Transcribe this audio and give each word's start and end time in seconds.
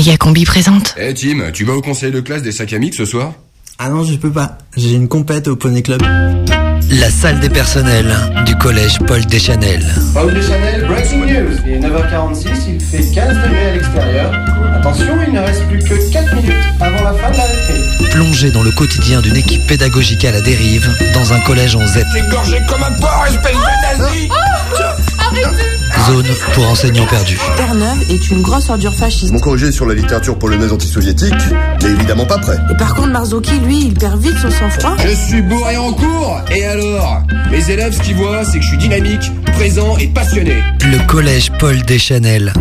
Méga 0.00 0.16
Combi 0.16 0.46
présente. 0.46 0.94
Eh 0.96 1.12
Tim, 1.12 1.50
tu 1.52 1.66
vas 1.66 1.74
au 1.74 1.82
conseil 1.82 2.10
de 2.10 2.20
classe 2.20 2.40
des 2.40 2.52
5 2.52 2.72
amis 2.72 2.90
ce 2.90 3.04
soir? 3.04 3.34
Ah 3.78 3.90
non, 3.90 4.02
je 4.02 4.14
peux 4.14 4.32
pas. 4.32 4.56
J'ai 4.74 4.94
une 4.94 5.08
compète 5.08 5.46
au 5.46 5.56
Poney 5.56 5.82
Club. 5.82 6.00
La 6.90 7.10
salle 7.10 7.38
des 7.40 7.50
personnels 7.50 8.10
du 8.46 8.56
collège 8.56 8.98
Paul 9.06 9.22
Deschanel. 9.26 9.84
Paul 10.14 10.32
Deschanel, 10.32 10.86
breaking 10.86 11.26
news. 11.26 11.54
Il 11.66 11.72
est 11.72 11.80
9h46, 11.80 12.48
il 12.68 12.80
fait 12.80 13.14
15 13.14 13.28
degrés 13.42 13.66
à 13.66 13.74
l'extérieur. 13.74 14.32
Attention, 14.74 15.18
il 15.26 15.34
ne 15.34 15.40
reste 15.40 15.68
plus 15.68 15.80
que 15.80 16.10
4 16.10 16.34
minutes 16.34 16.54
avant 16.80 17.04
la 17.04 17.12
fin 17.12 17.30
de 17.30 17.36
la 17.36 17.44
récré. 17.44 18.10
Plongé 18.10 18.50
dans 18.52 18.62
le 18.62 18.70
quotidien 18.70 19.20
d'une 19.20 19.36
équipe 19.36 19.66
pédagogique 19.66 20.24
à 20.24 20.30
la 20.30 20.40
dérive 20.40 20.88
dans 21.12 21.34
un 21.34 21.40
collège 21.40 21.76
en. 21.76 21.80
Égorgé 21.80 22.58
comme 22.70 22.82
un 22.82 22.92
porc, 22.98 23.26
espèce 23.26 23.52
de 23.52 24.02
nazi 24.02 24.28
Zone 26.06 26.26
pour 26.54 26.68
enseignants 26.68 27.06
perdus. 27.06 27.38
Terre-Neuve 27.56 28.10
est 28.10 28.30
une 28.30 28.42
grosse 28.42 28.68
ordure 28.70 28.94
fasciste. 28.94 29.32
Mon 29.32 29.38
corrigé 29.38 29.70
sur 29.70 29.86
la 29.86 29.94
littérature 29.94 30.38
polonaise 30.38 30.72
anti-soviétique 30.72 31.34
n'est 31.82 31.90
évidemment 31.90 32.26
pas 32.26 32.38
prêt. 32.38 32.56
Et 32.72 32.76
par 32.76 32.94
contre, 32.94 33.08
Marzocchi, 33.08 33.58
lui, 33.60 33.86
il 33.86 33.94
perd 33.94 34.20
vite 34.20 34.36
son 34.40 34.50
sang-froid. 34.50 34.96
Je 35.04 35.14
suis 35.14 35.42
bourré 35.42 35.76
en 35.76 35.92
cours 35.92 36.40
Et 36.50 36.64
alors? 36.66 37.22
Mes 37.50 37.70
élèves, 37.70 37.94
ce 37.94 38.00
qu'ils 38.00 38.16
voient, 38.16 38.44
c'est 38.44 38.58
que 38.58 38.62
je 38.64 38.68
suis 38.68 38.78
dynamique, 38.78 39.30
présent 39.52 39.96
et 39.98 40.08
passionné. 40.08 40.62
Le 40.82 40.98
collège 41.06 41.50
Paul 41.58 41.80
Deschanel. 41.82 42.52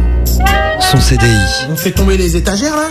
Son 0.81 0.99
CDI, 0.99 1.27
On 1.71 1.75
fait 1.75 1.91
tomber 1.91 2.17
les 2.17 2.35
étagères 2.35 2.75
là? 2.75 2.87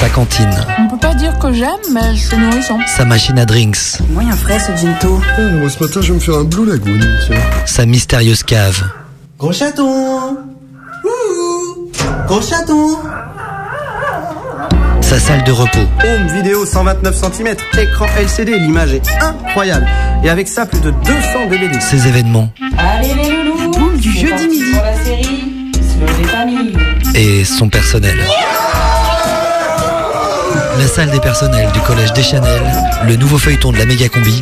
Sa 0.00 0.08
cantine, 0.08 0.50
On 0.78 0.88
peut 0.88 0.98
pas 0.98 1.14
dire 1.14 1.38
que 1.38 1.52
j'aime, 1.52 1.68
mais 1.92 2.16
c'est 2.16 2.36
nourrissant. 2.36 2.78
sa 2.96 3.04
machine 3.04 3.38
à 3.38 3.44
drinks, 3.44 3.98
Moyen 4.12 4.32
frais 4.36 4.58
ce 4.58 4.76
ginto. 4.80 5.20
moi 5.38 5.68
ce 5.70 5.82
matin 5.82 6.00
je 6.02 6.08
vais 6.08 6.14
me 6.14 6.20
faire 6.20 6.34
un 6.36 6.44
Blue 6.44 6.66
Lagoon. 6.66 6.98
Tiens. 7.26 7.36
sa 7.64 7.86
mystérieuse 7.86 8.42
cave, 8.42 8.82
Gros 9.44 9.52
chaton 9.52 10.38
Gros 12.26 12.40
chaton 12.40 12.96
sa 15.02 15.20
salle 15.20 15.44
de 15.44 15.52
repos, 15.52 15.86
Home 16.02 16.26
vidéo 16.34 16.64
129 16.64 17.14
cm, 17.14 17.54
écran 17.78 18.06
LCD, 18.18 18.58
l'image 18.58 18.94
est 18.94 19.06
incroyable. 19.20 19.86
Et 20.24 20.30
avec 20.30 20.48
ça, 20.48 20.64
plus 20.64 20.80
de 20.80 20.90
200 20.90 21.50
DVD. 21.50 21.78
ses 21.78 22.08
événements 22.08 22.48
Allez 22.78 23.12
les 23.12 23.44
loulous 23.44 23.70
boum 23.70 23.98
du 23.98 24.10
jeudi 24.10 24.48
midi. 24.48 24.72
Pour 24.72 24.82
la 24.82 24.96
série, 25.04 25.72
Slow 25.74 26.06
des 26.16 26.24
familles. 26.24 26.76
et 27.14 27.44
son 27.44 27.68
personnel. 27.68 28.16
La 30.78 30.86
salle 30.88 31.10
des 31.10 31.20
personnels 31.20 31.70
du 31.72 31.80
collège 31.80 32.14
Deschanel, 32.14 32.62
le 33.06 33.16
nouveau 33.16 33.36
feuilleton 33.36 33.72
de 33.72 33.76
la 33.76 33.84
méga 33.84 34.08
combi, 34.08 34.40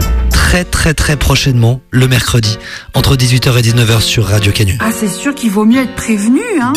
très 0.53 0.64
très 0.64 0.92
très 0.92 1.17
prochainement, 1.17 1.81
le 1.91 2.06
mercredi, 2.06 2.58
entre 2.92 3.17
18h 3.17 3.58
et 3.58 3.62
19h 3.62 4.03
sur 4.03 4.27
Radio 4.27 4.53
Canu. 4.53 4.77
Ah, 4.81 4.91
c'est 4.92 5.09
sûr 5.09 5.34
qu'il 5.34 5.50
vaut 5.50 5.64
mieux 5.64 5.81
être 5.81 5.94
prévenu, 5.94 6.42
hein. 6.61 6.75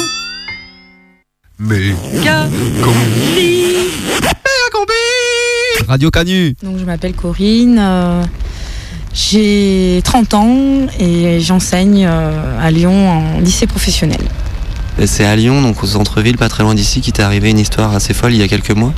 Radio 5.90 6.10
Canu 6.10 6.56
Donc 6.64 6.78
je 6.80 6.86
m'appelle 6.86 7.16
Corinne, 7.16 7.78
euh, 7.78 8.24
j'ai 9.14 10.00
30 10.06 10.34
ans 10.36 10.58
et 10.98 11.42
j'enseigne 11.42 12.08
euh, 12.10 12.58
à 12.66 12.72
Lyon 12.72 13.10
en 13.10 13.40
lycée 13.42 13.68
professionnel. 13.68 14.22
C'est 15.06 15.26
à 15.26 15.36
Lyon, 15.36 15.62
donc 15.62 15.84
au 15.84 15.88
centre-ville, 15.88 16.38
pas 16.38 16.48
très 16.48 16.64
loin 16.64 16.74
d'ici, 16.74 17.02
qui 17.02 17.12
t'est 17.12 17.22
arrivé 17.22 17.50
une 17.52 17.60
histoire 17.60 17.94
assez 17.94 18.14
folle 18.14 18.34
il 18.34 18.40
y 18.40 18.44
a 18.44 18.48
quelques 18.48 18.72
mois. 18.72 18.94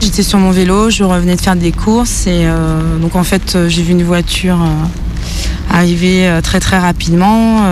J'étais 0.00 0.22
sur 0.22 0.38
mon 0.38 0.52
vélo, 0.52 0.88
je 0.88 1.02
revenais 1.02 1.34
de 1.34 1.40
faire 1.40 1.56
des 1.56 1.72
courses 1.72 2.26
et 2.28 2.46
euh, 2.46 2.98
donc 2.98 3.16
en 3.16 3.24
fait 3.24 3.56
euh, 3.56 3.68
j'ai 3.68 3.82
vu 3.82 3.90
une 3.90 4.04
voiture 4.04 4.62
euh, 4.62 5.74
arriver 5.74 6.30
très 6.44 6.60
très 6.60 6.78
rapidement, 6.78 7.62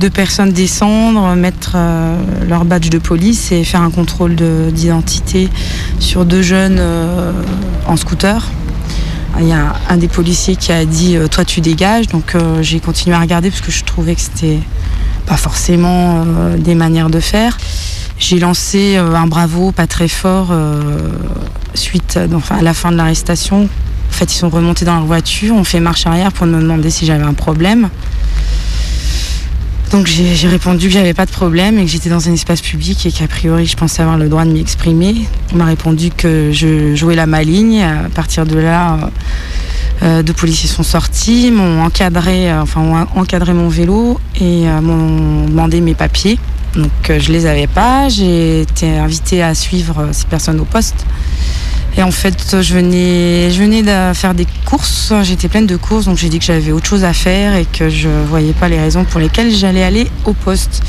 deux 0.00 0.10
personnes 0.10 0.52
descendre, 0.52 1.34
mettre 1.34 1.76
leur 2.48 2.64
badge 2.64 2.88
de 2.88 2.98
police 2.98 3.50
et 3.52 3.64
faire 3.64 3.82
un 3.82 3.90
contrôle 3.90 4.34
de- 4.36 4.70
d'identité 4.72 5.48
sur 5.98 6.24
deux 6.24 6.42
jeunes 6.42 6.80
en 7.86 7.96
scooter. 7.96 8.46
Il 9.40 9.48
y 9.48 9.52
a 9.52 9.74
un 9.88 9.96
des 9.96 10.08
policiers 10.08 10.54
qui 10.56 10.70
a 10.72 10.84
dit 10.84 11.16
toi 11.32 11.44
tu 11.44 11.60
dégages 11.60 12.06
donc 12.08 12.36
j'ai 12.60 12.78
continué 12.78 13.16
à 13.16 13.20
regarder 13.20 13.50
parce 13.50 13.62
que 13.62 13.72
je 13.72 13.82
trouvais 13.82 14.14
que 14.14 14.20
c'était 14.20 14.60
pas 15.26 15.36
forcément 15.36 16.24
euh, 16.26 16.56
des 16.56 16.74
manières 16.74 17.10
de 17.10 17.20
faire. 17.20 17.56
J'ai 18.18 18.38
lancé 18.38 18.96
euh, 18.96 19.14
un 19.14 19.26
bravo 19.26 19.72
pas 19.72 19.86
très 19.86 20.08
fort 20.08 20.48
euh, 20.50 21.10
suite 21.74 22.18
à 22.50 22.62
la 22.62 22.74
fin 22.74 22.92
de 22.92 22.96
l'arrestation. 22.96 23.62
En 23.64 24.12
fait, 24.12 24.32
ils 24.32 24.38
sont 24.38 24.50
remontés 24.50 24.84
dans 24.84 24.96
leur 24.96 25.06
voiture, 25.06 25.54
on 25.54 25.64
fait 25.64 25.80
marche 25.80 26.06
arrière 26.06 26.32
pour 26.32 26.46
me 26.46 26.60
demander 26.60 26.90
si 26.90 27.06
j'avais 27.06 27.24
un 27.24 27.34
problème. 27.34 27.88
Donc 29.90 30.06
j'ai 30.06 30.48
répondu 30.48 30.86
que 30.86 30.94
j'avais 30.94 31.12
pas 31.12 31.26
de 31.26 31.30
problème 31.30 31.78
et 31.78 31.84
que 31.84 31.90
j'étais 31.90 32.08
dans 32.08 32.26
un 32.26 32.32
espace 32.32 32.62
public 32.62 33.04
et 33.04 33.12
qu'a 33.12 33.28
priori 33.28 33.66
je 33.66 33.76
pensais 33.76 34.00
avoir 34.00 34.16
le 34.16 34.30
droit 34.30 34.46
de 34.46 34.50
m'y 34.50 34.60
exprimer. 34.60 35.28
On 35.52 35.56
m'a 35.56 35.66
répondu 35.66 36.08
que 36.10 36.50
je 36.50 36.94
jouais 36.94 37.14
la 37.14 37.26
maligne. 37.26 37.82
À 37.82 38.08
partir 38.14 38.46
de 38.46 38.58
là, 38.58 39.10
deux 40.22 40.32
policiers 40.32 40.68
sont 40.68 40.82
sortis, 40.82 41.50
m'ont 41.50 41.82
encadré, 41.84 42.50
euh, 42.50 42.62
enfin 42.62 42.80
ont 42.80 43.20
encadré 43.20 43.52
mon 43.52 43.68
vélo 43.68 44.18
et 44.40 44.68
euh, 44.68 44.80
m'ont 44.80 45.46
demandé 45.46 45.80
mes 45.80 45.94
papiers. 45.94 46.38
Donc 46.76 47.10
euh, 47.10 47.18
je 47.20 47.32
les 47.32 47.46
avais 47.46 47.66
pas. 47.66 48.08
J'ai 48.08 48.62
été 48.62 48.98
invitée 48.98 49.42
à 49.42 49.54
suivre 49.54 50.00
euh, 50.00 50.08
ces 50.12 50.24
personnes 50.26 50.60
au 50.60 50.64
poste. 50.64 51.06
Et 51.96 52.02
en 52.02 52.10
fait, 52.10 52.62
je 52.62 52.74
venais, 52.74 53.50
je 53.50 53.62
de 53.62 54.14
faire 54.14 54.32
des 54.32 54.46
courses. 54.64 55.12
J'étais 55.24 55.48
pleine 55.48 55.66
de 55.66 55.76
courses, 55.76 56.06
donc 56.06 56.16
j'ai 56.16 56.30
dit 56.30 56.38
que 56.38 56.44
j'avais 56.44 56.72
autre 56.72 56.86
chose 56.86 57.04
à 57.04 57.12
faire 57.12 57.54
et 57.54 57.66
que 57.66 57.90
je 57.90 58.08
voyais 58.08 58.54
pas 58.54 58.70
les 58.70 58.80
raisons 58.80 59.04
pour 59.04 59.20
lesquelles 59.20 59.54
j'allais 59.54 59.82
aller 59.82 60.10
au 60.24 60.32
poste. 60.32 60.82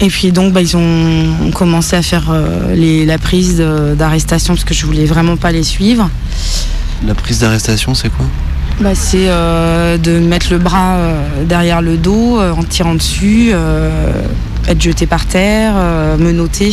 Et 0.00 0.08
puis 0.08 0.32
donc, 0.32 0.52
bah, 0.52 0.60
ils 0.60 0.76
ont 0.76 1.52
commencé 1.54 1.94
à 1.94 2.02
faire 2.02 2.30
euh, 2.30 3.04
la 3.06 3.18
prise 3.18 3.58
d'arrestation 3.96 4.54
parce 4.54 4.64
que 4.64 4.74
je 4.74 4.84
voulais 4.84 5.04
vraiment 5.04 5.36
pas 5.36 5.52
les 5.52 5.62
suivre. 5.62 6.10
La 7.06 7.14
prise 7.14 7.40
d'arrestation, 7.40 7.94
c'est 7.94 8.10
quoi 8.10 8.26
Bah, 8.80 8.94
c'est 8.94 9.28
euh, 9.28 9.98
de 9.98 10.20
mettre 10.20 10.46
le 10.50 10.58
bras 10.58 10.96
euh, 10.96 11.44
derrière 11.44 11.82
le 11.82 11.96
dos 11.96 12.38
euh, 12.38 12.52
en 12.52 12.62
tirant 12.62 12.94
dessus, 12.94 13.52
être 14.68 14.80
jeté 14.80 15.06
par 15.06 15.26
terre, 15.26 15.74
menotté. 16.18 16.72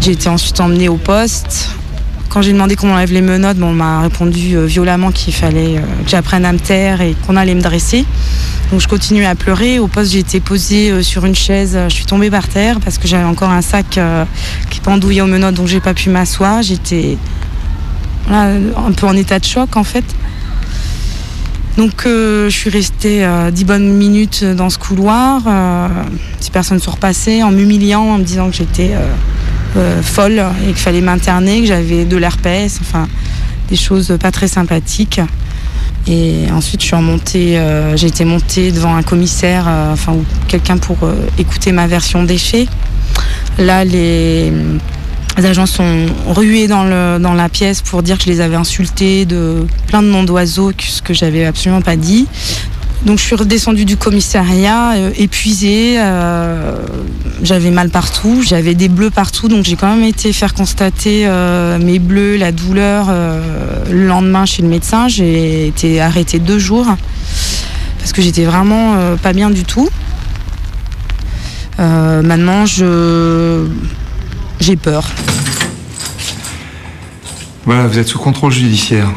J'ai 0.00 0.12
été 0.12 0.28
ensuite 0.28 0.60
emmenée 0.60 0.88
au 0.88 0.96
poste. 0.96 1.70
Quand 2.28 2.42
j'ai 2.42 2.52
demandé 2.52 2.74
qu'on 2.74 2.90
enlève 2.90 3.12
les 3.12 3.20
menottes, 3.20 3.58
on 3.62 3.72
m'a 3.72 4.00
répondu 4.00 4.56
violemment 4.66 5.12
qu'il 5.12 5.34
fallait 5.34 5.76
que 6.04 6.10
j'apprenne 6.10 6.44
à 6.44 6.52
me 6.52 6.58
taire 6.58 7.02
et 7.02 7.14
qu'on 7.26 7.36
allait 7.36 7.54
me 7.54 7.60
dresser. 7.60 8.04
Donc 8.72 8.80
je 8.80 8.88
continuais 8.88 9.26
à 9.26 9.34
pleurer. 9.34 9.78
Au 9.78 9.86
poste, 9.86 10.12
j'ai 10.12 10.18
été 10.18 10.40
posée 10.40 11.02
sur 11.02 11.26
une 11.26 11.34
chaise. 11.34 11.78
Je 11.88 11.94
suis 11.94 12.06
tombée 12.06 12.30
par 12.30 12.48
terre 12.48 12.80
parce 12.80 12.98
que 12.98 13.06
j'avais 13.06 13.24
encore 13.24 13.50
un 13.50 13.62
sac 13.62 14.00
qui 14.70 14.80
pendouillait 14.80 15.20
aux 15.20 15.26
menottes, 15.26 15.54
donc 15.54 15.68
j'ai 15.68 15.80
pas 15.80 15.94
pu 15.94 16.10
m'asseoir. 16.10 16.62
J'étais 16.62 17.18
un 18.30 18.92
peu 18.92 19.06
en 19.06 19.16
état 19.16 19.38
de 19.38 19.44
choc 19.44 19.76
en 19.76 19.84
fait. 19.84 20.04
Donc 21.76 22.04
euh, 22.04 22.50
je 22.50 22.56
suis 22.56 22.70
restée 22.70 23.24
euh, 23.24 23.50
dix 23.50 23.64
bonnes 23.64 23.94
minutes 23.94 24.44
dans 24.44 24.68
ce 24.68 24.78
couloir. 24.78 25.42
Euh, 25.46 25.88
ces 26.38 26.50
personnes 26.50 26.80
sont 26.80 26.90
repassées 26.90 27.42
en 27.42 27.50
m'humiliant, 27.50 28.02
en 28.02 28.18
me 28.18 28.24
disant 28.24 28.50
que 28.50 28.56
j'étais 28.56 28.90
euh, 28.92 29.08
euh, 29.78 30.02
folle 30.02 30.42
et 30.64 30.66
qu'il 30.66 30.76
fallait 30.76 31.00
m'interner, 31.00 31.62
que 31.62 31.66
j'avais 31.66 32.04
de 32.04 32.16
l'herpès, 32.16 32.78
enfin 32.82 33.08
des 33.70 33.76
choses 33.76 34.16
pas 34.20 34.30
très 34.30 34.48
sympathiques. 34.48 35.20
Et 36.06 36.46
ensuite 36.52 36.82
je 36.82 36.86
suis 36.88 36.96
remontée, 36.96 37.58
euh, 37.58 37.96
j'ai 37.96 38.08
été 38.08 38.24
montée 38.26 38.70
devant 38.70 38.94
un 38.94 39.02
commissaire, 39.02 39.64
euh, 39.66 39.92
enfin 39.94 40.12
ou 40.12 40.24
quelqu'un 40.48 40.76
pour 40.76 40.98
euh, 41.04 41.14
écouter 41.38 41.72
ma 41.72 41.86
version 41.86 42.24
des 42.24 42.38
faits. 42.38 42.68
Là 43.56 43.84
les 43.84 44.52
les 45.38 45.46
agents 45.46 45.66
sont 45.66 46.06
rués 46.26 46.68
dans, 46.68 46.84
le, 46.84 47.18
dans 47.18 47.34
la 47.34 47.48
pièce 47.48 47.80
pour 47.80 48.02
dire 48.02 48.18
que 48.18 48.24
je 48.24 48.28
les 48.28 48.40
avais 48.40 48.56
insultés 48.56 49.24
de 49.24 49.66
plein 49.86 50.02
de 50.02 50.08
noms 50.08 50.24
d'oiseaux, 50.24 50.72
ce 50.78 51.00
que 51.02 51.14
j'avais 51.14 51.44
absolument 51.46 51.80
pas 51.80 51.96
dit. 51.96 52.26
Donc 53.06 53.18
je 53.18 53.24
suis 53.24 53.34
redescendue 53.34 53.84
du 53.84 53.96
commissariat, 53.96 54.92
euh, 54.92 55.10
épuisée, 55.16 55.96
euh, 55.98 56.76
j'avais 57.42 57.70
mal 57.70 57.90
partout, 57.90 58.42
j'avais 58.42 58.74
des 58.74 58.88
bleus 58.88 59.10
partout, 59.10 59.48
donc 59.48 59.64
j'ai 59.64 59.74
quand 59.74 59.92
même 59.92 60.04
été 60.04 60.32
faire 60.32 60.54
constater 60.54 61.24
euh, 61.26 61.78
mes 61.78 61.98
bleus, 61.98 62.36
la 62.36 62.52
douleur 62.52 63.10
le 63.90 64.06
lendemain 64.06 64.46
chez 64.46 64.62
le 64.62 64.68
médecin. 64.68 65.08
J'ai 65.08 65.66
été 65.66 66.00
arrêtée 66.00 66.38
deux 66.38 66.60
jours 66.60 66.86
parce 67.98 68.12
que 68.12 68.22
j'étais 68.22 68.44
vraiment 68.44 68.94
pas 69.20 69.32
bien 69.32 69.50
du 69.50 69.64
tout. 69.64 69.88
Maintenant, 71.78 72.66
je 72.66 73.66
j'ai 74.62 74.76
peur. 74.76 75.04
Voilà, 77.64 77.86
vous 77.86 77.98
êtes 77.98 78.08
sous 78.08 78.18
contrôle 78.18 78.52
judiciaire. 78.52 79.08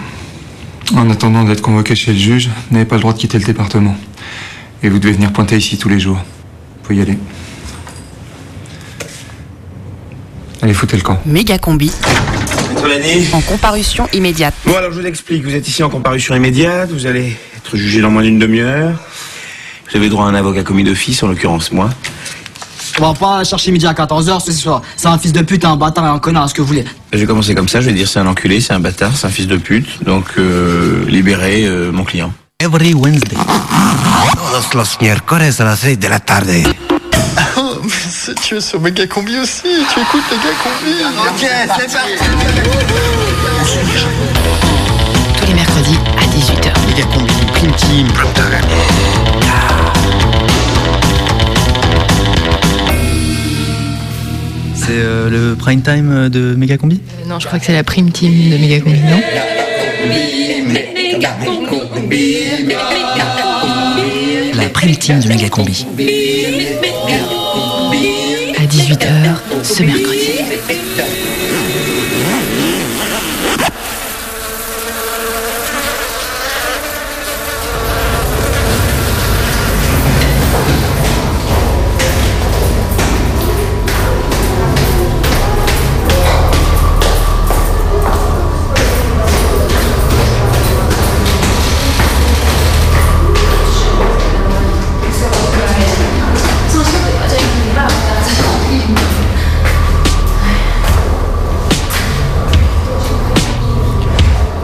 En 0.96 1.10
attendant 1.10 1.44
d'être 1.44 1.62
convoqué 1.62 1.96
chez 1.96 2.14
le 2.14 2.20
juge, 2.20 2.48
vous 2.48 2.74
n'avez 2.74 2.86
pas 2.86 2.96
le 2.96 3.02
droit 3.02 3.14
de 3.14 3.18
quitter 3.18 3.40
le 3.40 3.46
département. 3.46 3.96
Et 4.84 4.90
vous 4.90 5.00
devez 5.00 5.14
venir 5.14 5.32
pointer 5.32 5.58
ici 5.58 5.78
tous 5.78 5.90
les 5.90 6.00
jours. 6.00 6.20
Faut 6.84 6.94
y 6.94 7.02
aller. 7.02 7.18
Allez, 10.62 10.74
foutez 10.74 10.98
le 10.98 11.04
camp. 11.04 11.20
Méga 11.26 11.58
Combi 11.58 11.92
en 13.34 13.42
comparution 13.42 14.08
immédiate. 14.14 14.54
Bon, 14.66 14.76
alors 14.76 14.92
je 14.92 15.00
vous 15.00 15.06
explique. 15.08 15.44
Vous 15.44 15.56
êtes 15.56 15.68
ici 15.68 15.82
en 15.84 15.90
comparution 15.90 16.36
immédiate. 16.36 16.92
Vous 16.92 17.08
allez 17.08 17.36
être 17.58 17.78
jugé 17.78 18.02
dans 18.02 18.12
moins 18.12 18.22
d'une 18.22 18.40
demi-heure. 18.40 18.94
Vous 19.90 19.98
avez 19.98 20.10
droit 20.10 20.26
à 20.26 20.30
un 20.30 20.36
avocat 20.36 20.64
commis 20.64 20.84
d'office, 20.84 21.24
en 21.24 21.28
l'occurrence 21.28 21.72
moi. 21.72 21.90
On 23.02 23.12
va 23.12 23.14
pas 23.14 23.44
chercher 23.44 23.72
midi 23.72 23.86
à 23.86 23.94
14h 23.94 24.42
ce 24.46 24.52
soir. 24.54 24.82
C'est 24.96 25.08
un 25.08 25.18
fils 25.18 25.34
de 25.34 25.42
pute, 25.42 25.66
un 25.66 25.76
bâtard 25.76 26.06
et 26.06 26.10
un 26.10 26.20
connard, 26.20 26.50
ce 26.50 26.54
que 26.54 26.62
vous 26.62 26.68
voulez. 26.68 26.86
J'ai 27.12 27.26
commencé 27.26 27.54
comme 27.54 27.68
ça, 27.68 27.82
je 27.82 27.88
vais 27.88 27.94
dire 27.94 28.08
c'est 28.08 28.20
un 28.20 28.28
enculé, 28.28 28.62
c'est 28.62 28.74
un 28.74 28.80
bâtard, 28.80 29.12
c'est 29.16 29.28
un 29.28 29.30
fils 29.30 29.48
de 29.48 29.58
pute, 29.58 30.04
donc 30.04 30.26
euh, 30.38 31.04
libérez 31.08 31.66
euh, 31.66 31.92
mon 31.92 32.04
client. 32.06 32.32
Every 32.60 32.94
Wednesday. 32.94 33.36
Todos 33.36 34.74
los 34.74 34.98
miércoles 35.02 35.42
a 35.60 35.64
las 35.66 35.80
6 35.80 35.98
de 36.00 36.08
la 36.08 36.20
tarde. 36.20 36.50
Oh, 37.58 37.80
mais 37.84 37.90
c'est- 38.10 38.36
tu 38.42 38.56
es 38.56 38.62
sur 38.62 38.80
Méga 38.80 39.06
Combi 39.08 39.38
aussi, 39.38 39.62
tu 39.64 40.00
écoutes 40.00 40.24
Méga 40.32 40.54
Combi. 40.64 40.94
Ok, 41.28 41.50
c'est 41.78 41.92
parti. 41.94 42.12
Tous 45.38 45.46
les 45.48 45.54
mercredis 45.54 45.98
à 46.18 46.26
18h. 46.28 46.74
Méga 46.88 47.04
combi, 47.14 47.34
prime 47.54 47.72
team. 47.74 48.08
C'est 54.86 54.92
euh, 54.92 55.30
le 55.32 55.56
prime 55.56 55.82
time 55.82 56.30
de 56.30 56.54
Méga 56.54 56.78
Combi 56.78 57.02
Euh, 57.24 57.28
non, 57.28 57.40
je 57.40 57.48
crois 57.48 57.58
que 57.58 57.66
c'est 57.66 57.74
la 57.74 57.84
prime 57.84 58.12
team 58.12 58.52
de 58.52 58.58
Megacombi, 58.58 59.00
non? 59.00 59.22
La 64.58 64.70
prime 64.70 64.96
team 64.96 65.20
de 65.20 65.28
Méga 65.28 65.50
Combi. 65.50 65.86
À 68.58 68.66
18h 68.66 69.64
ce 69.64 69.84
mercredi. 69.84 70.30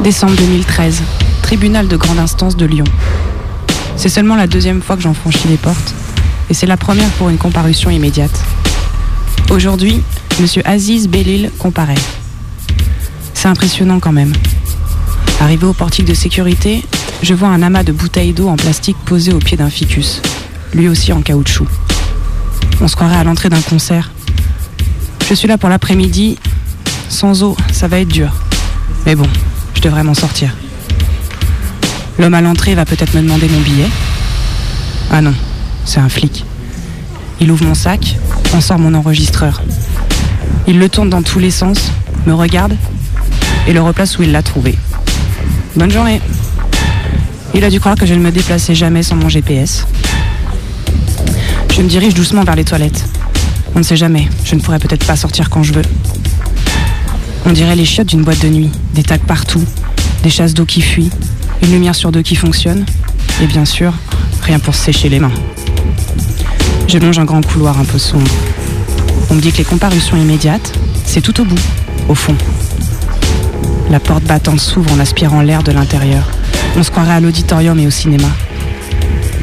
Décembre 0.03 0.35
2013, 0.35 0.99
tribunal 1.43 1.87
de 1.87 1.95
grande 1.95 2.17
instance 2.17 2.57
de 2.57 2.65
Lyon. 2.65 2.85
C'est 3.97 4.09
seulement 4.09 4.35
la 4.35 4.47
deuxième 4.47 4.81
fois 4.81 4.95
que 4.95 5.03
j'en 5.03 5.13
franchis 5.13 5.47
les 5.47 5.57
portes, 5.57 5.93
et 6.49 6.55
c'est 6.55 6.65
la 6.65 6.75
première 6.75 7.09
pour 7.11 7.29
une 7.29 7.37
comparution 7.37 7.91
immédiate. 7.91 8.31
Aujourd'hui, 9.51 10.01
Monsieur 10.39 10.63
Aziz 10.67 11.07
Bellil 11.07 11.51
comparaît. 11.59 12.01
C'est 13.35 13.47
impressionnant 13.47 13.99
quand 13.99 14.11
même. 14.11 14.33
Arrivé 15.39 15.67
au 15.67 15.73
portique 15.73 16.05
de 16.05 16.15
sécurité, 16.15 16.83
je 17.21 17.35
vois 17.35 17.49
un 17.49 17.61
amas 17.61 17.83
de 17.83 17.91
bouteilles 17.91 18.33
d'eau 18.33 18.47
en 18.47 18.55
plastique 18.55 18.97
posées 19.05 19.33
au 19.33 19.39
pied 19.39 19.55
d'un 19.55 19.69
ficus, 19.69 20.23
lui 20.73 20.89
aussi 20.89 21.13
en 21.13 21.21
caoutchouc. 21.21 21.67
On 22.81 22.87
se 22.87 22.95
croirait 22.95 23.17
à 23.17 23.23
l'entrée 23.23 23.49
d'un 23.49 23.61
concert. 23.61 24.09
Je 25.29 25.35
suis 25.35 25.47
là 25.47 25.59
pour 25.59 25.69
l'après-midi. 25.69 26.39
Sans 27.07 27.43
eau, 27.43 27.55
ça 27.71 27.87
va 27.87 27.99
être 27.99 28.07
dur. 28.07 28.31
Mais 29.05 29.15
bon, 29.15 29.27
je 29.81 29.87
devrais 29.87 30.03
m'en 30.03 30.13
sortir. 30.13 30.55
L'homme 32.19 32.35
à 32.35 32.41
l'entrée 32.41 32.75
va 32.75 32.85
peut-être 32.85 33.15
me 33.15 33.21
demander 33.21 33.49
mon 33.49 33.59
billet. 33.61 33.87
Ah 35.09 35.21
non, 35.21 35.33
c'est 35.85 35.99
un 35.99 36.07
flic. 36.07 36.45
Il 37.39 37.51
ouvre 37.51 37.65
mon 37.65 37.73
sac, 37.73 38.15
en 38.53 38.61
sort 38.61 38.77
mon 38.77 38.93
enregistreur. 38.93 39.63
Il 40.67 40.77
le 40.77 40.87
tourne 40.87 41.09
dans 41.09 41.23
tous 41.23 41.39
les 41.39 41.49
sens, 41.49 41.91
me 42.27 42.33
regarde 42.35 42.77
et 43.67 43.73
le 43.73 43.81
replace 43.81 44.19
où 44.19 44.21
il 44.21 44.31
l'a 44.31 44.43
trouvé. 44.43 44.77
Bonne 45.75 45.89
journée. 45.89 46.21
Il 47.55 47.63
a 47.63 47.71
dû 47.71 47.79
croire 47.79 47.95
que 47.95 48.05
je 48.05 48.13
ne 48.13 48.19
me 48.19 48.31
déplaçais 48.31 48.75
jamais 48.75 49.01
sans 49.01 49.15
mon 49.15 49.29
GPS. 49.29 49.87
Je 51.73 51.81
me 51.81 51.87
dirige 51.87 52.13
doucement 52.13 52.43
vers 52.43 52.55
les 52.55 52.65
toilettes. 52.65 53.03
On 53.73 53.79
ne 53.79 53.83
sait 53.83 53.97
jamais, 53.97 54.29
je 54.45 54.53
ne 54.53 54.61
pourrais 54.61 54.79
peut-être 54.79 55.07
pas 55.07 55.15
sortir 55.15 55.49
quand 55.49 55.63
je 55.63 55.73
veux. 55.73 55.85
On 57.47 57.51
dirait 57.51 57.75
les 57.75 57.85
chiottes 57.85 58.09
d'une 58.09 58.23
boîte 58.23 58.43
de 58.43 58.49
nuit, 58.49 58.69
des 58.93 59.03
tacs 59.03 59.23
partout, 59.23 59.63
des 60.23 60.29
chasses 60.29 60.53
d'eau 60.53 60.65
qui 60.65 60.81
fuient, 60.81 61.11
une 61.61 61.71
lumière 61.71 61.95
sur 61.95 62.11
deux 62.11 62.21
qui 62.21 62.35
fonctionne, 62.35 62.85
et 63.41 63.47
bien 63.47 63.65
sûr, 63.65 63.93
rien 64.43 64.59
pour 64.59 64.75
sécher 64.75 65.09
les 65.09 65.19
mains. 65.19 65.31
Je 66.87 66.97
longe 66.97 67.19
un 67.19 67.25
grand 67.25 67.45
couloir 67.45 67.79
un 67.79 67.85
peu 67.85 67.97
sombre. 67.97 68.29
On 69.29 69.35
me 69.35 69.41
dit 69.41 69.51
que 69.51 69.59
les 69.59 69.63
comparutions 69.63 70.17
immédiates, 70.17 70.73
c'est 71.05 71.21
tout 71.21 71.39
au 71.39 71.45
bout, 71.45 71.61
au 72.09 72.15
fond. 72.15 72.35
La 73.89 73.99
porte 73.99 74.23
battante 74.23 74.59
s'ouvre 74.59 74.91
en 74.93 74.99
aspirant 74.99 75.41
l'air 75.41 75.63
de 75.63 75.71
l'intérieur. 75.71 76.29
On 76.77 76.83
se 76.83 76.91
croirait 76.91 77.13
à 77.13 77.19
l'auditorium 77.19 77.79
et 77.79 77.87
au 77.87 77.91
cinéma. 77.91 78.27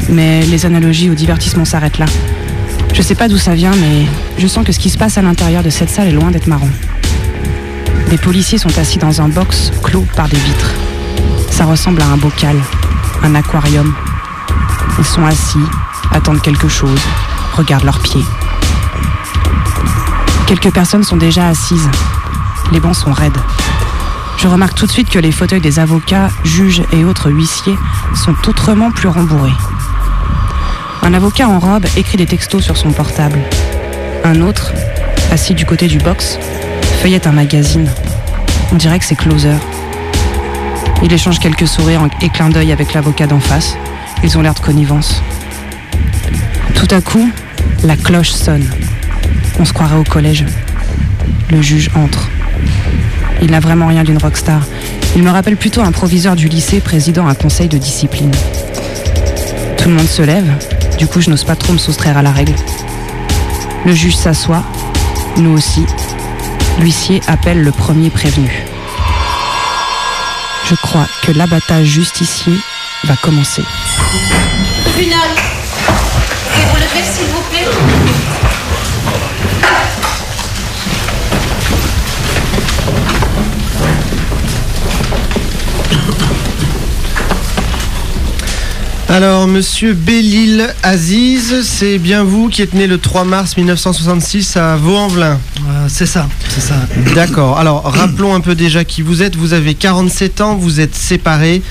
Mais 0.09 0.45
les 0.47 0.67
analogies 0.67 1.11
au 1.11 1.15
divertissement 1.15 1.65
s'arrêtent 1.65 1.99
là. 1.99 2.07
Je 2.95 3.03
sais 3.03 3.15
pas 3.15 3.29
d'où 3.29 3.39
ça 3.39 3.55
vient, 3.55 3.75
mais 3.77 4.07
je 4.39 4.47
sens 4.47 4.65
que 4.65 4.73
ce 4.73 4.79
qui 4.79 4.91
se 4.91 4.99
passe 4.99 5.19
à 5.19 5.23
l'intérieur 5.23 5.63
de 5.63 5.71
cette 5.71 5.91
salle 5.91 6.09
est 6.09 6.13
loin 6.13 6.31
d'être 6.31 6.47
marrant. 6.47 6.69
Des 8.11 8.17
policiers 8.17 8.57
sont 8.57 8.79
assis 8.79 8.99
dans 8.99 9.21
un 9.21 9.29
box 9.29 9.71
clos 9.83 10.07
par 10.17 10.29
des 10.29 10.39
vitres. 10.39 10.73
Ça 11.51 11.67
ressemble 11.67 12.01
à 12.01 12.07
un 12.07 12.17
bocal, 12.17 12.57
un 13.23 13.35
aquarium. 13.35 13.95
Ils 14.99 15.05
sont 15.05 15.27
assis, 15.27 15.59
attendent 16.11 16.41
quelque 16.41 16.69
chose, 16.69 17.01
regardent 17.55 17.85
leurs 17.85 18.01
pieds. 18.01 18.25
Quelques 20.47 20.73
personnes 20.73 21.05
sont 21.05 21.19
déjà 21.19 21.49
assises. 21.49 21.91
Les 22.73 22.81
bancs 22.81 22.97
sont 22.97 23.13
raides. 23.13 23.37
Je 24.39 24.49
remarque 24.49 24.75
tout 24.75 24.87
de 24.87 24.93
suite 24.93 25.11
que 25.11 25.19
les 25.19 25.33
fauteuils 25.33 25.61
des 25.61 25.79
avocats, 25.79 26.31
juges 26.45 26.83
et 26.93 27.05
autres 27.05 27.31
huissiers 27.31 27.77
sont 28.15 28.37
autrement 28.49 28.91
plus 28.91 29.09
rembourrés. 29.09 29.53
Un 31.03 31.13
avocat 31.13 31.47
en 31.47 31.59
robe 31.59 31.85
écrit 31.97 32.17
des 32.17 32.27
textos 32.27 32.65
sur 32.65 32.79
son 32.79 32.93
portable. 32.93 33.39
Un 34.25 34.41
autre, 34.41 34.73
assis 35.31 35.55
du 35.55 35.67
côté 35.67 35.89
du 35.89 35.99
box, 35.99 36.39
feuillette 36.99 37.29
un 37.29 37.33
magazine. 37.33 37.89
On 38.73 38.77
dirait 38.77 38.99
que 38.99 39.05
c'est 39.05 39.15
Closer. 39.15 39.55
Il 41.03 41.13
échange 41.13 41.39
quelques 41.39 41.69
sourires 41.69 42.07
et 42.21 42.29
clins 42.29 42.51
d'œil 42.51 42.73
avec 42.73 42.93
l'avocat 42.93 43.27
d'en 43.27 43.39
face. 43.39 43.77
Ils 44.25 44.37
ont 44.37 44.43
l'air 44.43 44.55
de 44.55 44.59
connivence. 44.59 45.23
Tout 46.75 46.89
à 46.91 47.01
coup, 47.01 47.31
la 47.85 47.97
cloche 47.97 48.31
sonne. 48.31 48.69
On 49.61 49.65
se 49.65 49.73
croirait 49.73 49.97
au 49.97 50.03
collège. 50.03 50.45
Le 51.51 51.63
juge 51.63 51.91
entre. 51.95 52.29
Il 53.41 53.53
n'a 53.53 53.61
vraiment 53.61 53.87
rien 53.87 54.03
d'une 54.03 54.19
rockstar. 54.19 54.61
Il 55.15 55.23
me 55.23 55.31
rappelle 55.31 55.57
plutôt 55.57 55.83
un 55.83 55.93
proviseur 55.93 56.35
du 56.35 56.49
lycée 56.49 56.81
présidant 56.81 57.29
un 57.29 57.35
conseil 57.35 57.69
de 57.69 57.79
discipline. 57.79 58.33
Tout 59.77 59.89
le 59.89 59.95
monde 59.95 60.09
se 60.09 60.23
lève, 60.23 60.51
du 60.99 61.07
coup 61.07 61.21
je 61.21 61.31
n'ose 61.31 61.45
pas 61.45 61.55
trop 61.55 61.73
me 61.73 61.79
soustraire 61.79 62.19
à 62.19 62.23
la 62.23 62.33
règle. 62.33 62.55
Le 63.87 63.95
juge 63.95 64.17
s'assoit, 64.17 64.65
nous 65.37 65.51
aussi. 65.51 65.87
L'huissier 66.79 67.21
appelle 67.27 67.63
le 67.63 67.73
premier 67.73 68.09
prévenu. 68.09 68.65
Je 70.65 70.75
crois 70.77 71.07
que 71.23 71.33
l'abattage 71.33 71.87
justicier 71.87 72.53
va 73.05 73.17
commencer. 73.17 73.63
Monsieur 89.49 89.95
Bellil 89.95 90.69
Aziz, 90.83 91.63
c'est 91.63 91.99
bien 91.99 92.23
vous 92.25 92.49
qui 92.49 92.63
êtes 92.63 92.75
né 92.75 92.87
le 92.87 92.99
3 92.99 93.25
mars 93.25 93.57
1966 93.57 94.57
à 94.57 94.77
Vaux-en-Velin 94.77 95.39
C'est 95.89 96.07
ça, 96.07 96.29
c'est 96.49 96.61
ça. 96.61 96.77
D'accord. 97.15 97.59
Alors, 97.59 97.83
rappelons 97.95 98.35
un 98.35 98.41
peu 98.41 98.55
déjà 98.55 98.85
qui 98.85 99.03
vous 99.03 99.23
êtes. 99.23 99.37
Vous 99.37 99.53
avez 99.55 99.75
47 99.75 100.41
ans, 100.41 100.57
vous 100.57 100.81
êtes 100.81 100.95
séparé, 100.95 101.63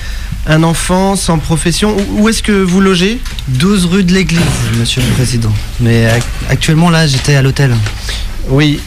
un 0.46 0.62
enfant 0.62 1.16
sans 1.16 1.38
profession. 1.38 1.96
Où, 2.16 2.28
est-ce 2.28 2.42
que 2.42 2.52
vous 2.52 2.80
logez? 2.80 3.18
12 3.48 3.86
rue 3.86 4.04
de 4.04 4.12
l'Église, 4.12 4.40
monsieur 4.78 5.00
le 5.02 5.08
président. 5.14 5.52
Mais 5.80 6.06
ac- 6.06 6.22
actuellement, 6.50 6.90
là, 6.90 7.06
j'étais 7.06 7.34
à 7.34 7.42
l'hôtel. 7.42 7.72
Oui. 8.48 8.80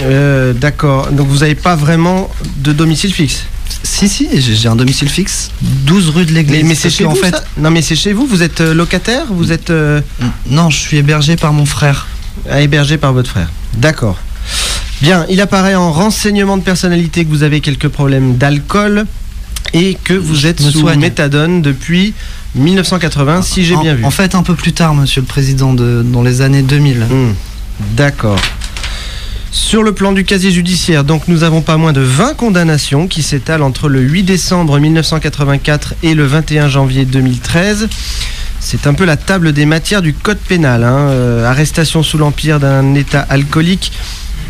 Euh, 0.00 0.52
D'accord. 0.52 1.08
Donc, 1.10 1.28
vous 1.28 1.38
n'avez 1.38 1.54
pas 1.54 1.76
vraiment 1.76 2.30
de 2.58 2.72
domicile 2.72 3.12
fixe? 3.12 3.44
Si, 3.84 4.08
si, 4.08 4.28
j'ai 4.40 4.68
un 4.68 4.76
domicile 4.76 5.08
fixe. 5.10 5.50
12 5.60 6.08
rue 6.08 6.24
de 6.24 6.32
l'Église. 6.32 6.62
Mais, 6.62 6.68
mais 6.70 6.74
c'est 6.74 6.88
chez 6.90 7.04
vous 7.04 7.14
fait, 7.14 7.30
ça 7.30 7.44
Non, 7.58 7.70
mais 7.70 7.82
c'est 7.82 7.94
chez 7.94 8.12
vous. 8.14 8.26
Vous 8.26 8.42
êtes 8.42 8.60
euh, 8.62 8.72
locataire 8.74 9.26
Vous 9.30 9.52
êtes 9.52 9.68
euh, 9.70 10.00
Non, 10.48 10.70
je 10.70 10.78
suis 10.78 10.96
hébergé 10.96 11.36
par 11.36 11.52
mon 11.52 11.66
frère. 11.66 12.06
ah, 12.50 12.60
hébergé 12.62 12.96
par 12.96 13.12
votre 13.12 13.28
frère. 13.30 13.50
D'accord. 13.76 14.18
Bien, 15.02 15.26
il 15.28 15.40
apparaît 15.42 15.74
en 15.74 15.92
renseignement 15.92 16.56
de 16.56 16.62
personnalité 16.62 17.24
que 17.26 17.30
vous 17.30 17.42
avez 17.42 17.60
quelques 17.60 17.88
problèmes 17.88 18.36
d'alcool 18.36 19.04
et 19.74 19.98
que 20.02 20.14
vous 20.14 20.46
êtes 20.46 20.62
sous 20.62 20.80
soigne. 20.80 21.00
méthadone 21.00 21.60
depuis 21.60 22.14
1980, 22.54 23.42
si 23.42 23.64
j'ai 23.64 23.74
En- 23.74 23.82
bien 23.82 23.94
vu. 23.94 24.04
En 24.04 24.10
fait, 24.10 24.34
un 24.34 24.42
peu 24.42 24.54
plus 24.54 24.72
tard, 24.72 24.94
monsieur 24.94 25.20
le 25.20 25.26
président, 25.26 25.74
de, 25.74 26.02
dans 26.04 26.22
les 26.22 26.40
années 26.40 26.62
2000. 26.62 27.00
Hmm. 27.00 27.32
D'accord. 27.96 28.40
Sur 29.54 29.84
le 29.84 29.92
plan 29.92 30.10
du 30.10 30.24
casier 30.24 30.50
judiciaire, 30.50 31.04
donc 31.04 31.28
nous 31.28 31.44
avons 31.44 31.60
pas 31.60 31.76
moins 31.76 31.92
de 31.92 32.00
20 32.00 32.34
condamnations 32.34 33.06
qui 33.06 33.22
s'étalent 33.22 33.62
entre 33.62 33.88
le 33.88 34.00
8 34.00 34.24
décembre 34.24 34.80
1984 34.80 35.94
et 36.02 36.14
le 36.14 36.26
21 36.26 36.68
janvier 36.68 37.04
2013. 37.04 37.88
C'est 38.58 38.88
un 38.88 38.94
peu 38.94 39.04
la 39.04 39.16
table 39.16 39.52
des 39.52 39.64
matières 39.64 40.02
du 40.02 40.12
code 40.12 40.38
pénal. 40.38 40.82
hein. 40.82 41.08
Euh, 41.10 41.44
arrestation 41.48 42.02
sous 42.02 42.18
l'empire 42.18 42.58
d'un 42.58 42.96
état 42.96 43.20
alcoolique, 43.20 43.92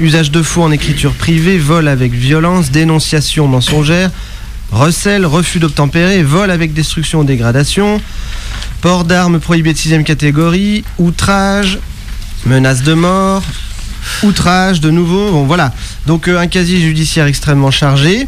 usage 0.01 0.31
de 0.31 0.41
faux 0.41 0.63
en 0.63 0.73
écriture 0.73 1.13
privée, 1.13 1.59
vol 1.59 1.89
avec 1.89 2.13
violence, 2.15 2.71
dénonciation 2.71 3.47
mensongère, 3.47 4.11
recel, 4.73 5.27
refus 5.27 5.59
d'obtempérer, 5.59 6.23
vol 6.23 6.51
avec 6.51 6.73
destruction 6.73 7.21
ou 7.21 7.25
dégradation, 7.25 8.01
port 8.81 9.05
d'armes 9.05 9.39
prohibé 9.39 9.75
de 9.75 9.79
6 9.79 10.03
catégorie, 10.03 10.83
outrage, 10.99 11.79
menace 12.47 12.83
de 12.83 12.95
mort, 12.95 13.43
outrage 14.23 14.81
de 14.81 14.91
nouveau. 14.91 15.31
Bon 15.33 15.45
voilà. 15.45 15.73
Donc 16.07 16.29
euh, 16.29 16.39
un 16.39 16.47
casier 16.47 16.81
judiciaire 16.81 17.27
extrêmement 17.27 17.71
chargé. 17.71 18.27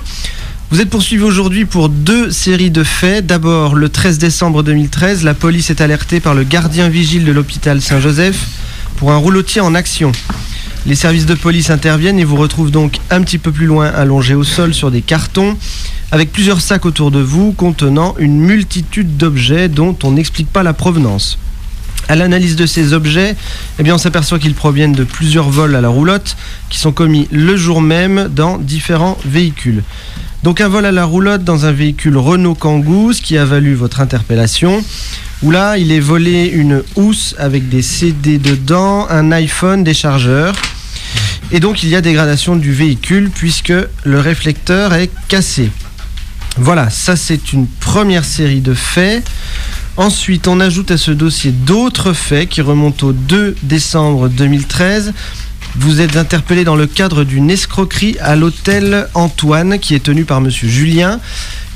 Vous 0.71 0.81
êtes 0.81 0.91
poursuivi 0.91 1.23
aujourd'hui 1.23 1.65
pour 1.65 1.89
deux 1.89 2.31
séries 2.31 2.71
de 2.71 2.83
faits. 2.83 3.25
D'abord, 3.25 3.77
le 3.77 3.89
13 3.89 4.19
décembre 4.19 4.63
2013, 4.65 5.23
la 5.23 5.35
police 5.35 5.71
est 5.71 5.81
alertée 5.81 6.19
par 6.19 6.35
le 6.35 6.43
gardien 6.43 6.89
vigile 6.89 7.25
de 7.25 7.31
l'hôpital 7.31 7.81
Saint-Joseph 7.81 8.47
pour 8.97 9.13
un 9.13 9.17
roulotier 9.17 9.61
en 9.61 9.75
action. 9.77 10.11
Les 10.87 10.95
services 10.95 11.27
de 11.27 11.35
police 11.35 11.71
interviennent 11.71 12.19
et 12.19 12.25
vous 12.25 12.37
retrouvent 12.37 12.71
donc 12.71 12.99
un 13.11 13.23
petit 13.23 13.39
peu 13.39 13.53
plus 13.53 13.67
loin 13.67 13.87
allongé 13.87 14.35
au 14.35 14.45
sol 14.45 14.75
sur 14.75 14.91
des 14.91 15.03
cartons 15.03 15.57
avec 16.13 16.33
plusieurs 16.33 16.61
sacs 16.61 16.87
autour 16.87 17.11
de 17.11 17.19
vous 17.19 17.53
contenant 17.53 18.15
une 18.19 18.39
multitude 18.39 19.17
d'objets 19.17 19.69
dont 19.69 19.97
on 20.05 20.13
n'explique 20.13 20.51
pas 20.51 20.63
la 20.63 20.73
provenance. 20.73 21.39
À 22.09 22.15
l'analyse 22.15 22.57
de 22.57 22.67
ces 22.67 22.93
objets, 22.93 23.35
eh 23.79 23.83
bien, 23.83 23.95
on 23.97 23.99
s'aperçoit 23.99 24.39
qu'ils 24.39 24.55
proviennent 24.55 24.93
de 24.93 25.05
plusieurs 25.05 25.51
vols 25.51 25.75
à 25.75 25.81
la 25.81 25.89
roulotte 25.89 26.37
qui 26.69 26.79
sont 26.79 26.93
commis 26.93 27.27
le 27.33 27.57
jour 27.57 27.81
même 27.81 28.29
dans 28.29 28.59
différents 28.59 29.19
véhicules. 29.25 29.83
Donc 30.45 30.61
un 30.61 30.69
vol 30.69 30.87
à 30.87 30.93
la 30.93 31.05
roulotte 31.05 31.43
dans 31.43 31.67
un 31.67 31.73
véhicule 31.73 32.17
Renault 32.17 32.55
Kangoo, 32.55 33.11
qui 33.21 33.37
a 33.37 33.45
valu 33.45 33.75
votre 33.75 34.01
interpellation, 34.01 34.85
où 35.43 35.51
là, 35.51 35.77
il 35.79 35.91
est 35.91 36.01
volé 36.01 36.47
une 36.47 36.85
housse 36.95 37.35
avec 37.39 37.69
des 37.69 37.83
CD 37.83 38.39
dedans, 38.39 39.09
un 39.11 39.33
iPhone, 39.33 39.83
des 39.83 39.95
chargeurs. 39.95 40.55
Et 41.51 41.61
donc 41.61 41.83
il 41.83 41.89
y 41.89 41.97
a 41.97 42.01
dégradation 42.01 42.57
du 42.57 42.73
véhicule 42.73 43.31
puisque 43.35 43.73
le 44.05 44.21
réflecteur 44.21 44.95
est 44.95 45.11
cassé. 45.29 45.71
Voilà, 46.59 46.91
ça 46.91 47.17
c'est 47.17 47.53
une 47.53 47.67
première 47.67 48.25
série 48.25 48.61
de 48.61 48.75
faits. 48.75 49.25
Ensuite, 49.97 50.47
on 50.47 50.61
ajoute 50.61 50.91
à 50.91 50.99
ce 50.99 51.11
dossier 51.11 51.53
d'autres 51.53 52.13
faits 52.13 52.51
qui 52.51 52.61
remontent 52.61 53.07
au 53.07 53.13
2 53.13 53.57
décembre 53.63 54.29
2013. 54.29 55.15
Vous 55.77 56.03
êtes 56.03 56.19
interpellé 56.19 56.65
dans 56.65 56.77
le 56.77 56.87
cadre 56.87 57.25
d'une 57.25 57.51
escroquerie 57.51 58.17
à 58.21 58.37
l'hôtel 58.37 59.09
Antoine 59.15 59.79
qui 59.79 59.95
est 59.95 60.03
tenu 60.03 60.27
par 60.27 60.43
monsieur 60.43 60.69
Julien. 60.69 61.19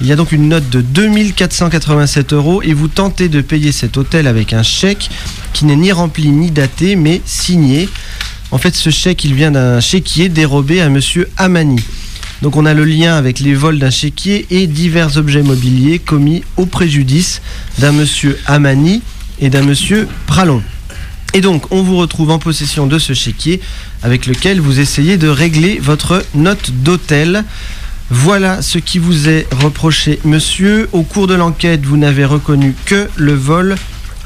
Il 0.02 0.06
y 0.06 0.12
a 0.12 0.16
donc 0.16 0.32
une 0.32 0.50
note 0.50 0.68
de 0.68 0.82
2487 0.82 2.34
euros 2.34 2.62
et 2.62 2.74
vous 2.74 2.88
tentez 2.88 3.30
de 3.30 3.40
payer 3.40 3.72
cet 3.72 3.96
hôtel 3.96 4.26
avec 4.26 4.52
un 4.52 4.62
chèque 4.62 5.08
qui 5.54 5.64
n'est 5.64 5.76
ni 5.76 5.90
rempli 5.90 6.28
ni 6.28 6.50
daté 6.50 6.96
mais 6.96 7.22
signé. 7.24 7.88
En 8.50 8.58
fait, 8.58 8.74
ce 8.74 8.90
chèque, 8.90 9.24
il 9.24 9.34
vient 9.34 9.50
d'un 9.50 9.80
chéquier 9.80 10.28
dérobé 10.28 10.82
à 10.82 10.90
monsieur 10.90 11.30
Amani. 11.38 11.82
Donc 12.42 12.56
on 12.56 12.64
a 12.64 12.72
le 12.72 12.84
lien 12.84 13.16
avec 13.16 13.40
les 13.40 13.54
vols 13.54 13.78
d'un 13.78 13.90
chéquier 13.90 14.46
et 14.50 14.66
divers 14.66 15.16
objets 15.18 15.42
mobiliers 15.42 15.98
commis 15.98 16.42
au 16.56 16.64
préjudice 16.64 17.42
d'un 17.78 17.92
monsieur 17.92 18.38
Amani 18.46 19.02
et 19.40 19.50
d'un 19.50 19.62
monsieur 19.62 20.08
Pralon. 20.26 20.62
Et 21.34 21.42
donc 21.42 21.70
on 21.70 21.82
vous 21.82 21.96
retrouve 21.96 22.30
en 22.30 22.38
possession 22.38 22.86
de 22.86 22.98
ce 22.98 23.12
chéquier 23.12 23.60
avec 24.02 24.26
lequel 24.26 24.60
vous 24.60 24.80
essayez 24.80 25.18
de 25.18 25.28
régler 25.28 25.78
votre 25.80 26.24
note 26.34 26.70
d'hôtel. 26.82 27.44
Voilà 28.08 28.62
ce 28.62 28.78
qui 28.78 28.98
vous 28.98 29.28
est 29.28 29.46
reproché, 29.62 30.18
monsieur. 30.24 30.88
Au 30.92 31.02
cours 31.02 31.28
de 31.28 31.34
l'enquête, 31.34 31.84
vous 31.84 31.96
n'avez 31.96 32.24
reconnu 32.24 32.74
que 32.86 33.08
le 33.16 33.34
vol 33.34 33.76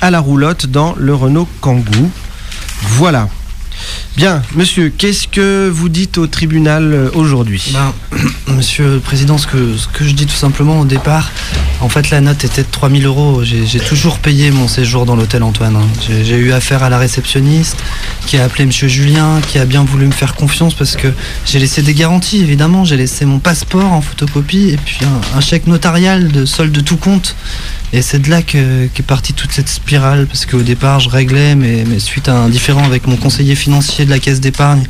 à 0.00 0.10
la 0.10 0.20
roulotte 0.20 0.66
dans 0.66 0.94
le 0.96 1.14
Renault 1.14 1.48
Kangoo. 1.60 2.10
Voilà. 2.80 3.28
Bien, 4.16 4.42
monsieur, 4.54 4.90
qu'est-ce 4.96 5.26
que 5.26 5.68
vous 5.68 5.88
dites 5.88 6.18
au 6.18 6.28
tribunal 6.28 6.92
euh, 6.92 7.10
aujourd'hui? 7.14 7.72
Ben, 7.72 7.92
Monsieur 8.54 8.84
le 8.94 9.00
Président, 9.00 9.38
ce 9.38 9.48
que, 9.48 9.74
je 10.00 10.12
dis 10.12 10.26
tout 10.26 10.36
simplement 10.36 10.78
au 10.78 10.84
départ, 10.84 11.32
en 11.80 11.88
fait 11.88 12.10
la 12.10 12.20
note 12.20 12.44
était 12.44 12.62
de 12.62 12.68
3000 12.70 13.04
euros. 13.06 13.42
J'ai 13.42 13.80
toujours 13.80 14.18
payé 14.20 14.52
mon 14.52 14.68
séjour 14.68 15.06
dans 15.06 15.16
l'hôtel 15.16 15.42
Antoine. 15.42 15.74
hein. 15.74 15.86
J'ai 16.06 16.36
eu 16.36 16.52
affaire 16.52 16.84
à 16.84 16.88
la 16.90 16.98
réceptionniste 16.98 17.76
qui 18.26 18.36
a 18.38 18.44
appelé 18.44 18.66
Monsieur 18.66 18.86
Julien, 18.86 19.40
qui 19.48 19.58
a 19.58 19.64
bien 19.64 19.82
voulu 19.82 20.06
me 20.06 20.12
faire 20.12 20.34
confiance 20.36 20.74
parce 20.74 20.94
que 20.94 21.08
j'ai 21.46 21.58
laissé 21.58 21.82
des 21.82 21.94
garanties 21.94 22.38
évidemment. 22.40 22.84
J'ai 22.84 22.96
laissé 22.96 23.24
mon 23.24 23.40
passeport 23.40 23.92
en 23.92 24.00
photocopie 24.00 24.68
et 24.70 24.76
puis 24.76 24.98
un, 25.34 25.40
chèque 25.40 25.66
notarial 25.66 26.28
de 26.30 26.44
solde 26.44 26.70
de 26.72 26.80
tout 26.80 26.96
compte. 26.98 27.34
Et 27.92 28.02
c'est 28.02 28.18
de 28.20 28.28
là 28.30 28.42
que- 28.42 28.86
qu'est 28.88 29.02
partie 29.02 29.32
toute 29.32 29.52
cette 29.52 29.68
spirale 29.68 30.26
parce 30.26 30.46
qu'au 30.46 30.62
départ 30.62 31.00
je 31.00 31.08
réglais, 31.08 31.54
mais, 31.56 31.84
mais 31.88 31.98
suite 31.98 32.28
à 32.28 32.36
un 32.36 32.48
différend 32.48 32.84
avec 32.84 33.06
mon 33.08 33.16
conseiller 33.16 33.54
financier 33.56 34.03
de 34.04 34.10
la 34.10 34.18
caisse 34.18 34.40
d'épargne, 34.40 34.84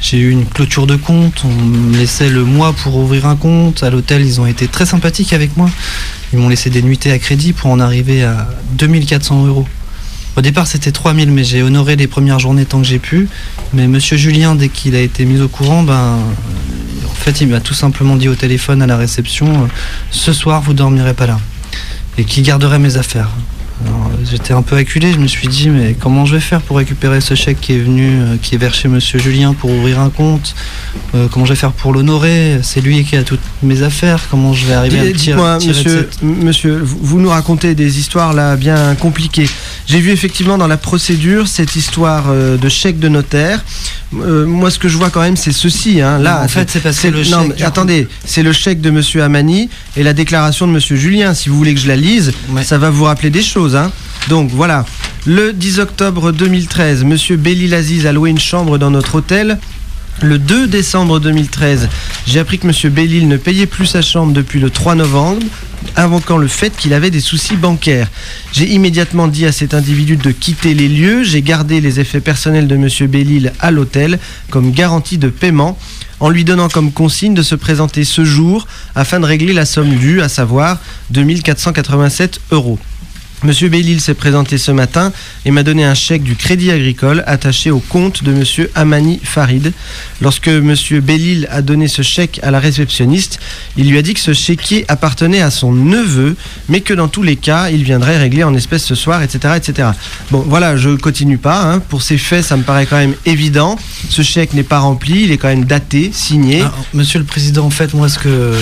j'ai 0.00 0.18
eu 0.18 0.30
une 0.30 0.46
clôture 0.46 0.86
de 0.86 0.96
compte. 0.96 1.42
On 1.44 1.48
me 1.48 1.96
laissait 1.96 2.28
le 2.28 2.44
mois 2.44 2.72
pour 2.72 2.96
ouvrir 2.96 3.26
un 3.26 3.36
compte. 3.36 3.82
À 3.82 3.90
l'hôtel, 3.90 4.24
ils 4.24 4.40
ont 4.40 4.46
été 4.46 4.68
très 4.68 4.86
sympathiques 4.86 5.32
avec 5.32 5.56
moi. 5.56 5.70
Ils 6.32 6.38
m'ont 6.38 6.48
laissé 6.48 6.70
des 6.70 6.82
nuitées 6.82 7.12
à 7.12 7.18
crédit 7.18 7.52
pour 7.52 7.70
en 7.70 7.80
arriver 7.80 8.22
à 8.22 8.48
2400 8.78 9.46
euros. 9.46 9.66
Au 10.36 10.42
départ, 10.42 10.66
c'était 10.66 10.92
3000, 10.92 11.30
mais 11.30 11.44
j'ai 11.44 11.62
honoré 11.62 11.96
les 11.96 12.06
premières 12.06 12.38
journées 12.38 12.66
tant 12.66 12.78
que 12.78 12.86
j'ai 12.86 12.98
pu. 12.98 13.28
Mais 13.72 13.88
monsieur 13.88 14.18
Julien, 14.18 14.54
dès 14.54 14.68
qu'il 14.68 14.94
a 14.94 15.00
été 15.00 15.24
mis 15.24 15.40
au 15.40 15.48
courant, 15.48 15.82
ben, 15.82 16.18
en 17.10 17.14
fait, 17.14 17.40
il 17.40 17.48
m'a 17.48 17.60
tout 17.60 17.72
simplement 17.72 18.16
dit 18.16 18.28
au 18.28 18.34
téléphone 18.34 18.82
à 18.82 18.86
la 18.86 18.98
réception 18.98 19.46
euh, 19.46 19.66
Ce 20.10 20.34
soir, 20.34 20.60
vous 20.60 20.74
dormirez 20.74 21.14
pas 21.14 21.26
là. 21.26 21.40
Et 22.18 22.24
qu'il 22.24 22.42
garderait 22.42 22.78
mes 22.78 22.98
affaires. 22.98 23.30
J'étais 24.24 24.54
un 24.54 24.62
peu 24.62 24.76
acculé, 24.76 25.12
je 25.12 25.18
me 25.18 25.26
suis 25.26 25.46
dit 25.46 25.68
mais 25.68 25.94
comment 25.94 26.24
je 26.24 26.34
vais 26.34 26.40
faire 26.40 26.60
pour 26.60 26.78
récupérer 26.78 27.20
ce 27.20 27.34
chèque 27.34 27.60
qui 27.60 27.74
est 27.74 27.78
venu, 27.78 28.20
euh, 28.20 28.36
qui 28.40 28.54
est 28.54 28.58
vers 28.58 28.74
chez 28.74 28.88
Monsieur 28.88 29.18
Julien 29.18 29.54
pour 29.54 29.70
ouvrir 29.70 30.00
un 30.00 30.10
compte? 30.10 30.54
Euh, 31.14 31.28
Comment 31.30 31.44
je 31.44 31.52
vais 31.52 31.56
faire 31.58 31.72
pour 31.72 31.92
l'honorer 31.92 32.58
C'est 32.62 32.80
lui 32.80 33.04
qui 33.04 33.16
a 33.16 33.22
toutes 33.22 33.40
mes 33.62 33.82
affaires. 33.82 34.20
Comment 34.30 34.52
je 34.52 34.66
vais 34.66 34.74
arriver 34.74 34.98
à 34.98 35.04
me 35.04 35.12
tirer, 35.12 35.36
Dites-moi, 35.36 35.58
tirer 35.58 35.72
de 35.72 35.78
monsieur, 35.78 36.08
cette- 36.10 36.22
monsieur, 36.22 36.80
vous 36.82 37.20
nous 37.20 37.28
racontez 37.30 37.74
des 37.74 37.98
histoires 37.98 38.32
là 38.32 38.56
bien 38.56 38.94
compliquées. 38.96 39.48
J'ai 39.86 40.00
vu 40.00 40.10
effectivement 40.10 40.58
dans 40.58 40.66
la 40.66 40.76
procédure 40.76 41.48
cette 41.48 41.76
histoire 41.76 42.24
euh, 42.28 42.56
de 42.56 42.68
chèque 42.68 42.98
de 42.98 43.08
notaire. 43.08 43.64
Euh, 44.20 44.46
moi, 44.46 44.70
ce 44.70 44.78
que 44.78 44.88
je 44.88 44.96
vois 44.96 45.10
quand 45.10 45.20
même, 45.22 45.36
c'est 45.36 45.52
ceci. 45.52 46.00
Hein. 46.00 46.18
Là, 46.18 46.38
Non, 46.38 46.44
en 46.44 46.48
fait, 46.48 46.70
c'est 46.92 47.10
que 47.10 47.16
le 47.16 47.18
non, 47.24 47.24
chèque, 47.24 47.48
mais 47.48 47.54
du 47.54 47.62
coup- 47.62 47.68
attendez, 47.68 48.08
c'est 48.24 48.42
le 48.42 48.52
chèque 48.52 48.80
de 48.80 48.90
Monsieur 48.90 49.22
Amani 49.22 49.68
et 49.96 50.02
la 50.02 50.12
déclaration 50.12 50.66
de 50.66 50.72
Monsieur 50.72 50.96
Julien. 50.96 51.34
Si 51.34 51.48
vous 51.48 51.56
voulez 51.56 51.74
que 51.74 51.80
je 51.80 51.88
la 51.88 51.96
lise, 51.96 52.32
ça 52.62 52.78
va 52.78 52.90
vous 52.90 53.04
rappeler 53.04 53.30
des 53.30 53.42
choses. 53.42 53.74
Hein. 53.76 53.90
Donc 54.28 54.50
voilà. 54.52 54.84
Le 55.24 55.52
10 55.52 55.80
octobre 55.80 56.30
2013, 56.32 57.02
Monsieur 57.04 57.36
Bellil 57.36 57.74
Aziz 57.74 58.06
a 58.06 58.12
loué 58.12 58.30
une 58.30 58.38
chambre 58.38 58.78
dans 58.78 58.90
notre 58.90 59.16
hôtel. 59.16 59.58
Le 60.22 60.38
2 60.38 60.66
décembre 60.66 61.20
2013, 61.20 61.90
j'ai 62.26 62.38
appris 62.38 62.58
que 62.58 62.66
M. 62.66 62.92
Bellil 62.92 63.28
ne 63.28 63.36
payait 63.36 63.66
plus 63.66 63.84
sa 63.84 64.00
chambre 64.00 64.32
depuis 64.32 64.58
le 64.58 64.70
3 64.70 64.94
novembre, 64.94 65.42
invoquant 65.94 66.38
le 66.38 66.48
fait 66.48 66.74
qu'il 66.74 66.94
avait 66.94 67.10
des 67.10 67.20
soucis 67.20 67.56
bancaires. 67.56 68.08
J'ai 68.50 68.66
immédiatement 68.72 69.28
dit 69.28 69.44
à 69.44 69.52
cet 69.52 69.74
individu 69.74 70.16
de 70.16 70.30
quitter 70.30 70.72
les 70.72 70.88
lieux. 70.88 71.22
J'ai 71.22 71.42
gardé 71.42 71.82
les 71.82 72.00
effets 72.00 72.20
personnels 72.20 72.66
de 72.66 72.76
M. 72.76 72.88
Bellil 73.10 73.52
à 73.60 73.70
l'hôtel 73.70 74.18
comme 74.48 74.72
garantie 74.72 75.18
de 75.18 75.28
paiement, 75.28 75.78
en 76.18 76.30
lui 76.30 76.44
donnant 76.44 76.70
comme 76.70 76.92
consigne 76.92 77.34
de 77.34 77.42
se 77.42 77.54
présenter 77.54 78.04
ce 78.04 78.24
jour 78.24 78.66
afin 78.94 79.20
de 79.20 79.26
régler 79.26 79.52
la 79.52 79.66
somme 79.66 79.96
due, 79.96 80.22
à 80.22 80.30
savoir 80.30 80.78
2487 81.10 82.40
euros. 82.52 82.78
Monsieur 83.44 83.68
Bellil 83.68 84.00
s'est 84.00 84.14
présenté 84.14 84.56
ce 84.58 84.70
matin 84.72 85.12
et 85.44 85.50
m'a 85.50 85.62
donné 85.62 85.84
un 85.84 85.94
chèque 85.94 86.22
du 86.22 86.36
Crédit 86.36 86.70
Agricole 86.70 87.22
attaché 87.26 87.70
au 87.70 87.78
compte 87.80 88.24
de 88.24 88.32
Monsieur 88.32 88.70
Amani 88.74 89.20
Farid. 89.22 89.72
Lorsque 90.20 90.48
Monsieur 90.48 91.00
Bellil 91.00 91.46
a 91.50 91.60
donné 91.62 91.86
ce 91.86 92.02
chèque 92.02 92.40
à 92.42 92.50
la 92.50 92.58
réceptionniste, 92.58 93.38
il 93.76 93.90
lui 93.90 93.98
a 93.98 94.02
dit 94.02 94.14
que 94.14 94.20
ce 94.20 94.32
chéquier 94.32 94.84
appartenait 94.88 95.42
à 95.42 95.50
son 95.50 95.72
neveu, 95.72 96.34
mais 96.68 96.80
que 96.80 96.94
dans 96.94 97.08
tous 97.08 97.22
les 97.22 97.36
cas, 97.36 97.68
il 97.70 97.84
viendrait 97.84 98.16
régler 98.18 98.42
en 98.42 98.54
espèces 98.54 98.84
ce 98.84 98.94
soir, 98.94 99.22
etc., 99.22 99.54
etc. 99.56 99.90
Bon, 100.30 100.42
voilà, 100.46 100.76
je 100.76 100.90
continue 100.96 101.38
pas. 101.38 101.62
hein. 101.62 101.78
Pour 101.80 102.02
ces 102.02 102.18
faits, 102.18 102.42
ça 102.44 102.56
me 102.56 102.62
paraît 102.62 102.86
quand 102.86 102.96
même 102.96 103.14
évident. 103.26 103.78
Ce 104.08 104.22
chèque 104.22 104.54
n'est 104.54 104.62
pas 104.62 104.78
rempli, 104.78 105.24
il 105.24 105.30
est 105.30 105.36
quand 105.38 105.48
même 105.48 105.66
daté, 105.66 106.10
signé. 106.12 106.62
Monsieur 106.94 107.18
le 107.18 107.24
Président, 107.26 107.66
en 107.66 107.70
fait, 107.70 107.92
moi, 107.94 108.08
ce 108.08 108.18
que. 108.18 108.54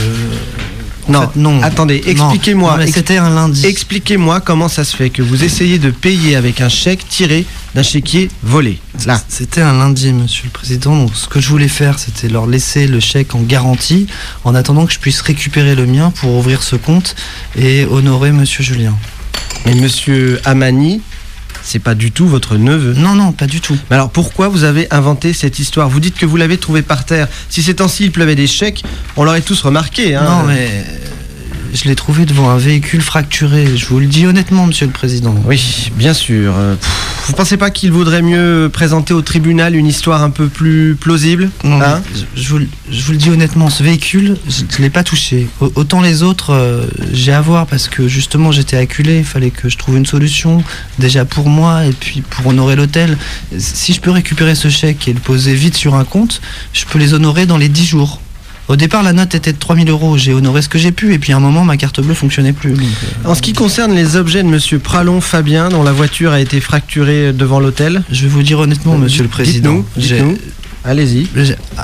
Non, 1.09 1.29
non. 1.37 1.63
attendez, 1.63 2.03
expliquez-moi. 2.07 2.79
C'était 2.87 3.19
un 3.19 3.31
lundi. 3.31 3.67
Expliquez-moi 3.67 4.41
comment 4.41 4.69
ça 4.69 4.85
se 4.85 4.97
fait 4.97 5.11
que 5.11 5.23
vous 5.23 5.45
essayez 5.45 5.79
de 5.79 5.91
payer 5.91 6.37
avec 6.37 6.61
un 6.61 6.69
chèque 6.69 7.07
tiré 7.09 7.45
d'un 7.75 7.83
chéquier 7.83 8.31
volé. 8.43 8.79
Là. 9.07 9.21
C'était 9.29 9.61
un 9.61 9.73
lundi, 9.75 10.13
monsieur 10.13 10.45
le 10.45 10.51
président. 10.51 10.97
Donc, 10.97 11.11
ce 11.15 11.27
que 11.29 11.41
je 11.41 11.49
voulais 11.49 11.69
faire, 11.69 11.99
c'était 11.99 12.29
leur 12.29 12.47
laisser 12.47 12.87
le 12.87 13.01
chèque 13.01 13.35
en 13.35 13.41
garantie 13.41 14.07
en 14.45 14.55
attendant 14.55 14.87
que 14.87 14.93
je 14.93 14.99
puisse 14.99 15.21
récupérer 15.21 15.75
le 15.75 15.87
mien 15.87 16.11
pour 16.11 16.35
ouvrir 16.37 16.63
ce 16.63 16.77
compte 16.77 17.17
et 17.57 17.85
honorer 17.85 18.33
monsieur 18.33 18.63
Julien. 18.63 18.95
Mais 19.67 19.75
monsieur 19.75 20.41
Amani, 20.45 21.01
C'est 21.67 21.79
pas 21.79 21.95
du 21.95 22.13
tout 22.13 22.29
votre 22.29 22.57
neveu. 22.57 22.93
Non, 22.93 23.15
non, 23.15 23.33
pas 23.33 23.47
du 23.47 23.61
tout. 23.61 23.77
Mais 23.91 23.97
alors 23.97 24.11
pourquoi 24.11 24.49
vous 24.49 24.65
avez 24.65 24.87
inventé 24.93 25.33
cette 25.33 25.59
histoire? 25.59 25.89
Vous 25.89 25.99
dites 25.99 26.17
que 26.17 26.27
vous 26.27 26.37
l'avez 26.37 26.59
trouvé 26.59 26.83
par 26.83 27.05
terre. 27.07 27.27
Si 27.49 27.63
ces 27.63 27.75
temps-ci 27.75 28.05
il 28.05 28.13
pleuvait 28.13 28.37
des 28.37 28.47
chèques, 28.47 28.85
on 29.17 29.25
l'aurait 29.25 29.41
tous 29.41 29.63
remarqué. 29.63 30.15
Hein. 30.15 30.25
Non, 30.25 30.43
mais 30.47 30.69
euh, 30.69 30.83
je 31.73 31.85
l'ai 31.85 31.95
trouvé 31.95 32.27
devant 32.27 32.51
un 32.51 32.59
véhicule 32.59 33.01
fracturé. 33.01 33.77
Je 33.77 33.87
vous 33.87 33.99
le 33.99 34.07
dis 34.07 34.27
honnêtement, 34.27 34.67
monsieur 34.67 34.87
le 34.87 34.93
président. 34.93 35.35
Oui, 35.47 35.91
bien 35.97 36.13
sûr. 36.13 36.53
Euh, 36.55 36.75
pff, 36.77 37.14
Vous 37.27 37.33
pensez 37.33 37.57
pas 37.57 37.71
qu'il 37.71 37.91
vaudrait 37.91 38.21
mieux 38.21 38.69
présenter 38.73 39.15
au 39.15 39.23
tribunal 39.23 39.75
une 39.75 39.87
histoire 39.87 40.23
un 40.23 40.29
peu 40.31 40.49
plus 40.49 40.95
plausible 40.95 41.51
Non, 41.65 41.81
hein 41.81 42.03
je, 42.15 42.43
je 42.43 42.49
vous, 42.51 42.59
le- 42.59 42.69
je 42.91 43.03
vous 43.03 43.13
le 43.13 43.19
dis 43.19 43.31
honnêtement, 43.31 43.71
ce 43.71 43.83
véhicule, 43.83 44.37
je 44.49 44.63
ne 44.63 44.83
l'ai 44.83 44.91
pas 44.91 45.03
touché. 45.03 45.49
Au- 45.61 45.73
Autant 45.77 46.03
les 46.03 46.23
autres, 46.23 46.51
euh, 46.53 46.87
j'ai 47.13 47.33
à 47.33 47.41
voir 47.41 47.67
parce 47.67 47.89
que 47.89 48.09
justement 48.09 48.53
j'étais 48.53 48.77
acculé, 48.77 49.19
il 49.19 49.25
fallait 49.25 49.51
que 49.51 49.69
je 49.71 49.79
trouve 49.79 49.97
une 49.97 50.07
solution, 50.07 50.63
déjà 50.99 51.25
pour 51.25 51.49
moi 51.49 51.87
et 51.87 51.93
puis 51.93 52.21
pour 52.21 52.47
honorer 52.47 52.77
l'hôtel. 52.77 53.17
Si 53.59 53.95
je 53.95 54.01
peux 54.01 54.11
récupérer 54.11 54.55
ce 54.55 54.69
chèque 54.69 55.09
et 55.09 55.13
le 55.15 55.21
poser 55.21 55.55
vite 55.55 55.77
sur 55.77 55.95
un 55.95 56.05
compte, 56.05 56.43
je 56.75 56.85
peux 56.85 56.99
les 56.99 57.15
honorer 57.15 57.47
dans 57.47 57.57
les 57.59 57.69
10 57.71 57.87
jours. 57.87 58.21
Au 58.69 58.77
départ, 58.77 59.03
la 59.03 59.13
note 59.13 59.35
était 59.35 59.53
de 59.53 59.59
3000 59.59 59.91
euros. 59.91 60.17
J'ai 60.17 60.33
honoré 60.33 60.63
ce 60.63 60.69
que 60.69 60.79
j'ai 60.79 60.93
pu, 60.93 61.13
et 61.13 61.19
puis 61.19 61.33
à 61.33 61.37
un 61.37 61.41
moment, 61.41 61.65
ma 61.65 61.77
carte 61.77 62.01
bleue 62.01 62.15
fonctionnait 62.15 62.53
plus. 62.55 62.73
donc, 62.73 62.81
euh, 62.81 63.29
En 63.29 63.35
ce 63.35 63.43
qui 63.43 63.53
concerne 63.53 63.95
les 63.95 64.17
objets 64.17 64.43
de 64.43 64.49
Monsieur 64.49 64.79
Pralon 64.79 65.21
Fabien, 65.21 65.69
dont 65.69 65.83
la 65.83 65.93
voiture 65.93 66.33
a 66.33 66.41
été 66.41 66.61
fracturée 66.61 67.33
devant 67.33 67.61
l'hôtel, 67.61 68.03
je 68.11 68.23
vais 68.23 68.29
vous 68.29 68.43
dire 68.43 68.59
honnêtement, 68.61 68.97
monsieur 68.97 69.23
le 69.23 69.29
président. 69.29 69.85
dites-nous. 69.97 70.39
Allez-y. 70.87 71.29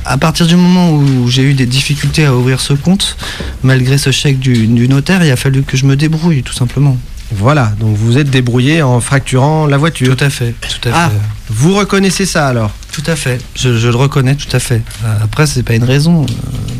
À 0.04 0.18
partir 0.18 0.46
du 0.46 0.56
moment 0.56 0.92
où 0.92 1.28
j'ai 1.28 1.42
eu 1.42 1.54
des 1.54 1.64
difficultés 1.64 2.26
à 2.26 2.34
ouvrir 2.36 2.60
ce 2.60 2.74
compte, 2.74 3.16
malgré 3.62 3.96
ce 3.96 4.10
chèque 4.10 4.38
du, 4.38 4.66
du 4.66 4.88
notaire, 4.88 5.24
il 5.24 5.30
a 5.30 5.36
fallu 5.36 5.62
que 5.62 5.76
je 5.78 5.86
me 5.86 5.96
débrouille, 5.96 6.42
tout 6.42 6.52
simplement. 6.52 6.98
Voilà, 7.32 7.72
donc 7.78 7.96
vous 7.96 8.18
êtes 8.18 8.28
débrouillé 8.30 8.82
en 8.82 9.00
fracturant 9.00 9.66
la 9.66 9.76
voiture. 9.78 10.16
Tout 10.16 10.24
à 10.24 10.30
fait, 10.30 10.54
tout 10.60 10.88
à 10.88 10.92
Ah, 10.94 11.10
fait. 11.10 11.16
vous 11.48 11.74
reconnaissez 11.76 12.26
ça 12.26 12.48
alors 12.48 12.72
Tout 12.92 13.04
à 13.06 13.14
fait. 13.14 13.38
Je, 13.54 13.76
je 13.78 13.88
le 13.88 13.94
reconnais, 13.94 14.34
tout 14.34 14.54
à 14.54 14.58
fait. 14.58 14.82
Après, 15.22 15.46
c'est 15.46 15.62
pas 15.62 15.74
une 15.74 15.84
raison. 15.84 16.22
Euh, 16.24 16.26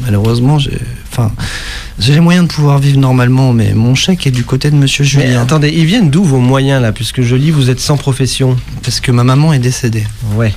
malheureusement, 0.05 0.59
j'ai, 0.59 0.77
enfin, 1.13 1.31
j'ai 2.01 2.15
les 2.15 2.21
moyens 2.21 2.49
de 2.49 2.53
pouvoir 2.53 2.79
vivre 2.81 2.99
normalement, 2.99 3.53
mais 3.53 3.75
mon 3.75 3.95
chèque 3.95 4.27
est 4.27 4.33
du 4.33 4.43
côté 4.45 4.71
de 4.73 4.77
Monsieur 4.77 5.05
Mais 5.05 5.27
Julien. 5.27 5.43
attendez, 5.43 5.69
ils 5.75 5.87
viennent 5.87 6.11
d'où 6.11 6.25
vos 6.25 6.41
moyens 6.41 6.83
là? 6.83 6.91
Puisque 6.91 7.23
je 7.23 7.37
lis, 7.37 7.53
vous 7.53 7.71
êtes 7.71 7.81
sans 7.81 7.97
profession. 7.97 8.57
Parce 8.83 8.99
que 9.01 9.13
ma 9.13 9.23
maman 9.23 9.53
est 9.53 9.61
décédée. 9.61 10.05
Ouais. 10.35 10.53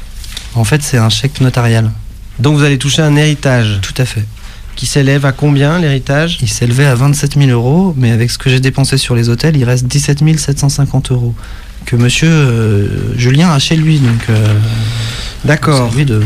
En 0.55 0.63
fait, 0.63 0.81
c'est 0.81 0.97
un 0.97 1.09
chèque 1.09 1.39
notarial. 1.39 1.91
Donc 2.39 2.57
vous 2.57 2.63
allez 2.63 2.79
toucher 2.79 3.03
un 3.03 3.15
héritage. 3.15 3.77
Tout 3.83 3.93
à 4.01 4.05
fait. 4.05 4.23
Qui 4.75 4.85
s'élève 4.87 5.25
à 5.25 5.31
combien 5.31 5.79
l'héritage? 5.79 6.39
Il 6.41 6.49
s'élevait 6.49 6.85
à 6.85 6.95
27 6.95 7.35
000 7.37 7.49
euros, 7.51 7.93
mais 7.97 8.11
avec 8.11 8.31
ce 8.31 8.37
que 8.37 8.49
j'ai 8.49 8.59
dépensé 8.59 8.97
sur 8.97 9.15
les 9.15 9.29
hôtels, 9.29 9.55
il 9.55 9.63
reste 9.63 9.85
17 9.85 10.19
750 10.39 11.11
euros 11.11 11.33
que 11.85 11.95
Monsieur 11.95 12.29
euh, 12.29 13.17
Julien 13.17 13.49
a 13.51 13.59
chez 13.59 13.75
lui. 13.75 13.99
Donc, 13.99 14.29
euh, 14.29 14.53
D'accord. 15.45 15.91
de- 15.93 16.21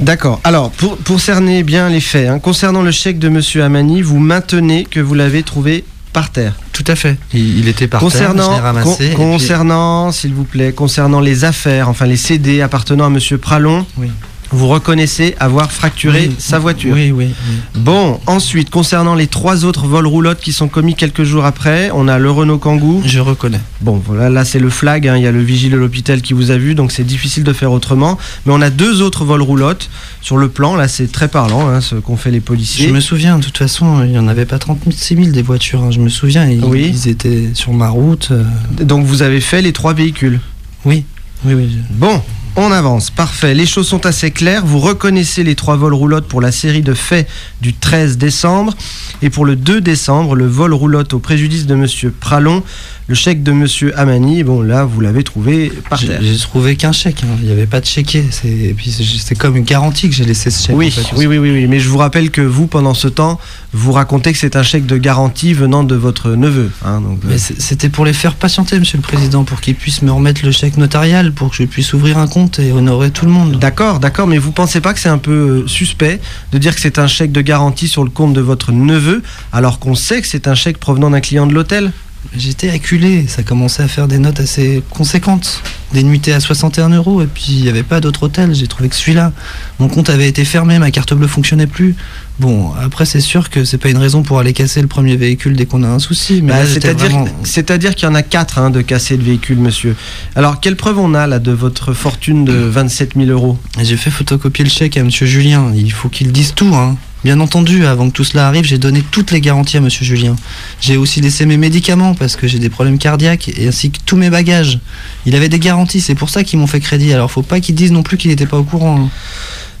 D'accord. 0.00 0.40
Alors, 0.42 0.70
pour, 0.70 0.96
pour 0.96 1.20
cerner 1.20 1.62
bien 1.62 1.88
les 1.90 2.00
faits, 2.00 2.28
hein, 2.28 2.38
concernant 2.38 2.82
le 2.82 2.90
chèque 2.90 3.18
de 3.18 3.28
Monsieur 3.28 3.62
Amani, 3.62 4.02
vous 4.02 4.18
maintenez 4.18 4.84
que 4.84 4.98
vous 5.00 5.14
l'avez 5.14 5.42
trouvé 5.42 5.84
par 6.12 6.30
terre. 6.30 6.54
Tout 6.72 6.84
à 6.88 6.96
fait. 6.96 7.16
Il, 7.32 7.58
il 7.60 7.68
était 7.68 7.86
par 7.86 8.00
terre, 8.00 8.34
l'ai 8.34 8.60
ramassé. 8.60 8.84
con- 8.88 8.96
et 9.00 9.06
puis- 9.08 9.16
concernant, 9.16 10.10
s'il 10.12 10.34
vous 10.34 10.44
plaît, 10.44 10.72
concernant 10.72 11.20
les 11.20 11.44
affaires, 11.44 11.88
enfin 11.88 12.06
les 12.06 12.16
CD 12.16 12.60
appartenant 12.62 13.04
à 13.06 13.10
Monsieur 13.10 13.38
Pralon, 13.38 13.86
Oui. 13.98 14.08
Vous 14.52 14.68
reconnaissez 14.68 15.34
avoir 15.40 15.72
fracturé 15.72 16.28
Oui, 16.28 16.36
sa 16.38 16.58
voiture. 16.58 16.94
Oui, 16.94 17.10
oui. 17.10 17.28
oui. 17.48 17.54
Bon, 17.74 18.20
ensuite, 18.26 18.70
concernant 18.70 19.14
les 19.14 19.26
trois 19.26 19.64
autres 19.64 19.86
vols 19.86 20.06
roulottes 20.06 20.40
qui 20.40 20.52
sont 20.52 20.68
commis 20.68 20.94
quelques 20.94 21.24
jours 21.24 21.44
après, 21.44 21.90
on 21.94 22.06
a 22.08 22.18
le 22.18 22.30
Renault 22.30 22.58
Kangoo. 22.58 23.02
Je 23.04 23.18
reconnais. 23.20 23.60
Bon, 23.80 24.00
voilà, 24.04 24.28
là 24.30 24.44
c'est 24.44 24.58
le 24.58 24.70
flag, 24.70 25.08
hein, 25.08 25.16
il 25.16 25.22
y 25.22 25.26
a 25.26 25.32
le 25.32 25.42
vigile 25.42 25.72
de 25.72 25.76
l'hôpital 25.76 26.20
qui 26.22 26.32
vous 26.34 26.50
a 26.50 26.56
vu, 26.58 26.74
donc 26.74 26.92
c'est 26.92 27.04
difficile 27.04 27.44
de 27.44 27.52
faire 27.52 27.72
autrement. 27.72 28.18
Mais 28.46 28.52
on 28.54 28.60
a 28.60 28.70
deux 28.70 29.02
autres 29.02 29.24
vols 29.24 29.42
roulottes 29.42 29.88
sur 30.20 30.36
le 30.36 30.48
plan, 30.48 30.76
là 30.76 30.86
c'est 30.88 31.10
très 31.10 31.28
parlant, 31.28 31.68
hein, 31.68 31.80
ce 31.80 31.94
qu'ont 31.96 32.16
fait 32.16 32.30
les 32.30 32.40
policiers. 32.40 32.88
Je 32.88 32.92
me 32.92 33.00
souviens, 33.00 33.38
de 33.38 33.44
toute 33.44 33.58
façon, 33.58 34.02
il 34.04 34.10
n'y 34.10 34.18
en 34.18 34.28
avait 34.28 34.46
pas 34.46 34.58
36 34.58 35.16
000 35.16 35.26
des 35.28 35.42
voitures. 35.42 35.82
hein, 35.82 35.90
je 35.90 35.98
me 36.00 36.08
souviens, 36.08 36.46
ils, 36.48 36.62
Oui. 36.64 36.90
ils 36.94 37.08
étaient 37.08 37.48
sur 37.54 37.72
ma 37.72 37.88
route. 37.88 38.28
euh, 38.30 38.44
Donc 38.84 39.04
vous 39.06 39.22
avez 39.22 39.40
fait 39.40 39.62
les 39.62 39.72
trois 39.72 39.94
véhicules. 39.94 40.40
Oui, 40.84 41.04
oui, 41.44 41.54
oui. 41.54 41.76
Bon, 41.90 42.20
on 42.54 42.70
avance, 42.70 43.10
parfait. 43.10 43.54
Les 43.54 43.64
choses 43.64 43.88
sont 43.88 44.04
assez 44.04 44.30
claires. 44.30 44.66
Vous 44.66 44.78
reconnaissez 44.78 45.42
les 45.42 45.54
trois 45.54 45.76
vols 45.76 45.94
roulottes 45.94 46.28
pour 46.28 46.42
la 46.42 46.52
série 46.52 46.82
de 46.82 46.92
faits 46.92 47.26
du 47.62 47.72
13 47.72 48.18
décembre. 48.18 48.74
Et 49.22 49.30
pour 49.30 49.46
le 49.46 49.56
2 49.56 49.80
décembre, 49.80 50.36
le 50.36 50.46
vol 50.46 50.74
roulotte 50.74 51.14
au 51.14 51.18
préjudice 51.18 51.66
de 51.66 51.74
Monsieur 51.74 52.10
Pralon, 52.10 52.62
le 53.08 53.14
chèque 53.16 53.42
de 53.42 53.52
Monsieur 53.52 53.98
Amani, 53.98 54.42
bon 54.44 54.62
là, 54.62 54.84
vous 54.84 55.00
l'avez 55.00 55.22
trouvé 55.24 55.70
par 55.90 55.98
J'ai 55.98 56.06
terre. 56.08 56.20
j'ai 56.22 56.36
trouvé 56.38 56.76
qu'un 56.76 56.92
chèque. 56.92 57.22
hein, 57.24 57.36
Il 57.40 57.46
n'y 57.46 57.52
avait 57.52 57.66
pas 57.66 57.80
de 57.80 57.84
chéquier. 57.86 58.24
Et 58.44 58.72
puis 58.74 58.90
c'est- 58.90 59.02
c'est 59.04 59.34
comme 59.34 59.56
une 59.56 59.64
garantie 59.64 60.08
que 60.08 60.14
j'ai 60.14 60.24
laissé 60.24 60.50
ce 60.50 60.66
chèque. 60.68 60.76
Oui, 60.76 60.86
en 60.96 61.02
fait. 61.02 61.16
oui, 61.16 61.26
oui, 61.26 61.38
oui, 61.38 61.50
oui. 61.52 61.66
Mais 61.66 61.80
je 61.80 61.88
vous 61.88 61.98
rappelle 61.98 62.30
que 62.30 62.40
vous, 62.40 62.66
pendant 62.68 62.94
ce 62.94 63.08
temps, 63.08 63.38
vous 63.72 63.92
racontez 63.92 64.32
que 64.32 64.38
c'est 64.38 64.56
un 64.56 64.62
chèque 64.62 64.86
de 64.86 64.96
garantie 64.96 65.52
venant 65.52 65.82
de 65.84 65.94
votre 65.96 66.30
neveu. 66.30 66.70
hein, 66.84 67.00
donc, 67.00 67.18
euh, 67.24 67.28
Mais 67.28 67.38
c'était 67.38 67.88
pour 67.88 68.04
les 68.04 68.12
faire 68.12 68.34
patienter, 68.34 68.78
monsieur 68.78 68.98
le 68.98 69.02
président, 69.02 69.44
pour 69.44 69.60
qu'ils 69.60 69.74
puissent 69.74 70.02
me 70.02 70.12
remettre 70.12 70.42
le 70.44 70.52
chèque 70.52 70.76
notarial, 70.78 71.32
pour 71.32 71.50
que 71.50 71.56
je 71.56 71.64
puisse 71.64 71.92
ouvrir 71.92 72.18
un 72.18 72.28
compte 72.28 72.60
et 72.60 72.72
honorer 72.72 73.10
tout 73.10 73.26
le 73.26 73.32
monde. 73.32 73.58
D'accord, 73.58 73.98
d'accord, 74.00 74.26
mais 74.28 74.38
vous 74.38 74.52
pensez 74.52 74.80
pas 74.80 74.94
que 74.94 75.00
c'est 75.00 75.08
un 75.08 75.18
peu 75.18 75.64
euh, 75.64 75.66
suspect 75.66 76.20
de 76.52 76.58
dire 76.58 76.74
que 76.74 76.80
c'est 76.80 76.98
un 76.98 77.08
chèque 77.08 77.32
de 77.32 77.40
garantie 77.40 77.88
sur 77.88 78.04
le 78.04 78.10
compte 78.10 78.32
de 78.32 78.40
votre 78.40 78.70
neveu, 78.72 79.22
alors 79.52 79.80
qu'on 79.80 79.94
sait 79.96 80.20
que 80.22 80.28
c'est 80.28 80.46
un 80.48 80.54
chèque 80.54 80.78
provenant 80.78 81.10
d'un 81.10 81.20
client 81.20 81.46
de 81.46 81.52
l'hôtel? 81.52 81.90
J'étais 82.36 82.70
acculé, 82.70 83.26
ça 83.26 83.42
commençait 83.42 83.82
à 83.82 83.88
faire 83.88 84.08
des 84.08 84.18
notes 84.18 84.40
assez 84.40 84.82
conséquentes. 84.90 85.62
Des 85.92 86.02
nuitées 86.02 86.32
à 86.32 86.40
61 86.40 86.88
euros, 86.88 87.20
et 87.20 87.26
puis 87.26 87.48
il 87.50 87.62
n'y 87.62 87.68
avait 87.68 87.82
pas 87.82 88.00
d'autre 88.00 88.22
hôtel, 88.22 88.54
j'ai 88.54 88.66
trouvé 88.66 88.88
que 88.88 88.96
celui-là. 88.96 89.32
Mon 89.78 89.88
compte 89.88 90.08
avait 90.08 90.26
été 90.26 90.44
fermé, 90.46 90.78
ma 90.78 90.90
carte 90.90 91.12
bleue 91.12 91.26
fonctionnait 91.26 91.66
plus. 91.66 91.94
Bon, 92.38 92.72
après 92.80 93.04
c'est 93.04 93.20
sûr 93.20 93.50
que 93.50 93.66
c'est 93.66 93.76
pas 93.76 93.90
une 93.90 93.98
raison 93.98 94.22
pour 94.22 94.38
aller 94.38 94.54
casser 94.54 94.80
le 94.80 94.88
premier 94.88 95.16
véhicule 95.16 95.54
dès 95.54 95.66
qu'on 95.66 95.82
a 95.82 95.88
un 95.88 95.98
souci, 95.98 96.40
mais 96.42 96.52
Bah, 96.52 96.66
C'est-à-dire 96.66 97.10
vraiment... 97.10 97.26
qu'il 97.44 98.04
y 98.04 98.06
en 98.06 98.14
a 98.14 98.22
quatre 98.22 98.58
hein, 98.58 98.70
de 98.70 98.80
cassés 98.80 99.18
de 99.18 99.22
véhicules, 99.22 99.58
monsieur. 99.58 99.94
Alors, 100.34 100.60
quelle 100.60 100.76
preuve 100.76 100.98
on 100.98 101.12
a 101.12 101.26
là 101.26 101.38
de 101.38 101.52
votre 101.52 101.92
fortune 101.92 102.46
de 102.46 102.54
27 102.54 103.12
000 103.16 103.26
euros? 103.28 103.58
J'ai 103.82 103.98
fait 103.98 104.10
photocopier 104.10 104.64
le 104.64 104.70
chèque 104.70 104.96
à 104.96 105.02
monsieur 105.04 105.26
Julien, 105.26 105.72
il 105.74 105.92
faut 105.92 106.08
qu'il 106.08 106.32
dise 106.32 106.54
tout, 106.54 106.74
hein. 106.74 106.96
Bien 107.24 107.38
entendu, 107.38 107.86
avant 107.86 108.08
que 108.10 108.14
tout 108.14 108.24
cela 108.24 108.48
arrive, 108.48 108.64
j'ai 108.64 108.78
donné 108.78 109.02
toutes 109.10 109.30
les 109.30 109.40
garanties 109.40 109.76
à 109.76 109.80
monsieur 109.80 110.04
Julien. 110.04 110.34
J'ai 110.80 110.96
aussi 110.96 111.20
laissé 111.20 111.46
mes 111.46 111.56
médicaments 111.56 112.14
parce 112.14 112.34
que 112.34 112.48
j'ai 112.48 112.58
des 112.58 112.68
problèmes 112.68 112.98
cardiaques 112.98 113.48
et 113.56 113.68
ainsi 113.68 113.90
que 113.92 113.98
tous 114.04 114.16
mes 114.16 114.28
bagages. 114.28 114.80
Il 115.24 115.36
avait 115.36 115.48
des 115.48 115.60
garanties, 115.60 116.00
c'est 116.00 116.16
pour 116.16 116.30
ça 116.30 116.42
qu'ils 116.42 116.58
m'ont 116.58 116.66
fait 116.66 116.80
crédit. 116.80 117.12
Alors 117.12 117.30
faut 117.30 117.42
pas 117.42 117.60
qu'ils 117.60 117.76
disent 117.76 117.92
non 117.92 118.02
plus 118.02 118.16
qu'il 118.16 118.30
n'était 118.30 118.46
pas 118.46 118.58
au 118.58 118.64
courant. 118.64 119.02
hein. 119.04 119.10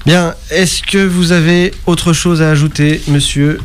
Bien, 0.06 0.34
est-ce 0.50 0.82
que 0.82 0.98
vous 1.04 1.32
avez 1.32 1.72
autre 1.86 2.12
chose 2.12 2.42
à 2.42 2.50
ajouter, 2.50 3.00
monsieur? 3.08 3.60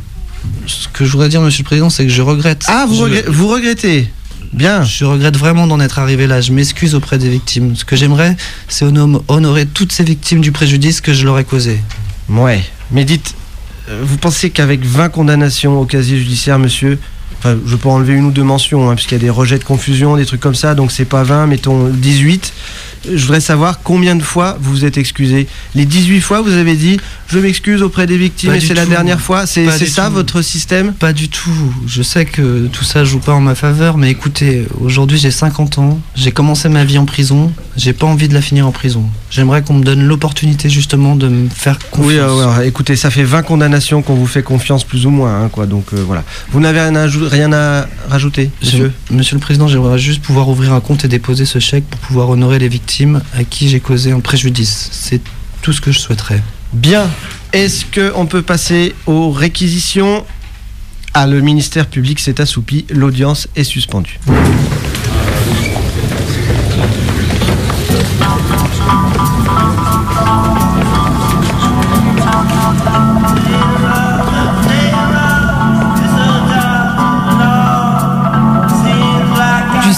Ce 0.66 0.88
que 0.88 1.06
je 1.06 1.12
voudrais 1.12 1.30
dire, 1.30 1.42
monsieur 1.42 1.62
le 1.64 1.66
président, 1.68 1.90
c'est 1.90 2.04
que 2.06 2.12
je 2.12 2.22
regrette. 2.22 2.64
Ah, 2.68 2.86
vous, 2.88 2.96
Je- 2.96 3.02
regret- 3.04 3.26
vous 3.28 3.48
regrettez? 3.48 4.08
Bien. 4.54 4.84
Je 4.84 5.04
regrette 5.06 5.36
vraiment 5.38 5.68
d'en 5.68 5.80
être 5.80 6.00
arrivé 6.00 6.26
là. 6.26 6.42
Je 6.42 6.52
m'excuse 6.52 6.96
auprès 6.96 7.18
des 7.18 7.30
victimes. 7.30 7.76
Ce 7.76 7.86
que 7.86 7.96
j'aimerais, 7.96 8.36
c'est 8.70 8.86
hono- 8.86 9.24
honorer 9.28 9.66
toutes 9.66 9.92
ces 9.92 10.04
victimes 10.04 10.42
du 10.42 10.52
préjudice 10.52 11.02
que 11.02 11.14
je 11.14 11.26
leur 11.26 11.38
ai 11.38 11.44
causé. 11.44 11.80
Ouais. 12.30 12.64
Mais 12.92 13.04
dites, 13.04 13.36
vous 13.88 14.18
pensez 14.18 14.50
qu'avec 14.50 14.84
20 14.86 15.10
condamnations 15.10 15.80
au 15.80 15.86
casier 15.86 16.18
judiciaire, 16.18 16.60
monsieur, 16.60 17.00
enfin, 17.40 17.58
je 17.66 17.76
peux 17.76 17.90
enlever 17.90 18.14
une 18.14 18.26
ou 18.26 18.32
deux 18.32 18.44
mentions, 18.44 18.90
hein, 18.90 18.96
puisqu'il 18.96 19.16
y 19.16 19.18
a 19.18 19.24
des 19.24 19.30
rejets 19.30 19.60
de 19.60 19.64
confusion, 19.64 20.18
des 20.18 20.26
trucs 20.26 20.42
comme 20.42 20.56
ça, 20.56 20.76
donc 20.76 20.92
c'est 20.92 21.06
pas 21.06 21.24
20, 21.24 21.48
mettons 21.48 21.88
18. 21.88 22.54
Je 23.10 23.22
voudrais 23.22 23.40
savoir 23.40 23.82
combien 23.84 24.16
de 24.16 24.24
fois 24.24 24.58
vous 24.60 24.72
vous 24.72 24.86
êtes 24.86 24.98
excusé. 24.98 25.48
Les 25.76 25.86
18 25.86 26.20
fois, 26.22 26.42
vous 26.42 26.54
avez 26.54 26.76
dit 26.76 27.00
je 27.30 27.40
m'excuse 27.40 27.82
auprès 27.82 28.08
des 28.08 28.18
victimes 28.18 28.50
Pas 28.50 28.58
et 28.58 28.60
c'est 28.60 28.74
la 28.74 28.86
dernière 28.86 29.22
fois. 29.22 29.46
C'est 29.46 29.70
ça 29.86 30.08
tout. 30.08 30.14
votre 30.14 30.42
système? 30.42 30.94
Pas 30.94 31.14
du 31.14 31.30
tout. 31.30 31.74
Je 31.86 32.02
sais 32.02 32.26
que 32.26 32.68
tout 32.68 32.84
ça 32.84 33.06
joue 33.06 33.20
pas 33.20 33.34
en 33.34 33.42
ma 33.42 33.56
faveur, 33.56 33.98
mais 33.98 34.10
écoutez, 34.10 34.66
aujourd'hui 34.82 35.18
j'ai 35.18 35.32
50 35.32 35.78
ans, 35.78 36.00
j'ai 36.16 36.32
commencé 36.32 36.70
ma 36.70 36.84
vie 36.84 36.98
en 36.98 37.06
prison, 37.06 37.54
j'ai 37.76 37.94
pas 37.94 38.08
envie 38.08 38.28
de 38.28 38.34
la 38.34 38.42
finir 38.42 38.68
en 38.68 38.72
prison. 38.72 39.04
J'aimerais 39.30 39.62
qu'on 39.62 39.74
me 39.74 39.84
donne 39.84 40.04
l'opportunité 40.04 40.70
justement 40.70 41.16
de 41.16 41.28
me 41.28 41.50
faire 41.50 41.78
confiance. 41.92 42.08
Oui, 42.08 42.18
euh, 42.18 42.58
ouais, 42.58 42.68
écoutez, 42.68 42.96
ça 42.96 43.10
fait 43.10 43.24
20 43.24 43.44
condamnations 43.44 44.02
qu'on 44.02 44.16
vous 44.16 44.28
fait 44.28 44.44
confiance 44.44 44.84
plus 44.84 45.06
ou 45.06 45.10
moins, 45.10 45.44
hein, 45.44 45.50
quoi. 45.50 45.66
Donc 45.66 45.94
euh, 45.94 46.04
voilà. 46.06 46.24
Vous 46.52 46.60
n'avez 46.60 46.80
rien, 46.80 46.96
à 46.96 47.08
rien 47.08 47.52
à 47.54 47.88
rajouter, 48.10 48.50
monsieur 48.62 48.94
Monsieur 49.12 49.36
le 49.36 49.42
Président, 49.42 49.68
j'aimerais 49.68 50.00
juste 50.00 50.22
pouvoir 50.22 50.48
ouvrir 50.50 50.74
un 50.74 50.80
compte 50.80 51.04
et 51.04 51.08
déposer 51.08 51.46
ce 51.46 51.60
chèque 51.60 51.86
pour 51.86 52.00
pouvoir 52.00 52.30
honorer 52.30 52.60
les 52.60 52.70
victimes 52.70 53.22
à 53.38 53.44
qui 53.44 53.68
j'ai 53.68 53.80
causé 53.80 54.12
un 54.12 54.22
préjudice. 54.22 54.90
C'est 54.92 55.22
tout 55.62 55.74
ce 55.74 55.82
que 55.82 55.92
je 55.92 56.00
souhaiterais. 56.00 56.42
Bien. 56.74 57.10
Est-ce 57.54 57.86
qu'on 57.86 58.26
peut 58.26 58.42
passer 58.42 58.94
aux 59.06 59.32
réquisitions? 59.32 60.26
Ah, 61.14 61.26
le 61.26 61.42
ministère 61.42 61.88
public 61.88 62.20
s'est 62.20 62.40
assoupi, 62.40 62.86
l'audience 62.90 63.48
est 63.56 63.64
suspendue. 63.64 64.20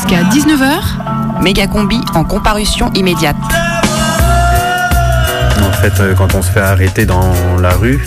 Jusqu'à 0.09 0.23
19h, 0.23 1.43
Méga 1.43 1.67
combi 1.67 1.99
en 2.15 2.23
comparution 2.23 2.91
immédiate. 2.95 3.35
En 5.61 5.71
fait, 5.73 5.99
euh, 5.99 6.15
quand 6.15 6.33
on 6.33 6.41
se 6.41 6.49
fait 6.49 6.61
arrêter 6.61 7.05
dans 7.05 7.31
la 7.61 7.69
rue, 7.69 7.99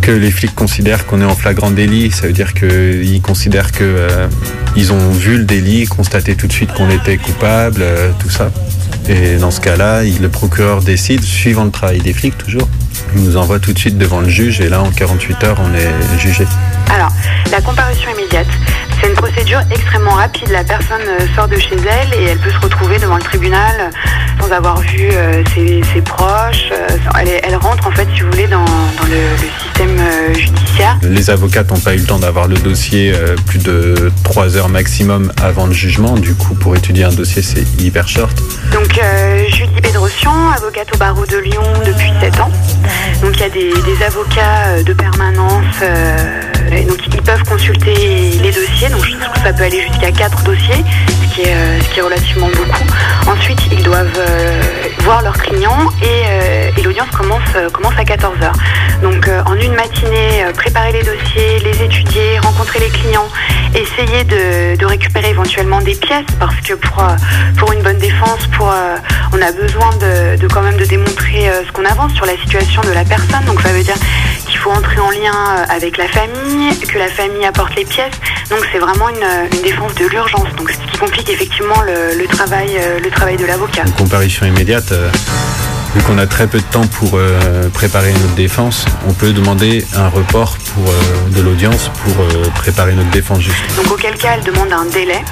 que 0.00 0.10
les 0.10 0.30
flics 0.30 0.54
considèrent 0.54 1.04
qu'on 1.04 1.20
est 1.20 1.26
en 1.26 1.34
flagrant 1.34 1.70
délit, 1.70 2.10
ça 2.10 2.26
veut 2.26 2.32
dire 2.32 2.54
qu'ils 2.54 3.20
considèrent 3.20 3.70
que 3.70 3.84
euh, 3.84 4.28
ils 4.76 4.90
ont 4.90 5.10
vu 5.10 5.36
le 5.36 5.44
délit, 5.44 5.84
constaté 5.84 6.36
tout 6.36 6.46
de 6.46 6.52
suite 6.52 6.72
qu'on 6.72 6.88
était 6.88 7.18
coupable, 7.18 7.82
euh, 7.82 8.10
tout 8.18 8.30
ça. 8.30 8.50
Et 9.10 9.36
dans 9.36 9.50
ce 9.50 9.60
cas-là, 9.60 10.04
le 10.04 10.28
procureur 10.30 10.80
décide, 10.80 11.22
suivant 11.22 11.64
le 11.64 11.70
travail 11.70 11.98
des 11.98 12.14
flics 12.14 12.38
toujours, 12.38 12.68
il 13.14 13.24
nous 13.24 13.36
envoie 13.36 13.58
tout 13.58 13.74
de 13.74 13.78
suite 13.78 13.98
devant 13.98 14.20
le 14.20 14.28
juge 14.30 14.62
et 14.62 14.70
là, 14.70 14.80
en 14.80 14.90
48 14.90 15.44
heures, 15.44 15.60
on 15.60 15.74
est 15.74 16.18
jugé. 16.18 16.46
Alors, 16.90 17.12
la 17.52 17.60
comparution 17.60 18.10
immédiate, 18.10 18.46
c'est 19.00 19.08
une 19.08 19.14
procédure 19.14 19.60
extrêmement 19.70 20.12
rapide. 20.12 20.48
La 20.50 20.64
personne 20.64 21.02
euh, 21.06 21.26
sort 21.36 21.48
de 21.48 21.56
chez 21.56 21.76
elle 21.76 22.18
et 22.20 22.24
elle 22.30 22.38
peut 22.38 22.50
se 22.50 22.58
retrouver 22.60 22.98
devant 22.98 23.16
le 23.16 23.22
tribunal 23.22 23.72
euh, 23.80 23.90
sans 24.40 24.50
avoir 24.52 24.78
vu 24.80 25.08
euh, 25.12 25.42
ses, 25.54 25.82
ses 25.92 26.00
proches. 26.00 26.70
elle, 27.20 27.28
est- 27.28 27.40
elle 27.44 27.56
rentre, 27.56 27.86
en 27.86 27.90
fait, 27.92 28.06
si 28.14 28.20
vous 28.22 28.30
voulez, 28.30 28.46
dans, 28.46 28.64
dans 28.64 29.06
le, 29.08 29.16
le 29.16 29.48
système 29.62 30.34
judiciaire. 30.34 30.96
Les 31.02 31.30
avocats 31.30 31.64
n'ont 31.64 31.78
pas 31.80 31.94
eu 31.94 31.98
le 31.98 32.04
temps 32.06 32.18
d'avoir 32.18 32.46
le 32.48 32.56
dossier 32.56 33.12
plus 33.46 33.58
de 33.58 34.10
3 34.24 34.56
heures 34.56 34.68
maximum 34.68 35.32
avant 35.42 35.66
le 35.66 35.72
jugement. 35.72 36.14
Du 36.16 36.34
coup, 36.34 36.54
pour 36.54 36.76
étudier 36.76 37.04
un 37.04 37.12
dossier, 37.12 37.42
c'est 37.42 37.64
hyper 37.80 38.08
short. 38.08 38.36
Donc, 38.72 38.98
euh, 39.02 39.44
Julie 39.48 39.80
Bédrossian, 39.82 40.50
avocate 40.56 40.88
au 40.94 40.98
barreau 40.98 41.26
de 41.26 41.38
Lyon 41.38 41.62
depuis 41.84 42.10
7 42.20 42.40
ans. 42.40 42.50
Donc, 43.22 43.32
il 43.36 43.40
y 43.40 43.44
a 43.44 43.48
des, 43.50 43.70
des 43.70 44.04
avocats 44.04 44.82
de 44.84 44.92
permanence. 44.92 45.64
euh, 45.82 46.16
donc, 46.86 46.98
ils 47.12 47.22
peuvent 47.22 47.42
consulter 47.44 48.27
ça 49.42 49.52
peut 49.52 49.64
aller 49.64 49.80
jusqu'à 49.80 50.10
4 50.10 50.42
dossiers, 50.44 50.84
ce 51.06 51.34
qui 51.34 51.42
est, 51.42 51.54
euh, 51.54 51.80
ce 51.80 51.88
qui 51.90 51.98
est 51.98 52.02
relativement 52.02 52.48
beaucoup. 52.48 52.84
Ensuite, 53.26 53.60
ils 53.70 53.82
doivent 53.82 54.18
euh, 54.18 54.62
voir 55.00 55.22
leurs 55.22 55.38
clients 55.38 55.90
et, 56.02 56.24
euh, 56.26 56.70
l'audience 56.84 57.10
commence, 57.10 57.96
à 57.98 58.04
14h. 58.04 58.52
Donc, 59.02 59.28
en 59.46 59.54
une 59.54 59.74
matinée, 59.74 60.44
préparer 60.54 60.92
les 60.92 61.02
dossiers, 61.02 61.58
les 61.60 61.82
étudier, 61.82 62.38
rencontrer 62.38 62.78
les 62.78 62.88
clients, 62.88 63.28
essayer 63.74 64.24
de, 64.24 64.84
récupérer 64.84 65.30
éventuellement 65.30 65.80
des 65.80 65.94
pièces 65.94 66.24
parce 66.38 66.56
que 66.60 66.74
pour, 66.74 67.72
une 67.72 67.82
bonne 67.82 67.98
défense, 67.98 68.48
on 68.60 69.42
a 69.42 69.52
besoin 69.52 69.90
de, 69.96 70.46
quand 70.48 70.62
même 70.62 70.76
de 70.76 70.84
démontrer 70.84 71.50
ce 71.66 71.72
qu'on 71.72 71.84
avance 71.84 72.14
sur 72.14 72.26
la 72.26 72.36
situation 72.36 72.80
de 72.82 72.92
la 72.92 73.04
personne. 73.04 73.44
Donc 73.46 73.60
ça 73.60 73.70
veut 73.70 73.82
dire 73.82 73.96
qu'il 74.46 74.58
faut 74.58 74.70
entrer 74.70 75.00
en 75.00 75.10
lien 75.10 75.64
avec 75.68 75.96
la 75.96 76.08
famille, 76.08 76.78
que 76.78 76.98
la 76.98 77.08
famille 77.08 77.44
apporte 77.44 77.74
les 77.76 77.84
pièces. 77.84 78.18
Donc 78.50 78.60
c'est 78.72 78.78
vraiment 78.78 79.08
une, 79.10 79.26
une 79.56 79.62
défense 79.62 79.94
de 79.94 80.06
l'urgence. 80.06 80.48
Donc 80.56 80.70
ce 80.70 80.90
qui 80.92 80.98
complique 80.98 81.28
effectivement 81.28 81.80
le, 81.82 82.16
le 82.18 82.26
travail, 82.26 82.76
euh, 82.78 82.98
le 82.98 83.10
travail 83.10 83.36
de 83.36 83.44
l'avocat. 83.46 83.82
Une 83.86 83.92
comparution 83.92 84.46
immédiate, 84.46 84.90
euh, 84.92 85.10
vu 85.94 86.02
qu'on 86.02 86.16
a 86.18 86.26
très 86.26 86.46
peu 86.46 86.58
de 86.58 86.64
temps 86.64 86.86
pour 86.86 87.12
euh, 87.14 87.68
préparer 87.70 88.12
notre 88.12 88.34
défense, 88.34 88.86
on 89.06 89.12
peut 89.12 89.32
demander 89.32 89.84
un 89.94 90.08
report 90.08 90.56
pour, 90.74 90.88
euh, 90.90 91.28
de 91.36 91.42
l'audience 91.42 91.90
pour 92.04 92.14
préparer 92.54 92.92
notre 92.94 93.10
défense 93.10 93.40
juste. 93.40 93.62
Donc 93.76 93.92
auquel 93.92 94.16
cas 94.16 94.32
elle 94.38 94.44
demande 94.44 94.72
un 94.72 94.86
délai 94.86 95.22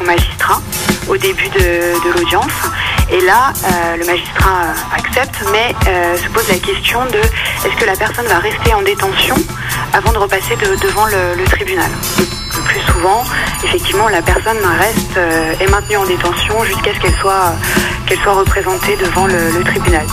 au 0.00 0.04
magistrat 0.06 0.60
au 1.08 1.16
début 1.16 1.48
de, 1.48 1.58
de 1.58 2.12
l'audience. 2.18 2.52
Et 3.10 3.20
là, 3.22 3.52
euh, 3.64 3.96
le 3.96 4.06
magistrat 4.06 4.72
accepte, 4.96 5.34
mais 5.50 5.74
euh, 5.88 6.16
se 6.16 6.28
pose 6.28 6.46
la 6.48 6.54
question 6.58 7.04
de 7.06 7.18
est-ce 7.18 7.76
que 7.80 7.84
la 7.84 7.96
personne 7.96 8.26
va 8.26 8.38
rester 8.38 8.72
en 8.74 8.82
détention 8.82 9.34
avant 9.92 10.12
de 10.12 10.18
repasser 10.18 10.54
de- 10.54 10.80
devant 10.86 11.06
le, 11.06 11.34
le 11.36 11.44
tribunal? 11.46 11.90
Le 12.60 12.66
plus 12.66 12.80
souvent, 12.92 13.24
effectivement, 13.64 14.08
la 14.08 14.20
personne 14.20 14.58
reste 14.78 15.16
euh, 15.16 15.54
est 15.60 15.70
maintenue 15.70 15.96
en 15.96 16.04
détention 16.04 16.62
jusqu'à 16.64 16.92
ce 16.92 17.00
qu'elle 17.00 18.18
soit 18.18 18.34
représentée 18.34 18.96
devant 18.96 19.26
le 19.26 19.64
tribunal. 19.64 20.04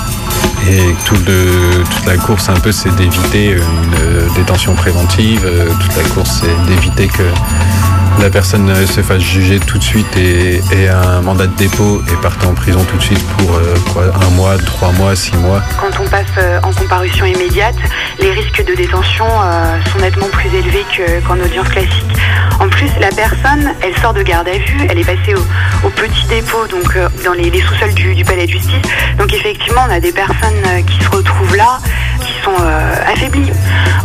Et 0.70 0.93
tout 1.06 1.15
le- 1.26 1.84
toute 1.84 2.06
la 2.06 2.17
course, 2.17 2.50
un 2.50 2.60
peu, 2.60 2.72
c'est 2.72 2.93
d'éviter 2.96 3.52
une 3.52 3.96
euh, 4.02 4.28
détention 4.36 4.74
préventive. 4.76 5.41
Euh, 5.46 5.70
toute 5.82 5.96
la 5.96 6.04
course, 6.10 6.41
c'est 6.41 6.65
d'éviter 6.70 7.08
que 7.08 7.24
la 8.22 8.30
personne 8.30 8.70
euh, 8.70 8.86
se 8.88 9.02
fasse 9.02 9.22
juger 9.22 9.60
tout 9.60 9.78
de 9.78 9.84
suite 9.84 10.17
et 10.17 10.62
ait 10.72 10.88
un 10.89 11.22
mandat 11.22 11.48
de 11.48 11.56
dépôt 11.56 12.02
et 12.12 12.22
parte 12.22 12.43
en 12.46 12.54
prison 12.54 12.84
tout 12.89 12.98
de 12.98 13.04
suite 13.04 13.24
pour 13.38 13.56
euh, 13.56 14.12
un 14.22 14.30
mois, 14.32 14.58
trois 14.58 14.91
mois, 14.91 15.15
six 15.15 15.36
mois. 15.38 15.62
Quand 15.80 16.04
on 16.04 16.10
passe 16.10 16.26
euh, 16.38 16.60
en 16.63 16.72
comparution 16.74 17.26
immédiate, 17.26 17.76
les 18.20 18.32
risques 18.32 18.65
de 18.65 18.76
détention 18.76 19.26
euh, 19.43 19.78
sont 19.93 20.00
nettement 20.00 20.28
plus 20.32 20.50
élevés 20.50 20.86
que- 20.98 21.26
qu'en 21.28 21.39
audience 21.39 21.70
classique. 21.70 22.17
En 22.60 22.67
plus, 22.70 22.89
la 23.00 23.10
personne, 23.10 23.72
elle 23.82 23.96
sort 24.02 24.13
de 24.13 24.24
garde 24.24 24.48
à 24.48 24.58
vue, 24.58 24.88
elle 24.89 24.98
est 24.98 25.06
passée 25.06 25.36
au, 25.84 25.89
petit 25.91 26.26
dépôt, 26.28 26.65
donc 26.70 26.96
euh, 26.96 27.08
dans 27.24 27.34
les, 27.34 27.52
sous-sols 27.62 27.93
du 27.93 28.24
palais 28.26 28.48
de 28.48 28.52
justice. 28.52 28.82
Donc 29.20 29.32
effectivement, 29.34 29.82
on 29.88 29.91
a 29.93 30.00
des 30.00 30.12
personnes 30.12 30.47
euh, 30.54 30.82
qui 30.82 31.04
se 31.04 31.10
retrouvent 31.10 31.56
là, 31.56 31.80
qui 32.22 32.34
sont 32.44 32.56
euh, 32.62 32.96
affaiblies. 33.14 33.52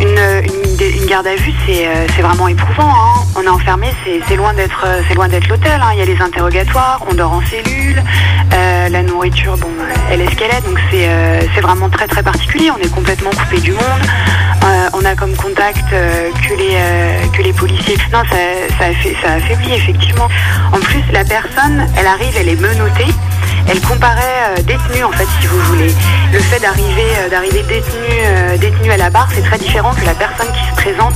Une, 0.01 0.09
une- 0.09 0.63
garde 1.07 1.27
à 1.27 1.35
vue, 1.37 1.53
c'est 1.67 1.87
euh, 1.87 2.07
vraiment 2.23 2.49
éprouvant. 2.49 2.89
hein. 2.89 3.21
On 3.37 3.43
est 3.43 3.49
enfermé, 3.49 3.93
c'est 4.27 4.37
loin 4.37 4.55
d'être 4.55 4.87
l'hôtel. 5.49 5.81
hein. 5.83 5.91
Il 5.93 5.99
y 5.99 6.03
a 6.03 6.07
les 6.07 6.21
interrogatoires, 6.23 7.01
on 7.11 7.15
dort 7.15 7.33
en 7.33 7.43
cellule, 7.47 8.03
la 8.51 9.03
nourriture, 9.03 9.57
bon, 9.59 9.69
elle 10.11 10.23
est 10.23 10.31
ce 10.31 10.37
qu'elle 10.37 10.51
est, 10.51 10.61
donc 10.67 10.79
c'est 10.91 11.61
vraiment 11.61 11.89
très 11.91 12.07
très 12.07 12.23
particulier. 12.23 12.71
On 12.71 12.79
est 12.79 12.93
complètement 12.93 13.31
coupé 13.31 13.61
du 13.61 13.73
monde. 13.73 13.83
On 14.95 15.05
a 15.05 15.15
comme 15.15 15.35
contact 15.37 15.85
que 15.91 16.55
les 16.55 16.77
que 17.37 17.43
les 17.43 17.53
policiers. 17.53 17.97
Non, 18.13 18.23
ça 18.31 18.37
ça, 18.79 18.85
ça 19.23 19.33
affaiblit 19.35 19.75
effectivement. 19.75 20.29
En 20.73 20.79
plus, 20.79 21.03
la 21.13 21.25
personne, 21.25 21.87
elle 21.99 22.07
arrive, 22.07 22.35
elle 22.39 22.49
est 22.49 22.61
menottée. 22.61 23.07
Elle 23.69 23.81
comparait 23.81 24.57
euh, 24.59 24.63
détenue 24.63 25.05
en 25.05 25.13
fait, 25.13 25.27
si 25.41 25.47
vous 25.47 25.59
voulez. 25.61 25.93
Le 26.33 26.39
fait 26.39 26.61
d'arriver 26.61 27.07
euh, 27.19 27.29
d'arriver 27.29 27.63
détenue 27.63 28.91
euh, 28.91 28.93
à 28.93 28.97
la 28.97 29.11
barre, 29.11 29.29
c'est 29.35 29.43
très 29.43 29.59
différent 29.59 29.93
que 29.95 30.05
la 30.05 30.15
personne 30.15 30.49
qui 30.53 30.65
se 30.71 30.75
présente 30.75 31.15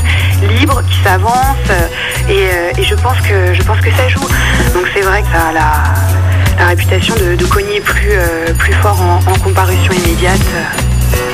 libre, 0.58 0.82
qui 0.90 0.98
s'avance. 1.02 1.56
euh, 1.70 1.88
et, 2.28 2.48
euh, 2.52 2.78
et 2.78 2.84
je 2.84 2.94
pense 2.94 3.18
que 3.20 3.54
je 3.54 3.62
pense 3.62 3.80
que 3.80 3.90
ça 3.92 4.08
joue. 4.08 4.28
Donc 4.74 4.86
c'est 4.94 5.02
vrai 5.02 5.22
que 5.22 5.28
ça 5.28 5.48
a 5.48 5.52
la, 5.52 6.66
réputation 6.66 7.14
de, 7.16 7.44
cogner 7.46 7.80
plus 7.80 8.12
plus 8.58 8.72
fort 8.74 8.98
en, 9.00 9.30
en 9.30 9.38
comparution 9.38 9.92
immédiate, 9.92 10.40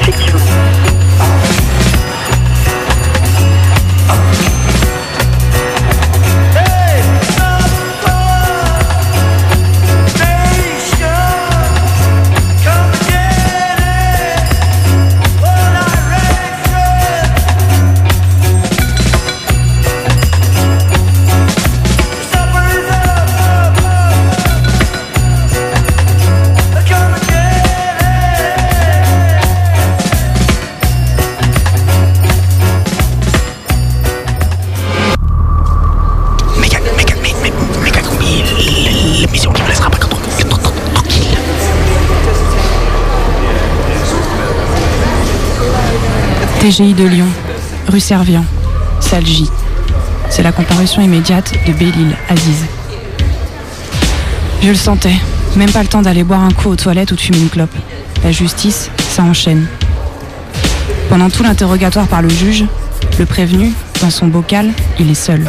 effectivement. 0.01 0.41
TGI 46.63 46.95
de 46.95 47.03
Lyon, 47.03 47.27
rue 47.89 47.99
Servian, 47.99 48.45
salle 49.01 49.27
J. 49.27 49.51
C'est 50.31 50.45
la 50.45 50.53
comparution 50.53 51.03
immédiate 51.03 51.53
de 51.67 51.73
Bélil 51.73 52.15
Aziz. 52.29 52.65
Je 54.63 54.69
le 54.69 54.77
sentais, 54.77 55.17
même 55.57 55.73
pas 55.73 55.83
le 55.83 55.89
temps 55.89 56.03
d'aller 56.03 56.23
boire 56.23 56.43
un 56.43 56.53
coup 56.53 56.69
aux 56.69 56.77
toilettes 56.77 57.11
ou 57.11 57.17
de 57.17 57.21
fumer 57.21 57.39
une 57.39 57.49
clope. 57.49 57.75
La 58.23 58.31
justice, 58.31 58.93
ça 59.11 59.25
enchaîne. 59.25 59.67
Pendant 61.09 61.31
tout 61.31 61.43
l'interrogatoire 61.43 62.07
par 62.07 62.23
le 62.23 62.29
juge, 62.29 62.65
le 63.19 63.27
prévenu, 63.27 63.73
dans 64.01 64.11
son 64.11 64.29
bocal, 64.29 64.71
il 65.01 65.11
est 65.11 65.15
seul. 65.15 65.45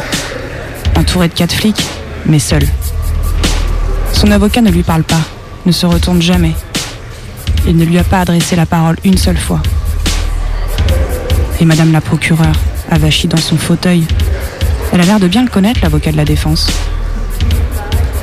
Entouré 0.96 1.28
de 1.28 1.34
quatre 1.34 1.54
flics, 1.54 1.84
mais 2.26 2.40
seul. 2.40 2.66
Son 4.12 4.32
avocat 4.32 4.62
ne 4.62 4.70
lui 4.72 4.82
parle 4.82 5.04
pas, 5.04 5.22
ne 5.64 5.70
se 5.70 5.86
retourne 5.86 6.20
jamais. 6.20 6.56
Il 7.68 7.76
ne 7.76 7.84
lui 7.84 8.00
a 8.00 8.04
pas 8.04 8.18
adressé 8.18 8.56
la 8.56 8.66
parole 8.66 8.96
une 9.04 9.16
seule 9.16 9.38
fois. 9.38 9.62
Et 11.60 11.64
Madame 11.64 11.92
la 11.92 12.00
procureure, 12.00 12.54
avachie 12.90 13.28
dans 13.28 13.38
son 13.38 13.56
fauteuil, 13.56 14.04
elle 14.92 15.00
a 15.00 15.04
l'air 15.04 15.20
de 15.20 15.28
bien 15.28 15.42
le 15.42 15.50
connaître, 15.50 15.80
l'avocat 15.82 16.12
de 16.12 16.16
la 16.16 16.24
défense. 16.24 16.68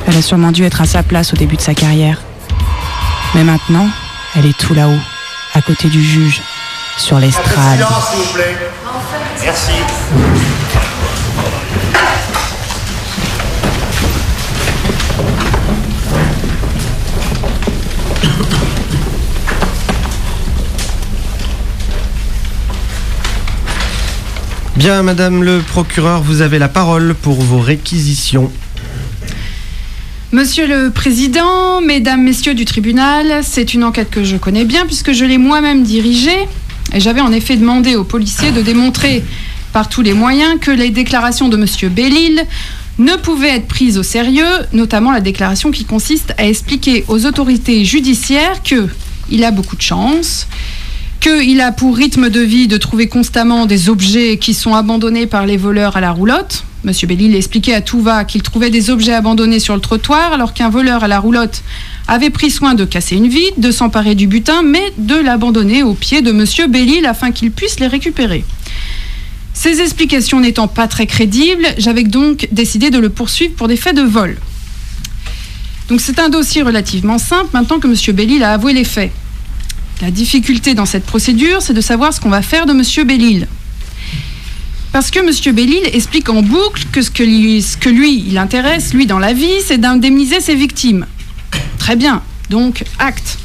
Elle 0.06 0.16
a 0.16 0.22
sûrement 0.22 0.52
dû 0.52 0.64
être 0.64 0.80
à 0.80 0.86
sa 0.86 1.02
place 1.02 1.32
au 1.32 1.36
début 1.36 1.56
de 1.56 1.60
sa 1.60 1.74
carrière. 1.74 2.22
Mais 3.34 3.44
maintenant, 3.44 3.88
elle 4.36 4.46
est 4.46 4.56
tout 4.58 4.74
là-haut, 4.74 5.00
à 5.54 5.62
côté 5.62 5.88
du 5.88 6.02
juge, 6.02 6.42
sur 6.98 7.18
l'estrade. 7.18 7.84
Merci. 9.42 9.72
Bien, 24.82 25.04
madame 25.04 25.44
le 25.44 25.60
procureur, 25.60 26.22
vous 26.22 26.40
avez 26.40 26.58
la 26.58 26.66
parole 26.66 27.14
pour 27.14 27.40
vos 27.40 27.60
réquisitions. 27.60 28.50
Monsieur 30.32 30.66
le 30.66 30.90
Président, 30.90 31.80
Mesdames, 31.80 32.20
Messieurs 32.20 32.54
du 32.54 32.64
tribunal, 32.64 33.44
c'est 33.44 33.74
une 33.74 33.84
enquête 33.84 34.10
que 34.10 34.24
je 34.24 34.36
connais 34.36 34.64
bien 34.64 34.84
puisque 34.84 35.12
je 35.12 35.24
l'ai 35.24 35.38
moi-même 35.38 35.84
dirigée. 35.84 36.48
Et 36.92 36.98
j'avais 36.98 37.20
en 37.20 37.30
effet 37.30 37.54
demandé 37.54 37.94
aux 37.94 38.02
policiers 38.02 38.50
de 38.50 38.60
démontrer 38.60 39.22
par 39.72 39.88
tous 39.88 40.02
les 40.02 40.14
moyens 40.14 40.58
que 40.60 40.72
les 40.72 40.90
déclarations 40.90 41.48
de 41.48 41.56
Monsieur 41.56 41.88
Bellil 41.88 42.44
ne 42.98 43.14
pouvaient 43.14 43.50
être 43.50 43.68
prises 43.68 43.98
au 43.98 44.02
sérieux, 44.02 44.66
notamment 44.72 45.12
la 45.12 45.20
déclaration 45.20 45.70
qui 45.70 45.84
consiste 45.84 46.34
à 46.38 46.48
expliquer 46.48 47.04
aux 47.06 47.24
autorités 47.24 47.84
judiciaires 47.84 48.64
que 48.64 48.88
il 49.30 49.44
a 49.44 49.52
beaucoup 49.52 49.76
de 49.76 49.82
chance, 49.82 50.48
qu'il 51.22 51.60
a 51.60 51.70
pour 51.70 51.96
rythme 51.96 52.30
de 52.30 52.40
vie 52.40 52.66
de 52.66 52.76
trouver 52.76 53.06
constamment 53.06 53.66
des 53.66 53.88
objets 53.88 54.38
qui 54.38 54.54
sont 54.54 54.74
abandonnés 54.74 55.26
par 55.26 55.46
les 55.46 55.56
voleurs 55.56 55.96
à 55.96 56.00
la 56.00 56.10
roulotte. 56.10 56.64
Monsieur 56.82 57.06
Bellil 57.06 57.36
expliquait 57.36 57.74
à 57.74 57.80
tout 57.80 58.00
va 58.00 58.24
qu'il 58.24 58.42
trouvait 58.42 58.70
des 58.70 58.90
objets 58.90 59.12
abandonnés 59.12 59.60
sur 59.60 59.76
le 59.76 59.80
trottoir 59.80 60.32
alors 60.32 60.52
qu'un 60.52 60.68
voleur 60.68 61.04
à 61.04 61.08
la 61.08 61.20
roulotte 61.20 61.62
avait 62.08 62.30
pris 62.30 62.50
soin 62.50 62.74
de 62.74 62.84
casser 62.84 63.14
une 63.14 63.28
vitre, 63.28 63.54
de 63.58 63.70
s'emparer 63.70 64.16
du 64.16 64.26
butin, 64.26 64.62
mais 64.64 64.92
de 64.98 65.14
l'abandonner 65.14 65.84
aux 65.84 65.94
pieds 65.94 66.22
de 66.22 66.32
Monsieur 66.32 66.66
Bellil 66.66 67.06
afin 67.06 67.30
qu'il 67.30 67.52
puisse 67.52 67.78
les 67.78 67.86
récupérer. 67.86 68.44
Ces 69.54 69.80
explications 69.80 70.40
n'étant 70.40 70.66
pas 70.66 70.88
très 70.88 71.06
crédibles, 71.06 71.68
j'avais 71.78 72.02
donc 72.02 72.48
décidé 72.50 72.90
de 72.90 72.98
le 72.98 73.10
poursuivre 73.10 73.54
pour 73.54 73.68
des 73.68 73.76
faits 73.76 73.94
de 73.94 74.02
vol. 74.02 74.38
Donc 75.88 76.00
c'est 76.00 76.18
un 76.18 76.30
dossier 76.30 76.62
relativement 76.62 77.18
simple 77.18 77.50
maintenant 77.52 77.78
que 77.78 77.86
Monsieur 77.86 78.12
Bellil 78.12 78.42
a 78.42 78.54
avoué 78.54 78.72
les 78.72 78.82
faits. 78.82 79.12
La 80.02 80.10
difficulté 80.10 80.74
dans 80.74 80.84
cette 80.84 81.06
procédure, 81.06 81.62
c'est 81.62 81.74
de 81.74 81.80
savoir 81.80 82.12
ce 82.12 82.20
qu'on 82.20 82.28
va 82.28 82.42
faire 82.42 82.66
de 82.66 82.72
Monsieur 82.72 83.04
Bellil. 83.04 83.46
Parce 84.90 85.12
que 85.12 85.20
M. 85.20 85.54
Bellil 85.54 85.80
explique 85.92 86.28
en 86.28 86.42
boucle 86.42 86.86
que 86.90 87.02
ce 87.02 87.10
que 87.10 87.22
lui, 87.22 87.62
ce 87.62 87.76
que 87.76 87.88
lui 87.88 88.24
il 88.26 88.36
intéresse, 88.36 88.94
lui, 88.94 89.06
dans 89.06 89.20
la 89.20 89.32
vie, 89.32 89.60
c'est 89.64 89.78
d'indemniser 89.78 90.40
ses 90.40 90.56
victimes. 90.56 91.06
Très 91.78 91.94
bien, 91.94 92.20
donc 92.50 92.82
acte. 92.98 93.38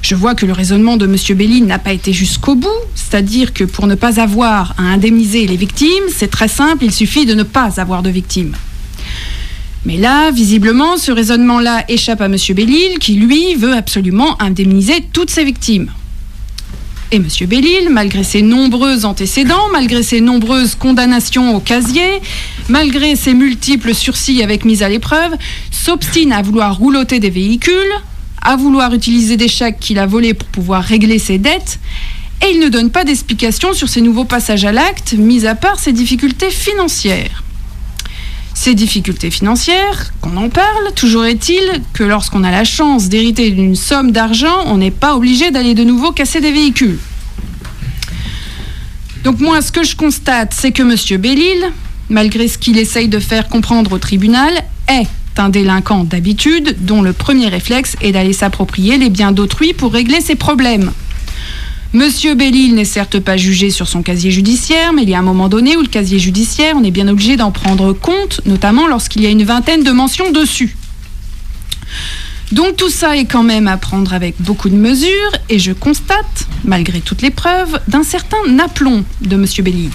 Je 0.00 0.14
vois 0.14 0.34
que 0.34 0.46
le 0.46 0.54
raisonnement 0.54 0.96
de 0.96 1.04
M. 1.04 1.36
Bellil 1.36 1.66
n'a 1.66 1.78
pas 1.78 1.92
été 1.92 2.14
jusqu'au 2.14 2.54
bout, 2.54 2.70
c'est-à-dire 2.94 3.52
que 3.52 3.64
pour 3.64 3.86
ne 3.86 3.96
pas 3.96 4.20
avoir 4.20 4.74
à 4.78 4.84
indemniser 4.84 5.46
les 5.46 5.56
victimes, 5.56 6.04
c'est 6.16 6.30
très 6.30 6.48
simple, 6.48 6.84
il 6.84 6.92
suffit 6.92 7.26
de 7.26 7.34
ne 7.34 7.42
pas 7.42 7.82
avoir 7.82 8.02
de 8.02 8.08
victimes. 8.08 8.56
Mais 9.86 9.96
là, 9.98 10.30
visiblement, 10.30 10.96
ce 10.96 11.12
raisonnement-là 11.12 11.84
échappe 11.88 12.22
à 12.22 12.26
M. 12.26 12.36
Bellil, 12.50 12.98
qui, 12.98 13.14
lui, 13.14 13.54
veut 13.54 13.74
absolument 13.74 14.40
indemniser 14.40 15.04
toutes 15.12 15.30
ses 15.30 15.44
victimes. 15.44 15.90
Et 17.12 17.16
M. 17.16 17.28
Bellil, 17.46 17.90
malgré 17.90 18.24
ses 18.24 18.40
nombreux 18.40 19.04
antécédents, 19.04 19.68
malgré 19.72 20.02
ses 20.02 20.22
nombreuses 20.22 20.74
condamnations 20.74 21.54
au 21.54 21.60
casier, 21.60 22.20
malgré 22.68 23.14
ses 23.14 23.34
multiples 23.34 23.94
sursis 23.94 24.42
avec 24.42 24.64
mise 24.64 24.82
à 24.82 24.88
l'épreuve, 24.88 25.36
s'obstine 25.70 26.32
à 26.32 26.40
vouloir 26.40 26.78
rouloter 26.78 27.20
des 27.20 27.30
véhicules, 27.30 27.74
à 28.40 28.56
vouloir 28.56 28.94
utiliser 28.94 29.36
des 29.36 29.48
chèques 29.48 29.80
qu'il 29.80 29.98
a 29.98 30.06
volés 30.06 30.34
pour 30.34 30.48
pouvoir 30.48 30.82
régler 30.82 31.18
ses 31.18 31.38
dettes, 31.38 31.78
et 32.42 32.52
il 32.52 32.58
ne 32.58 32.68
donne 32.68 32.90
pas 32.90 33.04
d'explication 33.04 33.74
sur 33.74 33.88
ses 33.88 34.00
nouveaux 34.00 34.24
passages 34.24 34.64
à 34.64 34.72
l'acte, 34.72 35.12
mis 35.12 35.46
à 35.46 35.54
part 35.54 35.78
ses 35.78 35.92
difficultés 35.92 36.50
financières. 36.50 37.43
Ces 38.54 38.74
difficultés 38.74 39.30
financières, 39.30 40.12
qu'on 40.20 40.36
en 40.36 40.48
parle, 40.48 40.92
toujours 40.94 41.24
est-il 41.24 41.82
que 41.92 42.04
lorsqu'on 42.04 42.44
a 42.44 42.50
la 42.50 42.64
chance 42.64 43.08
d'hériter 43.08 43.50
d'une 43.50 43.74
somme 43.74 44.12
d'argent, 44.12 44.64
on 44.66 44.78
n'est 44.78 44.92
pas 44.92 45.16
obligé 45.16 45.50
d'aller 45.50 45.74
de 45.74 45.84
nouveau 45.84 46.12
casser 46.12 46.40
des 46.40 46.52
véhicules. 46.52 46.98
Donc 49.24 49.40
moi, 49.40 49.60
ce 49.60 49.72
que 49.72 49.82
je 49.82 49.96
constate, 49.96 50.54
c'est 50.54 50.70
que 50.70 50.82
M. 50.82 51.20
Bellil, 51.20 51.72
malgré 52.08 52.46
ce 52.46 52.56
qu'il 52.56 52.78
essaye 52.78 53.08
de 53.08 53.18
faire 53.18 53.48
comprendre 53.48 53.92
au 53.92 53.98
tribunal, 53.98 54.52
est 54.88 55.08
un 55.36 55.48
délinquant 55.48 56.04
d'habitude 56.04 56.76
dont 56.80 57.02
le 57.02 57.12
premier 57.12 57.48
réflexe 57.48 57.96
est 58.02 58.12
d'aller 58.12 58.32
s'approprier 58.32 58.98
les 58.98 59.10
biens 59.10 59.32
d'autrui 59.32 59.72
pour 59.72 59.92
régler 59.92 60.20
ses 60.20 60.36
problèmes. 60.36 60.92
Monsieur 61.94 62.34
Bellil 62.34 62.74
n'est 62.74 62.84
certes 62.84 63.20
pas 63.20 63.36
jugé 63.36 63.70
sur 63.70 63.86
son 63.86 64.02
casier 64.02 64.32
judiciaire, 64.32 64.92
mais 64.92 65.04
il 65.04 65.10
y 65.10 65.14
a 65.14 65.20
un 65.20 65.22
moment 65.22 65.48
donné 65.48 65.76
où 65.76 65.80
le 65.80 65.86
casier 65.86 66.18
judiciaire, 66.18 66.74
on 66.76 66.82
est 66.82 66.90
bien 66.90 67.06
obligé 67.06 67.36
d'en 67.36 67.52
prendre 67.52 67.92
compte, 67.92 68.40
notamment 68.46 68.88
lorsqu'il 68.88 69.22
y 69.22 69.26
a 69.26 69.30
une 69.30 69.44
vingtaine 69.44 69.84
de 69.84 69.92
mentions 69.92 70.32
dessus. 70.32 70.76
Donc 72.50 72.76
tout 72.76 72.90
ça 72.90 73.16
est 73.16 73.26
quand 73.26 73.44
même 73.44 73.68
à 73.68 73.76
prendre 73.76 74.12
avec 74.12 74.34
beaucoup 74.40 74.70
de 74.70 74.74
mesures, 74.74 75.30
et 75.48 75.60
je 75.60 75.70
constate, 75.70 76.48
malgré 76.64 77.00
toutes 77.00 77.22
les 77.22 77.30
preuves, 77.30 77.78
d'un 77.86 78.02
certain 78.02 78.58
aplomb 78.58 79.04
de 79.20 79.36
Monsieur 79.36 79.62
Bellil. 79.62 79.92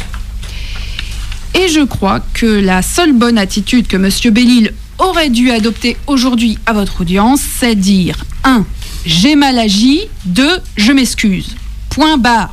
Et 1.54 1.68
je 1.68 1.82
crois 1.82 2.22
que 2.34 2.46
la 2.46 2.82
seule 2.82 3.12
bonne 3.12 3.38
attitude 3.38 3.88
que 3.88 3.98
Monsieur 3.98 4.32
Bellil 4.32 4.72
aurait 5.00 5.30
dû 5.30 5.52
adopter 5.52 5.98
aujourd'hui 6.08 6.60
à 6.66 6.72
votre 6.72 7.02
audience, 7.02 7.42
c'est 7.42 7.76
dire 7.76 8.24
1. 8.46 8.66
J'ai 9.06 9.36
mal 9.36 9.60
agi, 9.60 10.04
2. 10.28 10.60
Je 10.78 10.94
m'excuse. 10.94 11.58
Point. 12.00 12.50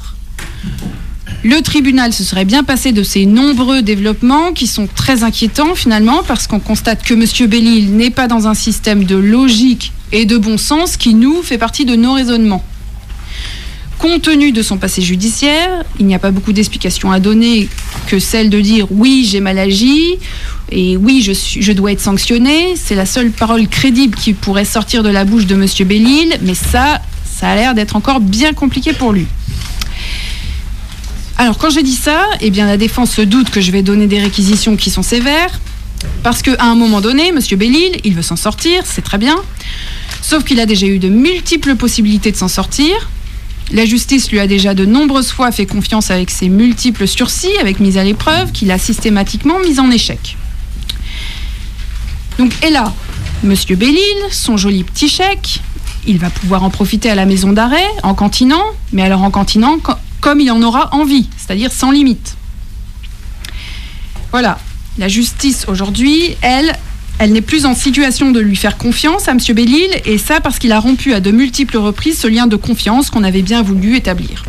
Le 1.44 1.62
tribunal 1.62 2.12
se 2.12 2.24
serait 2.24 2.44
bien 2.44 2.64
passé 2.64 2.90
de 2.90 3.04
ces 3.04 3.26
nombreux 3.26 3.80
développements 3.80 4.52
qui 4.52 4.66
sont 4.66 4.88
très 4.92 5.22
inquiétants 5.22 5.76
finalement 5.76 6.24
parce 6.26 6.48
qu'on 6.48 6.58
constate 6.58 7.04
que 7.04 7.14
M. 7.14 7.48
Bellil 7.48 7.92
n'est 7.92 8.10
pas 8.10 8.26
dans 8.26 8.48
un 8.48 8.54
système 8.54 9.04
de 9.04 9.14
logique 9.14 9.92
et 10.10 10.24
de 10.24 10.36
bon 10.36 10.58
sens 10.58 10.96
qui 10.96 11.14
nous 11.14 11.44
fait 11.44 11.58
partie 11.58 11.84
de 11.84 11.94
nos 11.94 12.14
raisonnements. 12.14 12.64
Compte 13.98 14.22
tenu 14.22 14.50
de 14.50 14.62
son 14.62 14.78
passé 14.78 15.00
judiciaire, 15.00 15.84
il 16.00 16.06
n'y 16.06 16.16
a 16.16 16.18
pas 16.18 16.32
beaucoup 16.32 16.52
d'explications 16.52 17.12
à 17.12 17.20
donner 17.20 17.68
que 18.08 18.18
celle 18.18 18.50
de 18.50 18.60
dire 18.60 18.88
oui 18.90 19.28
j'ai 19.30 19.38
mal 19.38 19.60
agi 19.60 20.16
et 20.72 20.96
oui 20.96 21.22
je 21.22 21.72
dois 21.72 21.92
être 21.92 22.00
sanctionné. 22.00 22.74
C'est 22.74 22.96
la 22.96 23.06
seule 23.06 23.30
parole 23.30 23.68
crédible 23.68 24.16
qui 24.16 24.32
pourrait 24.32 24.64
sortir 24.64 25.04
de 25.04 25.08
la 25.08 25.24
bouche 25.24 25.46
de 25.46 25.54
M. 25.54 25.66
Bellil, 25.86 26.36
mais 26.42 26.54
ça, 26.54 27.00
ça 27.38 27.48
a 27.50 27.54
l'air 27.54 27.74
d'être 27.74 27.96
encore 27.96 28.20
bien 28.20 28.54
compliqué 28.54 28.92
pour 28.92 29.12
lui. 29.12 29.26
Alors 31.36 31.58
quand 31.58 31.68
j'ai 31.68 31.82
dit 31.82 31.94
ça, 31.94 32.26
eh 32.40 32.50
bien 32.50 32.66
la 32.66 32.78
défense 32.78 33.10
se 33.10 33.22
doute 33.22 33.50
que 33.50 33.60
je 33.60 33.70
vais 33.70 33.82
donner 33.82 34.06
des 34.06 34.20
réquisitions 34.20 34.76
qui 34.76 34.90
sont 34.90 35.02
sévères, 35.02 35.60
parce 36.22 36.42
qu'à 36.42 36.64
un 36.64 36.74
moment 36.74 37.00
donné, 37.00 37.28
M. 37.28 37.40
Bellil, 37.58 38.00
il 38.04 38.14
veut 38.14 38.22
s'en 38.22 38.36
sortir, 38.36 38.84
c'est 38.86 39.02
très 39.02 39.18
bien, 39.18 39.36
sauf 40.22 40.44
qu'il 40.44 40.60
a 40.60 40.66
déjà 40.66 40.86
eu 40.86 40.98
de 40.98 41.08
multiples 41.08 41.76
possibilités 41.76 42.32
de 42.32 42.36
s'en 42.36 42.48
sortir. 42.48 43.10
La 43.72 43.84
justice 43.84 44.30
lui 44.30 44.38
a 44.38 44.46
déjà 44.46 44.74
de 44.74 44.86
nombreuses 44.86 45.30
fois 45.30 45.52
fait 45.52 45.66
confiance 45.66 46.10
avec 46.10 46.30
ses 46.30 46.48
multiples 46.48 47.06
sursis, 47.06 47.50
avec 47.60 47.80
mise 47.80 47.98
à 47.98 48.04
l'épreuve, 48.04 48.52
qu'il 48.52 48.70
a 48.70 48.78
systématiquement 48.78 49.58
mis 49.58 49.78
en 49.80 49.90
échec. 49.90 50.36
Donc, 52.38 52.52
et 52.64 52.70
là, 52.70 52.94
Monsieur 53.42 53.76
Bellil, 53.76 53.98
son 54.30 54.56
joli 54.56 54.84
petit 54.84 55.08
chèque, 55.08 55.60
il 56.06 56.18
va 56.18 56.30
pouvoir 56.30 56.62
en 56.62 56.70
profiter 56.70 57.10
à 57.10 57.14
la 57.14 57.26
maison 57.26 57.52
d'arrêt, 57.52 57.86
en 58.02 58.14
cantinant, 58.14 58.62
mais 58.92 59.02
alors 59.02 59.22
en 59.22 59.30
cantinant 59.30 59.78
co- 59.78 59.92
comme 60.20 60.40
il 60.40 60.50
en 60.50 60.62
aura 60.62 60.94
envie, 60.94 61.28
c'est-à-dire 61.36 61.72
sans 61.72 61.90
limite. 61.90 62.36
Voilà, 64.30 64.58
la 64.98 65.08
justice 65.08 65.66
aujourd'hui, 65.68 66.36
elle, 66.42 66.76
elle 67.18 67.32
n'est 67.32 67.40
plus 67.40 67.64
en 67.66 67.74
situation 67.74 68.30
de 68.30 68.40
lui 68.40 68.56
faire 68.56 68.76
confiance 68.76 69.28
à 69.28 69.32
M. 69.32 69.38
Bellil, 69.54 69.90
et 70.04 70.18
ça 70.18 70.40
parce 70.40 70.58
qu'il 70.58 70.72
a 70.72 70.80
rompu 70.80 71.12
à 71.14 71.20
de 71.20 71.30
multiples 71.30 71.78
reprises 71.78 72.18
ce 72.18 72.26
lien 72.26 72.46
de 72.46 72.56
confiance 72.56 73.10
qu'on 73.10 73.24
avait 73.24 73.42
bien 73.42 73.62
voulu 73.62 73.96
établir. 73.96 74.44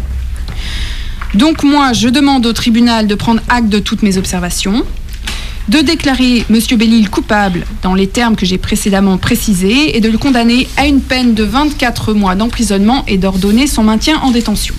Donc 1.33 1.63
moi, 1.63 1.93
je 1.93 2.07
demande 2.07 2.45
au 2.45 2.53
tribunal 2.53 3.05
de 3.07 3.15
prendre 3.15 3.41
acte 3.49 3.69
de 3.69 3.79
toutes 3.79 4.01
mes 4.01 4.17
observations, 4.17 4.83
de 5.67 5.80
déclarer 5.80 6.45
M. 6.49 6.60
Bellil 6.77 7.10
coupable 7.10 7.65
dans 7.82 7.93
les 7.93 8.08
termes 8.08 8.36
que 8.36 8.45
j'ai 8.45 8.58
précédemment 8.58 9.17
précisés 9.17 9.97
et 9.97 9.99
de 9.99 10.10
le 10.10 10.17
condamner 10.17 10.67
à 10.77 10.88
une 10.88 11.01
peine 11.01 11.34
de 11.34 11.43
24 11.43 12.13
mois 12.13 12.36
d'emprisonnement 12.36 13.03
et 13.08 13.17
d'ordonner 13.17 13.67
son 13.67 13.84
maintien 13.84 14.19
en 14.21 14.32
détention. 14.32 14.75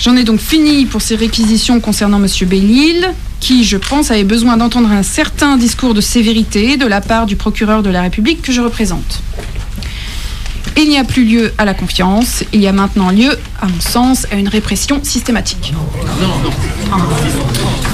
J'en 0.00 0.16
ai 0.16 0.24
donc 0.24 0.40
fini 0.40 0.86
pour 0.86 1.02
ces 1.02 1.14
réquisitions 1.14 1.78
concernant 1.80 2.22
M. 2.22 2.26
Bellil, 2.48 3.06
qui, 3.38 3.64
je 3.64 3.76
pense, 3.76 4.10
avait 4.10 4.24
besoin 4.24 4.56
d'entendre 4.56 4.90
un 4.90 5.02
certain 5.02 5.58
discours 5.58 5.92
de 5.92 6.00
sévérité 6.00 6.78
de 6.78 6.86
la 6.86 7.02
part 7.02 7.26
du 7.26 7.36
procureur 7.36 7.82
de 7.82 7.90
la 7.90 8.02
République 8.02 8.40
que 8.40 8.52
je 8.52 8.62
représente. 8.62 9.20
Il 10.76 10.88
n'y 10.88 10.98
a 10.98 11.04
plus 11.04 11.24
lieu 11.24 11.52
à 11.58 11.64
la 11.64 11.74
confiance, 11.74 12.44
il 12.52 12.60
y 12.60 12.66
a 12.66 12.72
maintenant 12.72 13.10
lieu, 13.10 13.30
à 13.60 13.66
mon 13.66 13.80
sens, 13.80 14.26
à 14.30 14.36
une 14.36 14.48
répression 14.48 15.00
systématique. 15.02 15.74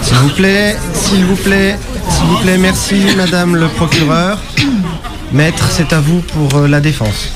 S'il 0.03 0.17
vous 0.17 0.29
plaît, 0.31 0.77
s'il 0.93 1.25
vous 1.25 1.37
plaît, 1.37 1.79
s'il 2.11 2.27
vous 2.27 2.37
plaît, 2.39 2.59
merci 2.59 2.97
Madame 3.17 3.57
le 3.57 3.69
procureur. 3.69 4.41
Maître, 5.33 5.69
c'est 5.71 5.93
à 5.93 6.01
vous 6.01 6.21
pour 6.21 6.55
euh, 6.55 6.69
la 6.69 6.81
défense. 6.81 7.33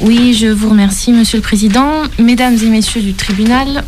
Oui, 0.00 0.34
je 0.34 0.48
vous 0.48 0.68
remercie, 0.68 1.12
Monsieur 1.12 1.38
le 1.38 1.42
Président. 1.42 2.02
Mesdames 2.18 2.56
et 2.62 2.68
Messieurs 2.68 3.00
du 3.00 3.14
tribunal. 3.14 3.84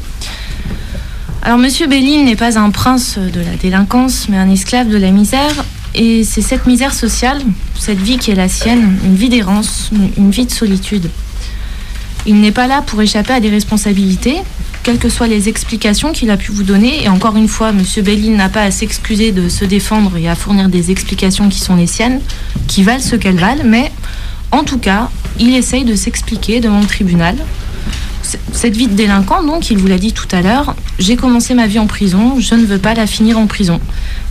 Alors, 1.42 1.58
Monsieur 1.58 1.86
Bellil 1.86 2.24
n'est 2.24 2.36
pas 2.36 2.58
un 2.58 2.70
prince 2.70 3.18
de 3.18 3.40
la 3.40 3.56
délinquance, 3.60 4.28
mais 4.28 4.38
un 4.38 4.50
esclave 4.50 4.88
de 4.88 4.96
la 4.96 5.10
misère. 5.10 5.64
Et 5.94 6.24
c'est 6.24 6.42
cette 6.42 6.66
misère 6.66 6.94
sociale, 6.94 7.42
cette 7.78 7.98
vie 7.98 8.18
qui 8.18 8.30
est 8.30 8.34
la 8.34 8.48
sienne, 8.48 8.98
une 9.04 9.14
vie 9.14 9.28
d'errance, 9.28 9.90
une 10.16 10.30
vie 10.30 10.46
de 10.46 10.50
solitude. 10.50 11.10
Il 12.26 12.40
n'est 12.40 12.52
pas 12.52 12.66
là 12.66 12.82
pour 12.82 13.00
échapper 13.00 13.32
à 13.32 13.40
des 13.40 13.48
responsabilités, 13.48 14.36
quelles 14.82 14.98
que 14.98 15.08
soient 15.08 15.26
les 15.26 15.48
explications 15.48 16.12
qu'il 16.12 16.30
a 16.30 16.36
pu 16.36 16.52
vous 16.52 16.62
donner. 16.62 17.02
Et 17.04 17.08
encore 17.08 17.36
une 17.36 17.48
fois, 17.48 17.72
Monsieur 17.72 18.02
Bellin 18.02 18.36
n'a 18.36 18.48
pas 18.48 18.62
à 18.62 18.70
s'excuser 18.70 19.32
de 19.32 19.48
se 19.48 19.64
défendre 19.64 20.16
et 20.16 20.28
à 20.28 20.34
fournir 20.34 20.68
des 20.68 20.90
explications 20.90 21.48
qui 21.48 21.60
sont 21.60 21.76
les 21.76 21.86
siennes, 21.86 22.20
qui 22.66 22.82
valent 22.82 23.00
ce 23.00 23.16
qu'elles 23.16 23.38
valent. 23.38 23.64
Mais 23.64 23.92
en 24.50 24.64
tout 24.64 24.78
cas, 24.78 25.10
il 25.38 25.54
essaye 25.54 25.84
de 25.84 25.94
s'expliquer 25.94 26.60
devant 26.60 26.80
le 26.80 26.86
tribunal. 26.86 27.36
Cette 28.52 28.76
vie 28.76 28.88
de 28.88 28.94
délinquant, 28.94 29.42
donc, 29.42 29.70
il 29.70 29.78
vous 29.78 29.86
l'a 29.86 29.98
dit 29.98 30.12
tout 30.12 30.28
à 30.32 30.42
l'heure, 30.42 30.74
j'ai 30.98 31.16
commencé 31.16 31.54
ma 31.54 31.66
vie 31.66 31.78
en 31.78 31.86
prison, 31.86 32.38
je 32.38 32.54
ne 32.54 32.66
veux 32.66 32.78
pas 32.78 32.92
la 32.92 33.06
finir 33.06 33.38
en 33.38 33.46
prison. 33.46 33.80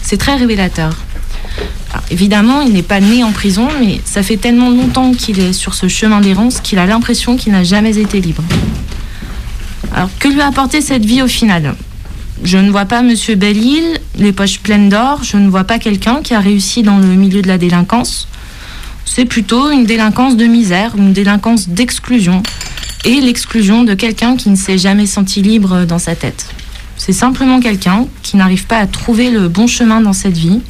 C'est 0.03 0.17
très 0.17 0.36
révélateur. 0.36 0.95
Alors, 1.91 2.04
évidemment, 2.12 2.62
il 2.62 2.73
n'est 2.73 2.84
pas 2.84 3.00
né 3.00 3.23
en 3.23 3.32
prison, 3.32 3.67
mais 3.80 4.02
ça 4.06 4.23
fait 4.23 4.38
tellement 4.38 4.69
longtemps 4.69 5.13
qu'il 5.13 5.39
est 5.39 5.54
sur 5.54 5.73
ce 5.73 5.88
chemin 5.88 6.21
d'errance 6.21 6.60
qu'il 6.60 6.80
a 6.80 6.86
l'impression 6.86 7.38
qu'il 7.38 7.54
n'a 7.54 7.63
jamais 7.63 7.97
été 7.97 8.19
libre. 8.19 8.43
Alors, 9.93 10.10
que 10.19 10.28
lui 10.28 10.41
a 10.41 10.47
apporté 10.47 10.82
cette 10.82 11.06
vie 11.06 11.21
au 11.21 11.28
final? 11.28 11.76
Je 12.43 12.58
ne 12.58 12.69
vois 12.69 12.86
pas 12.86 13.02
Monsieur 13.02 13.36
Belle-Île, 13.36 14.00
les 14.17 14.32
poches 14.32 14.60
pleines 14.60 14.89
d'or, 14.89 15.23
je 15.23 15.38
ne 15.38 15.50
vois 15.50 15.63
pas 15.63 15.80
quelqu'un 15.80 16.21
qui 16.21 16.34
a 16.34 16.39
réussi 16.39 16.84
dans 16.84 17.00
le 17.00 17.08
milieu 17.08 17.41
de 17.41 17.47
la 17.47 17.58
délinquance. 17.58 18.28
C'est 19.06 19.26
plutôt 19.26 19.71
une 19.71 19.86
délinquance 19.86 20.36
de 20.38 20.45
misère, 20.45 20.93
une 20.97 21.13
délinquance 21.13 21.69
d'exclusion, 21.69 22.43
et 23.06 23.21
l'exclusion 23.21 23.84
de 23.84 23.93
quelqu'un 23.93 24.36
qui 24.36 24.50
ne 24.50 24.56
s'est 24.56 24.78
jamais 24.78 25.08
senti 25.08 25.41
libre 25.41 25.86
dans 25.86 25.97
sa 25.97 26.15
tête. 26.15 26.47
C'est 26.97 27.13
simplement 27.13 27.60
quelqu'un 27.60 28.06
qui 28.21 28.38
n'arrive 28.38 28.65
pas 28.65 28.78
à 28.78 28.88
trouver 28.88 29.32
le 29.32 29.47
bon 29.47 29.65
chemin 29.65 30.02
dans 30.02 30.13
cette 30.13 30.38
vie, 30.38 30.62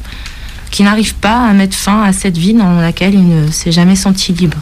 qui 0.70 0.82
n'arrive 0.82 1.14
pas 1.14 1.46
à 1.46 1.52
mettre 1.52 1.76
fin 1.76 2.02
à 2.02 2.12
cette 2.12 2.36
vie 2.36 2.54
dans 2.54 2.80
laquelle 2.80 3.14
il 3.14 3.28
ne 3.28 3.50
s'est 3.50 3.72
jamais 3.72 3.96
senti 3.96 4.32
libre. 4.32 4.58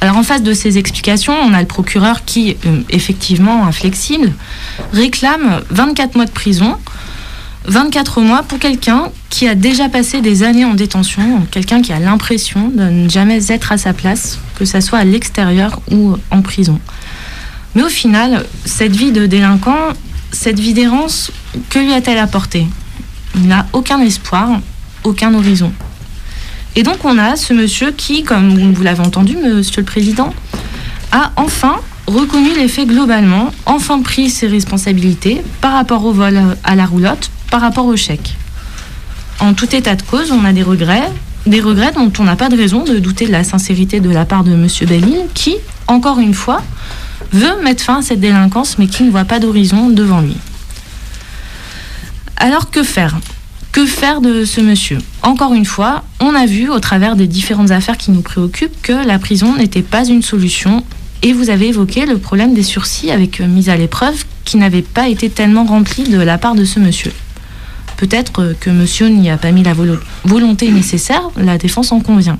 Alors 0.00 0.18
en 0.18 0.22
face 0.22 0.42
de 0.42 0.52
ces 0.52 0.76
explications, 0.76 1.32
on 1.32 1.54
a 1.54 1.60
le 1.60 1.66
procureur 1.66 2.24
qui, 2.26 2.56
euh, 2.66 2.80
effectivement 2.90 3.64
inflexible, 3.66 4.32
réclame 4.92 5.62
24 5.70 6.14
mois 6.16 6.26
de 6.26 6.30
prison, 6.30 6.76
24 7.66 8.20
mois 8.20 8.42
pour 8.42 8.58
quelqu'un 8.58 9.04
qui 9.30 9.48
a 9.48 9.54
déjà 9.54 9.88
passé 9.88 10.20
des 10.20 10.42
années 10.42 10.66
en 10.66 10.74
détention, 10.74 11.46
quelqu'un 11.50 11.80
qui 11.80 11.92
a 11.92 11.98
l'impression 11.98 12.68
de 12.68 12.82
ne 12.82 13.08
jamais 13.08 13.50
être 13.50 13.72
à 13.72 13.78
sa 13.78 13.94
place, 13.94 14.38
que 14.58 14.66
ce 14.66 14.80
soit 14.80 14.98
à 14.98 15.04
l'extérieur 15.04 15.80
ou 15.90 16.16
en 16.30 16.42
prison. 16.42 16.78
Mais 17.74 17.82
au 17.82 17.88
final, 17.88 18.44
cette 18.64 18.94
vie 18.94 19.10
de 19.10 19.26
délinquant, 19.26 19.94
cette 20.32 20.60
vie 20.60 20.74
d'errance, 20.74 21.32
que 21.70 21.78
lui 21.78 21.92
a-t-elle 21.92 22.18
apporté? 22.18 22.66
Il 23.34 23.48
n'a 23.48 23.66
aucun 23.72 24.00
espoir, 24.00 24.60
aucun 25.02 25.34
horizon. 25.34 25.72
Et 26.76 26.82
donc 26.82 27.04
on 27.04 27.18
a 27.18 27.36
ce 27.36 27.52
monsieur 27.52 27.92
qui, 27.92 28.22
comme 28.22 28.72
vous 28.72 28.82
l'avez 28.82 29.00
entendu, 29.00 29.36
monsieur 29.36 29.80
le 29.80 29.86
président, 29.86 30.34
a 31.12 31.32
enfin 31.36 31.76
reconnu 32.06 32.50
les 32.56 32.68
faits 32.68 32.88
globalement, 32.88 33.52
enfin 33.66 34.02
pris 34.02 34.28
ses 34.28 34.46
responsabilités 34.46 35.42
par 35.60 35.72
rapport 35.72 36.04
au 36.04 36.12
vol 36.12 36.40
à 36.64 36.74
la 36.74 36.86
roulotte, 36.86 37.30
par 37.50 37.60
rapport 37.60 37.86
au 37.86 37.96
chèque. 37.96 38.36
En 39.40 39.54
tout 39.54 39.74
état 39.74 39.94
de 39.94 40.02
cause, 40.02 40.32
on 40.32 40.44
a 40.44 40.52
des 40.52 40.62
regrets, 40.62 41.10
des 41.46 41.60
regrets 41.60 41.92
dont 41.92 42.12
on 42.18 42.24
n'a 42.24 42.36
pas 42.36 42.48
de 42.48 42.56
raison 42.56 42.84
de 42.84 42.98
douter 42.98 43.26
de 43.26 43.32
la 43.32 43.44
sincérité 43.44 44.00
de 44.00 44.10
la 44.10 44.24
part 44.24 44.44
de 44.44 44.54
monsieur 44.54 44.86
Bellil, 44.86 45.22
qui, 45.34 45.56
encore 45.86 46.18
une 46.18 46.34
fois, 46.34 46.62
veut 47.32 47.62
mettre 47.62 47.82
fin 47.82 47.98
à 47.98 48.02
cette 48.02 48.20
délinquance, 48.20 48.78
mais 48.78 48.86
qui 48.86 49.02
ne 49.02 49.10
voit 49.10 49.24
pas 49.24 49.38
d'horizon 49.38 49.90
devant 49.90 50.20
lui. 50.20 50.36
Alors 52.36 52.70
que 52.70 52.82
faire? 52.82 53.18
Que 53.72 53.86
faire 53.86 54.20
de 54.20 54.44
ce 54.44 54.60
monsieur? 54.60 54.98
Encore 55.22 55.54
une 55.54 55.64
fois, 55.64 56.04
on 56.20 56.34
a 56.34 56.46
vu 56.46 56.68
au 56.70 56.78
travers 56.80 57.16
des 57.16 57.26
différentes 57.26 57.70
affaires 57.70 57.96
qui 57.98 58.10
nous 58.10 58.22
préoccupent 58.22 58.80
que 58.82 58.92
la 59.06 59.18
prison 59.18 59.56
n'était 59.56 59.82
pas 59.82 60.04
une 60.06 60.22
solution. 60.22 60.84
Et 61.22 61.32
vous 61.32 61.48
avez 61.50 61.68
évoqué 61.68 62.04
le 62.06 62.18
problème 62.18 62.54
des 62.54 62.62
sursis 62.62 63.10
avec 63.10 63.40
euh, 63.40 63.46
mise 63.46 63.70
à 63.70 63.76
l'épreuve 63.76 64.24
qui 64.44 64.58
n'avait 64.58 64.82
pas 64.82 65.08
été 65.08 65.30
tellement 65.30 65.64
rempli 65.64 66.04
de 66.04 66.18
la 66.20 66.36
part 66.36 66.54
de 66.54 66.64
ce 66.66 66.78
monsieur. 66.78 67.12
Peut-être 67.96 68.42
euh, 68.42 68.54
que 68.60 68.68
monsieur 68.68 69.08
n'y 69.08 69.30
a 69.30 69.38
pas 69.38 69.50
mis 69.50 69.62
la 69.62 69.72
volo- 69.72 69.98
volonté 70.24 70.70
nécessaire, 70.70 71.22
la 71.36 71.56
défense 71.56 71.92
en 71.92 72.00
convient. 72.00 72.38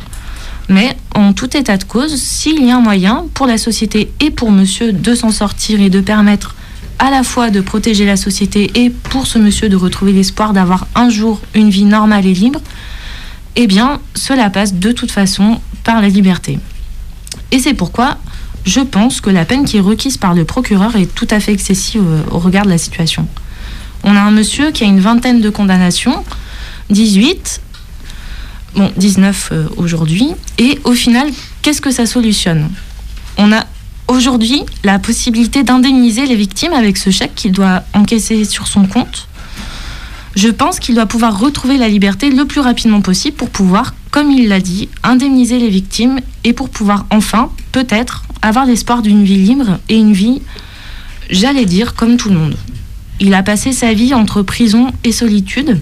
Mais 0.69 0.97
en 1.15 1.33
tout 1.33 1.57
état 1.57 1.79
de 1.79 1.85
cause, 1.85 2.15
s'il 2.17 2.63
y 2.65 2.71
a 2.71 2.77
un 2.77 2.81
moyen 2.81 3.25
pour 3.33 3.47
la 3.47 3.57
société 3.59 4.13
et 4.21 4.31
pour 4.31 4.51
monsieur 4.51 4.93
de 4.93 5.15
s'en 5.15 5.31
sortir 5.31 5.81
et 5.81 5.89
de 5.91 6.01
permettre 6.01 6.55
à 6.99 7.11
la 7.11 7.23
fois 7.23 7.51
de 7.51 7.61
protéger 7.61 8.07
la 8.07 8.17
société 8.17 8.71
et 8.75 8.91
pour 8.91 9.27
ce 9.27 9.39
monsieur 9.39 9.69
de 9.69 9.77
retrouver 9.77 10.13
l'espoir 10.13 10.53
d'avoir 10.53 10.87
un 10.95 11.09
jour 11.09 11.41
une 11.55 11.71
vie 11.71 11.85
normale 11.85 12.27
et 12.27 12.35
libre, 12.35 12.61
eh 13.57 13.67
bien, 13.67 14.01
cela 14.15 14.51
passe 14.51 14.75
de 14.75 14.93
toute 14.93 15.11
façon 15.11 15.61
par 15.85 16.01
la 16.01 16.09
liberté. 16.09 16.59
Et 17.53 17.59
c'est 17.59 17.75
pourquoi 17.75 18.19
je 18.65 18.81
pense 18.81 19.21
que 19.21 19.31
la 19.31 19.45
peine 19.45 19.65
qui 19.65 19.77
est 19.77 19.81
requise 19.81 20.17
par 20.17 20.35
le 20.35 20.45
procureur 20.45 20.97
est 20.97 21.13
tout 21.15 21.29
à 21.31 21.39
fait 21.39 21.53
excessive 21.53 22.03
euh, 22.07 22.23
au 22.31 22.39
regard 22.39 22.65
de 22.65 22.71
la 22.71 22.79
situation. 22.79 23.29
On 24.03 24.17
a 24.17 24.21
un 24.21 24.31
monsieur 24.31 24.71
qui 24.71 24.85
a 24.85 24.87
une 24.87 25.01
vingtaine 25.01 25.41
de 25.41 25.51
condamnations, 25.51 26.25
18, 26.91 27.61
bon, 28.75 28.91
19 28.97 29.49
euh, 29.53 29.67
aujourd'hui, 29.77 30.29
et 30.59 30.79
au 30.85 30.93
final, 30.93 31.29
qu'est-ce 31.63 31.81
que 31.81 31.91
ça 31.91 32.07
solutionne? 32.07 32.71
On 33.37 33.53
a 33.53 33.65
aujourd'hui 34.09 34.63
la 34.83 34.99
possibilité 34.99 35.63
d'indemniser 35.63 36.27
les 36.27 36.37
victimes 36.37 36.73
avec 36.73 36.97
ce 36.97 37.11
chèque 37.11 37.35
qu'il 37.35 37.53
doit 37.53 37.83
encaisser 37.93 38.45
sur 38.45 38.67
son 38.67 38.87
compte. 38.87 39.29
Je 40.37 40.49
pense 40.49 40.81
qu'il 40.81 40.97
doit 40.97 41.07
pouvoir 41.07 41.39
retrouver 41.39 41.79
la 41.79 41.89
liberté 41.89 42.31
le 42.31 42.45
plus 42.45 42.61
rapidement 42.61 43.01
possible 43.01 43.37
pour 43.37 43.51
pouvoir, 43.51 43.95
comme 44.11 44.31
il 44.31 44.49
l'a 44.49 44.61
dit, 44.61 44.89
indemniser 45.05 45.59
les 45.59 45.69
victimes 45.69 46.21
et 46.43 46.53
pour 46.53 46.71
pouvoir 46.71 47.07
enfin, 47.11 47.51
peut-être, 47.71 48.25
avoir 48.43 48.67
l'espoir 48.67 49.01
d'une 49.01 49.23
vie 49.23 49.37
libre 49.37 49.79
et 49.89 49.97
une 49.97 50.13
vie, 50.13 50.43
j'allais 51.31 51.67
dire, 51.67 51.95
comme 51.95 52.17
tout 52.17 52.31
le 52.31 52.37
monde. 52.37 52.57
Il 53.21 53.33
a 53.35 53.45
passé 53.45 53.73
sa 53.73 53.95
vie 53.95 54.13
entre 54.13 54.43
prison 54.43 54.93
et 55.05 55.13
solitude. 55.13 55.81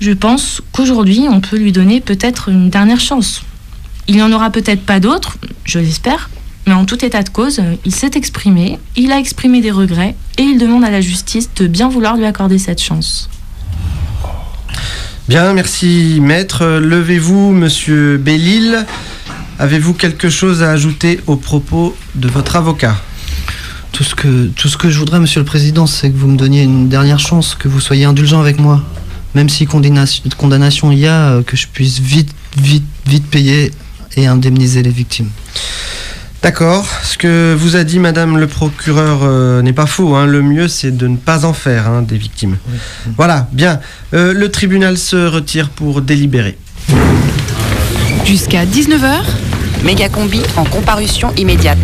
Je 0.00 0.10
pense 0.10 0.60
qu'aujourd'hui, 0.72 1.26
on 1.30 1.40
peut 1.40 1.56
lui 1.56 1.70
donner 1.70 2.00
peut-être 2.00 2.48
une 2.48 2.70
dernière 2.70 3.00
chance. 3.00 3.42
Il 4.08 4.16
n'y 4.16 4.22
en 4.22 4.32
aura 4.32 4.50
peut-être 4.50 4.84
pas 4.84 4.98
d'autres, 4.98 5.38
je 5.64 5.78
l'espère, 5.78 6.28
mais 6.66 6.72
en 6.72 6.84
tout 6.84 7.04
état 7.04 7.22
de 7.22 7.28
cause, 7.28 7.60
il 7.84 7.94
s'est 7.94 8.12
exprimé, 8.14 8.78
il 8.96 9.12
a 9.12 9.18
exprimé 9.18 9.60
des 9.60 9.70
regrets 9.70 10.14
et 10.38 10.42
il 10.42 10.58
demande 10.58 10.84
à 10.84 10.90
la 10.90 11.00
justice 11.00 11.50
de 11.54 11.66
bien 11.66 11.88
vouloir 11.88 12.16
lui 12.16 12.24
accorder 12.24 12.58
cette 12.58 12.82
chance. 12.82 13.28
Bien, 15.28 15.54
merci 15.54 16.18
maître. 16.20 16.66
Levez-vous, 16.66 17.52
monsieur 17.52 18.18
Bellil. 18.18 18.84
Avez-vous 19.58 19.94
quelque 19.94 20.28
chose 20.28 20.62
à 20.62 20.70
ajouter 20.70 21.20
aux 21.26 21.36
propos 21.36 21.96
de 22.14 22.28
votre 22.28 22.56
avocat? 22.56 22.96
Tout 23.92 24.04
ce, 24.04 24.14
que, 24.14 24.48
tout 24.48 24.68
ce 24.68 24.76
que 24.76 24.90
je 24.90 24.98
voudrais, 24.98 25.20
monsieur 25.20 25.40
le 25.40 25.46
président, 25.46 25.86
c'est 25.86 26.10
que 26.10 26.16
vous 26.16 26.26
me 26.26 26.36
donniez 26.36 26.62
une 26.62 26.88
dernière 26.88 27.20
chance, 27.20 27.54
que 27.54 27.68
vous 27.68 27.80
soyez 27.80 28.04
indulgent 28.04 28.40
avec 28.40 28.58
moi. 28.58 28.82
Même 29.34 29.48
si 29.48 29.66
condamnation, 29.66 30.24
condamnation 30.36 30.92
il 30.92 30.98
y 30.98 31.06
a, 31.06 31.30
euh, 31.30 31.42
que 31.42 31.56
je 31.56 31.68
puisse 31.68 32.00
vite, 32.00 32.30
vite, 32.56 32.84
vite 33.06 33.26
payer 33.26 33.70
et 34.16 34.26
indemniser 34.26 34.82
les 34.82 34.90
victimes. 34.90 35.30
D'accord. 36.44 36.84
Ce 37.02 37.16
que 37.16 37.54
vous 37.58 37.74
a 37.74 37.84
dit 37.84 37.98
madame 37.98 38.36
le 38.36 38.46
procureur 38.46 39.20
euh, 39.22 39.62
n'est 39.62 39.72
pas 39.72 39.86
faux. 39.86 40.14
hein. 40.14 40.26
Le 40.26 40.42
mieux, 40.42 40.68
c'est 40.68 40.94
de 40.94 41.08
ne 41.08 41.16
pas 41.16 41.46
en 41.46 41.54
faire 41.54 41.88
hein, 41.88 42.02
des 42.02 42.18
victimes. 42.18 42.58
Voilà, 43.16 43.48
bien. 43.52 43.80
Euh, 44.12 44.34
le 44.34 44.50
tribunal 44.50 44.98
se 44.98 45.16
retire 45.26 45.70
pour 45.70 46.02
délibérer. 46.02 46.58
Jusqu'à 48.26 48.66
19h, 48.66 49.22
Mégacombi 49.84 50.42
en 50.58 50.64
comparution 50.64 51.32
immédiate. 51.38 51.78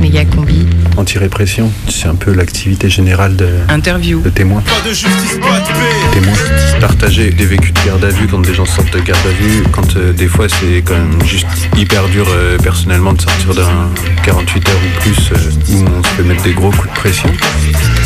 Mégacombi. 0.00 0.66
Anti-répression, 0.96 1.70
c'est 1.88 2.08
un 2.08 2.14
peu 2.14 2.32
l'activité 2.32 2.88
générale 2.88 3.36
de, 3.36 3.48
Interview. 3.68 4.20
de 4.22 4.30
témoins. 4.30 4.62
Pas 4.62 4.88
de 4.88 4.94
justice, 4.94 5.38
pas 5.40 5.60
de 5.60 5.66
paix. 5.66 6.20
Témoins. 6.20 6.36
Partager 6.80 7.30
des 7.30 7.44
vécus 7.44 7.72
de 7.74 7.80
garde 7.86 8.04
à 8.04 8.08
vue 8.08 8.26
quand 8.26 8.38
des 8.40 8.54
gens 8.54 8.64
sortent 8.64 8.92
de 8.92 9.00
garde 9.00 9.26
à 9.26 9.42
vue, 9.42 9.62
quand 9.72 9.96
euh, 9.96 10.12
des 10.12 10.26
fois 10.26 10.46
c'est 10.48 10.82
quand 10.82 10.94
même 10.94 11.22
juste 11.24 11.46
hyper 11.76 12.08
dur 12.08 12.26
euh, 12.30 12.56
personnellement 12.58 13.12
de 13.12 13.20
sortir 13.20 13.54
d'un 13.54 13.90
48 14.24 14.68
heures 14.68 14.74
ou 14.74 15.00
plus 15.00 15.30
euh, 15.32 15.50
où 15.74 15.84
on 15.98 16.02
se 16.02 16.08
fait 16.08 16.22
mettre 16.22 16.42
des 16.42 16.54
gros 16.54 16.70
coups 16.70 16.88
de 16.88 16.94
pression. 16.94 17.30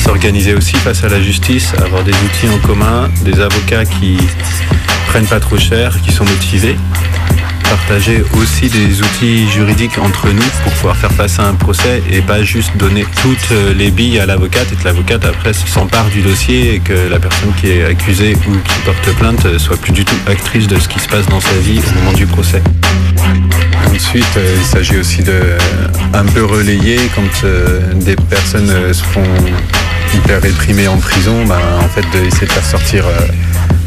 S'organiser 0.04 0.54
aussi 0.54 0.76
face 0.76 1.04
à 1.04 1.08
la 1.08 1.20
justice, 1.20 1.72
avoir 1.82 2.02
des 2.02 2.12
outils 2.12 2.48
en 2.52 2.58
commun, 2.66 3.08
des 3.24 3.40
avocats 3.40 3.84
qui 3.84 4.16
prennent 5.06 5.26
pas 5.26 5.40
trop 5.40 5.58
cher, 5.58 6.00
qui 6.02 6.12
sont 6.12 6.24
motivés. 6.24 6.76
Partager 7.70 8.24
aussi 8.36 8.68
des 8.68 9.00
outils 9.00 9.48
juridiques 9.48 9.96
entre 9.98 10.28
nous 10.28 10.42
pour 10.64 10.72
pouvoir 10.72 10.96
faire 10.96 11.12
face 11.12 11.38
à 11.38 11.44
un 11.44 11.54
procès 11.54 12.02
et 12.10 12.20
pas 12.20 12.42
juste 12.42 12.76
donner 12.76 13.06
toutes 13.22 13.52
euh, 13.52 13.72
les 13.72 13.92
billes 13.92 14.18
à 14.18 14.26
l'avocate 14.26 14.66
et 14.72 14.74
que 14.74 14.82
l'avocate 14.84 15.24
après 15.24 15.52
s'empare 15.52 16.06
du 16.06 16.20
dossier 16.20 16.74
et 16.74 16.80
que 16.80 17.08
la 17.08 17.20
personne 17.20 17.52
qui 17.60 17.70
est 17.70 17.84
accusée 17.84 18.36
ou 18.48 18.52
qui 18.56 18.74
porte 18.84 19.16
plainte 19.16 19.46
euh, 19.46 19.56
soit 19.60 19.76
plus 19.76 19.92
du 19.92 20.04
tout 20.04 20.16
actrice 20.26 20.66
de 20.66 20.80
ce 20.80 20.88
qui 20.88 20.98
se 20.98 21.06
passe 21.06 21.26
dans 21.26 21.40
sa 21.40 21.54
vie 21.58 21.78
au 21.78 21.98
moment 22.00 22.12
du 22.12 22.26
procès. 22.26 22.60
Ensuite, 23.94 24.26
euh, 24.36 24.56
il 24.58 24.66
s'agit 24.66 24.96
aussi 24.96 25.22
de 25.22 25.40
un 26.12 26.24
peu 26.24 26.44
relayer 26.44 26.98
quand 27.14 27.48
des 27.94 28.16
personnes 28.16 28.92
se 28.92 29.04
font 29.04 29.22
hyper 30.12 30.42
réprimées 30.42 30.88
en 30.88 30.96
prison, 30.96 31.44
ben, 31.46 31.60
en 31.78 31.88
fait 31.88 32.04
d'essayer 32.10 32.48
de 32.48 32.52
faire 32.52 32.66
sortir 32.66 33.04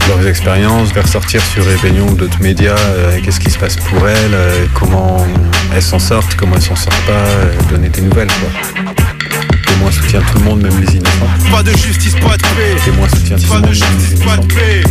leurs 0.07 0.27
expériences, 0.27 0.91
faire 0.91 1.07
sortir 1.07 1.41
sur 1.43 1.65
Réveillon 1.65 2.07
ou 2.07 2.15
d'autres 2.15 2.41
médias 2.41 2.75
euh, 2.77 3.19
qu'est-ce 3.23 3.39
qui 3.39 3.49
se 3.49 3.57
passe 3.57 3.75
pour 3.75 4.07
elles, 4.07 4.33
euh, 4.33 4.65
comment 4.73 5.25
elles 5.73 5.81
s'en 5.81 5.99
sortent, 5.99 6.35
comment 6.35 6.55
elles 6.55 6.61
s'en 6.61 6.75
sortent 6.75 7.05
pas, 7.05 7.11
euh, 7.11 7.53
donner 7.69 7.89
des 7.89 8.01
nouvelles. 8.01 8.27
Quoi. 8.27 9.91
soutient 9.91 10.21
tout 10.21 10.39
le 10.39 10.45
monde, 10.45 10.61
même 10.61 10.79
les 10.79 10.95
innocents. 10.95 11.51
Pas 11.51 11.63
de 11.63 11.71
justice, 11.71 12.15
pas 12.15 12.37
de 12.37 12.41
paix. 12.41 12.75
Témoin 12.83 13.07
soutient 13.09 13.37
tout 13.37 13.47
Pas 13.47 13.55
le 13.55 13.61
de 13.61 13.67
monde, 13.67 13.79
même 13.79 13.97
les 13.97 14.05
justice, 14.05 14.25
pas 14.25 14.37
de 14.37 14.45
paix. 14.47 14.83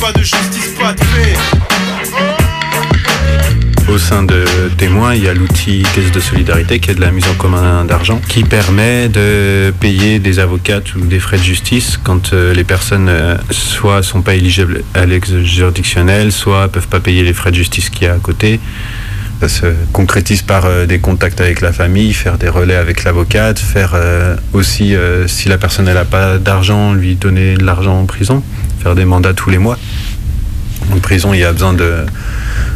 Pas 0.00 0.12
de 0.12 0.22
justice, 0.22 0.68
pas 0.78 0.92
de 0.92 0.98
paix. 0.98 1.57
Au 3.90 3.96
sein 3.96 4.22
de 4.22 4.44
Témoins, 4.76 5.14
il 5.14 5.24
y 5.24 5.28
a 5.28 5.34
l'outil 5.34 5.82
Caisse 5.94 6.12
de 6.12 6.20
solidarité 6.20 6.78
qui 6.78 6.90
est 6.90 6.94
de 6.94 7.00
la 7.00 7.10
mise 7.10 7.26
en 7.26 7.34
commun 7.34 7.86
d'argent 7.86 8.20
qui 8.28 8.44
permet 8.44 9.08
de 9.08 9.72
payer 9.80 10.18
des 10.18 10.40
avocats 10.40 10.80
ou 10.94 11.06
des 11.06 11.18
frais 11.18 11.38
de 11.38 11.42
justice 11.42 11.98
quand 12.02 12.34
euh, 12.34 12.52
les 12.52 12.64
personnes 12.64 13.08
euh, 13.08 13.36
soit 13.50 14.02
sont 14.02 14.20
pas 14.20 14.34
éligibles 14.34 14.82
à 14.92 15.06
l'ex 15.06 15.34
juridictionnel, 15.38 16.32
soit 16.32 16.68
peuvent 16.68 16.88
pas 16.88 17.00
payer 17.00 17.22
les 17.22 17.32
frais 17.32 17.50
de 17.50 17.56
justice 17.56 17.88
qu'il 17.88 18.06
y 18.06 18.10
a 18.10 18.14
à 18.14 18.18
côté. 18.18 18.60
Ça 19.40 19.48
se 19.48 19.66
concrétise 19.92 20.42
par 20.42 20.66
euh, 20.66 20.84
des 20.84 20.98
contacts 20.98 21.40
avec 21.40 21.62
la 21.62 21.72
famille, 21.72 22.12
faire 22.12 22.36
des 22.36 22.50
relais 22.50 22.76
avec 22.76 23.04
l'avocate, 23.04 23.58
faire 23.58 23.96
aussi, 24.52 24.94
si 25.26 25.48
la 25.48 25.56
personne 25.56 25.86
n'a 25.86 26.04
pas 26.04 26.36
d'argent, 26.36 26.92
lui 26.92 27.14
donner 27.14 27.54
de 27.54 27.64
l'argent 27.64 27.98
en 27.98 28.04
prison, 28.04 28.42
faire 28.82 28.94
des 28.94 29.06
mandats 29.06 29.32
tous 29.32 29.48
les 29.48 29.58
mois. 29.58 29.78
En 30.92 30.98
prison, 30.98 31.34
il 31.34 31.40
y 31.40 31.44
a 31.44 31.52
besoin 31.52 31.72
de 31.72 32.06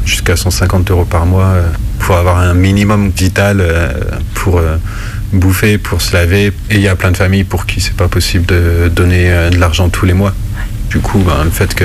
jusqu'à 0.05 0.37
150 0.37 0.91
euros 0.91 1.05
par 1.05 1.27
mois 1.27 1.45
euh, 1.45 1.69
pour 2.01 2.17
avoir 2.17 2.39
un 2.39 2.55
minimum 2.55 3.11
vital 3.17 3.59
euh, 3.61 3.93
pour 4.35 4.59
euh, 4.59 4.77
bouffer, 5.33 5.79
pour 5.79 6.03
se 6.03 6.13
laver. 6.13 6.53
Et 6.71 6.77
il 6.77 6.81
y 6.81 6.89
a 6.89 6.97
plein 6.97 7.11
de 7.11 7.17
familles 7.17 7.45
pour 7.45 7.67
qui 7.67 7.81
c'est 7.81 7.97
pas 7.97 8.09
possible 8.09 8.47
de 8.47 8.91
donner 8.95 9.31
euh, 9.31 9.51
de 9.51 9.59
l'argent 9.59 9.89
tous 9.89 10.07
les 10.07 10.15
mois. 10.15 10.35
Du 10.91 10.99
coup, 10.99 11.19
ben, 11.21 11.45
le 11.45 11.51
fait 11.51 11.75
que 11.75 11.85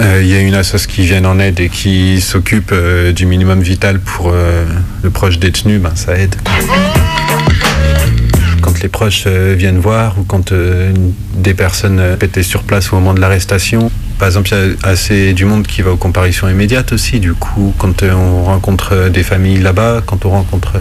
euh, 0.00 0.20
il 0.22 0.28
y 0.28 0.34
a 0.34 0.40
une 0.40 0.54
assoce 0.54 0.86
qui 0.86 1.02
vient 1.02 1.24
en 1.26 1.38
aide 1.38 1.60
et 1.60 1.68
qui 1.68 2.20
s'occupe 2.20 2.70
euh, 2.72 3.12
du 3.12 3.26
minimum 3.26 3.60
vital 3.60 4.00
pour 4.00 4.30
euh, 4.32 4.64
le 5.02 5.10
proche 5.10 5.38
détenu, 5.38 5.78
ben, 5.78 5.92
ça 5.94 6.16
aide. 6.16 6.34
Quand 8.62 8.80
les 8.80 8.88
proches 8.88 9.24
euh, 9.26 9.54
viennent 9.56 9.78
voir 9.80 10.18
ou 10.18 10.24
quand 10.24 10.52
euh, 10.52 10.92
des 11.34 11.52
personnes 11.52 11.98
euh, 12.00 12.16
étaient 12.20 12.42
sur 12.42 12.62
place 12.62 12.92
au 12.92 12.96
moment 12.96 13.12
de 13.12 13.20
l'arrestation, 13.20 13.90
par 14.22 14.28
exemple, 14.28 14.50
il 14.52 14.56
y 14.56 14.86
a 14.86 14.88
assez 14.88 15.32
du 15.32 15.44
monde 15.44 15.66
qui 15.66 15.82
va 15.82 15.90
aux 15.90 15.96
comparaisons 15.96 16.48
immédiates 16.48 16.92
aussi. 16.92 17.18
Du 17.18 17.34
coup, 17.34 17.74
quand 17.76 18.04
on 18.04 18.44
rencontre 18.44 19.08
des 19.08 19.24
familles 19.24 19.58
là-bas, 19.58 20.00
quand 20.06 20.24
on 20.24 20.30
rencontre 20.30 20.74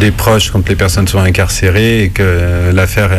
des 0.00 0.10
proches, 0.10 0.50
quand 0.50 0.66
les 0.66 0.74
personnes 0.74 1.06
sont 1.06 1.18
incarcérées 1.18 2.04
et 2.04 2.08
que 2.08 2.70
l'affaire 2.72 3.10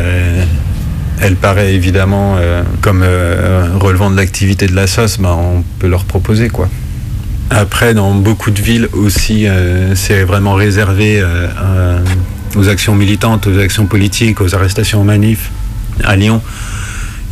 elle, 1.21 1.35
paraît 1.35 1.75
évidemment 1.75 2.37
euh, 2.39 2.63
comme 2.81 3.03
euh, 3.03 3.67
relevant 3.79 4.09
de 4.09 4.17
l'activité 4.17 4.65
de 4.65 4.75
la 4.75 4.87
sauce, 4.87 5.19
ben, 5.19 5.37
on 5.39 5.63
peut 5.77 5.89
leur 5.89 6.05
proposer 6.05 6.49
quoi. 6.49 6.67
Après, 7.51 7.93
dans 7.93 8.15
beaucoup 8.15 8.49
de 8.49 8.59
villes 8.59 8.89
aussi, 8.93 9.45
euh, 9.45 9.93
c'est 9.93 10.23
vraiment 10.23 10.55
réservé 10.55 11.23
aux 12.55 12.67
actions 12.67 12.95
militantes, 12.95 13.45
aux 13.45 13.59
actions 13.59 13.85
politiques, 13.85 14.41
aux 14.41 14.55
arrestations 14.55 15.01
en 15.01 15.03
manif. 15.03 15.51
À 16.03 16.15
Lyon, 16.15 16.41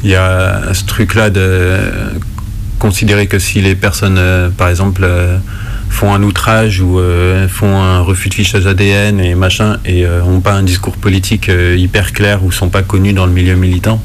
il 0.04 0.10
y 0.10 0.16
a 0.16 0.74
ce 0.74 0.84
truc-là 0.86 1.30
de 1.30 1.78
considérer 2.84 3.28
que 3.28 3.40
si 3.40 3.62
les 3.62 3.76
personnes, 3.76 4.18
euh, 4.18 4.50
par 4.50 4.68
exemple, 4.68 5.04
euh, 5.06 5.38
font 5.90 6.14
un 6.14 6.22
outrage 6.22 6.82
ou 6.82 7.00
euh, 7.00 7.48
font 7.48 7.78
un 7.78 8.02
refus 8.02 8.28
de 8.28 8.34
fichage 8.34 8.68
ADN 8.68 9.22
et 9.22 9.36
machin, 9.36 9.78
et 9.86 10.06
euh, 10.06 10.22
ont 10.24 10.42
pas 10.42 10.54
un 10.54 10.64
discours 10.64 10.98
politique 10.98 11.50
hyper 11.78 12.12
clair 12.12 12.44
ou 12.44 12.52
sont 12.52 12.68
pas 12.68 12.82
connus 12.82 13.14
dans 13.14 13.26
le 13.26 13.32
milieu 13.32 13.56
militant, 13.56 14.02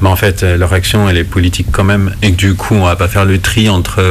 mais 0.00 0.08
en 0.08 0.14
fait, 0.14 0.44
leur 0.44 0.72
action, 0.72 1.08
elle 1.08 1.16
est 1.16 1.24
politique 1.24 1.66
quand 1.72 1.82
même. 1.82 2.12
Et 2.22 2.30
que 2.30 2.36
du 2.36 2.54
coup, 2.54 2.74
on 2.74 2.84
va 2.84 2.94
pas 2.94 3.08
faire 3.08 3.24
le 3.24 3.38
tri 3.38 3.68
entre 3.68 4.02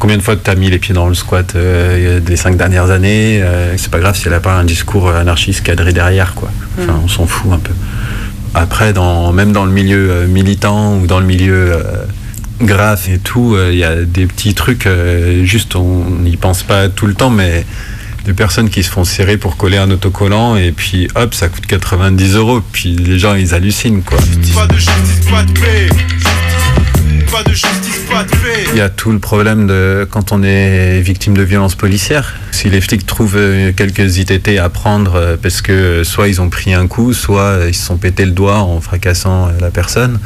combien 0.00 0.16
de 0.16 0.22
fois 0.22 0.34
tu 0.36 0.50
as 0.50 0.54
mis 0.54 0.70
les 0.70 0.78
pieds 0.78 0.94
dans 0.94 1.08
le 1.08 1.14
squat 1.14 1.54
les 1.54 2.36
cinq 2.36 2.56
dernières 2.56 2.90
années. 2.90 3.42
c'est 3.76 3.90
pas 3.90 3.98
grave 3.98 4.16
si 4.16 4.28
elle 4.28 4.34
a 4.34 4.40
pas 4.40 4.54
un 4.54 4.64
discours 4.64 5.10
anarchiste 5.10 5.62
cadré 5.64 5.92
derrière, 5.92 6.34
quoi. 6.34 6.50
Enfin, 6.80 7.00
on 7.04 7.08
s'en 7.08 7.26
fout 7.26 7.52
un 7.52 7.58
peu. 7.58 7.72
Après, 8.54 8.92
dans, 8.92 9.32
même 9.32 9.52
dans 9.52 9.64
le 9.64 9.72
milieu 9.72 10.10
euh, 10.10 10.26
militant 10.26 10.96
ou 10.96 11.06
dans 11.06 11.20
le 11.20 11.26
milieu 11.26 11.72
euh, 11.72 12.04
graphe 12.60 13.08
et 13.08 13.18
tout, 13.18 13.54
euh, 13.54 13.70
il 13.72 13.78
y 13.78 13.84
a 13.84 13.96
des 14.02 14.26
petits 14.26 14.54
trucs, 14.54 14.88
juste 15.44 15.76
on 15.76 16.04
n'y 16.10 16.36
pense 16.36 16.62
pas 16.62 16.88
tout 16.88 17.06
le 17.06 17.14
temps, 17.14 17.30
mais 17.30 17.64
des 18.24 18.32
personnes 18.32 18.68
qui 18.68 18.82
se 18.82 18.90
font 18.90 19.04
serrer 19.04 19.36
pour 19.36 19.56
coller 19.56 19.78
un 19.78 19.90
autocollant 19.90 20.56
et 20.56 20.72
puis 20.72 21.08
hop, 21.14 21.34
ça 21.34 21.48
coûte 21.48 21.66
90 21.66 22.34
euros. 22.34 22.60
Puis 22.72 22.94
les 22.94 23.18
gens, 23.18 23.34
ils 23.34 23.54
hallucinent, 23.54 24.02
quoi. 24.02 24.18
Il 28.72 28.78
y 28.78 28.80
a 28.80 28.88
tout 28.88 29.12
le 29.12 29.18
problème 29.18 29.66
de 29.66 30.06
quand 30.10 30.32
on 30.32 30.42
est 30.42 31.00
victime 31.00 31.36
de 31.36 31.42
violences 31.42 31.74
policières. 31.74 32.34
Si 32.52 32.70
les 32.70 32.80
flics 32.80 33.04
trouvent 33.06 33.36
euh, 33.36 33.72
quelques 33.76 34.16
ITT 34.16 34.58
à 34.58 34.68
prendre 34.70 35.14
euh, 35.16 35.36
parce 35.40 35.60
que 35.60 36.04
soit 36.04 36.28
ils 36.28 36.40
ont 36.40 36.48
pris 36.48 36.72
un 36.72 36.86
coup, 36.86 37.12
soit 37.12 37.60
ils 37.68 37.74
se 37.74 37.84
sont 37.84 37.98
pété 37.98 38.24
le 38.24 38.30
doigt 38.30 38.60
en 38.60 38.80
fracassant 38.80 39.48
euh, 39.48 39.50
la 39.60 39.70
personne, 39.70 40.18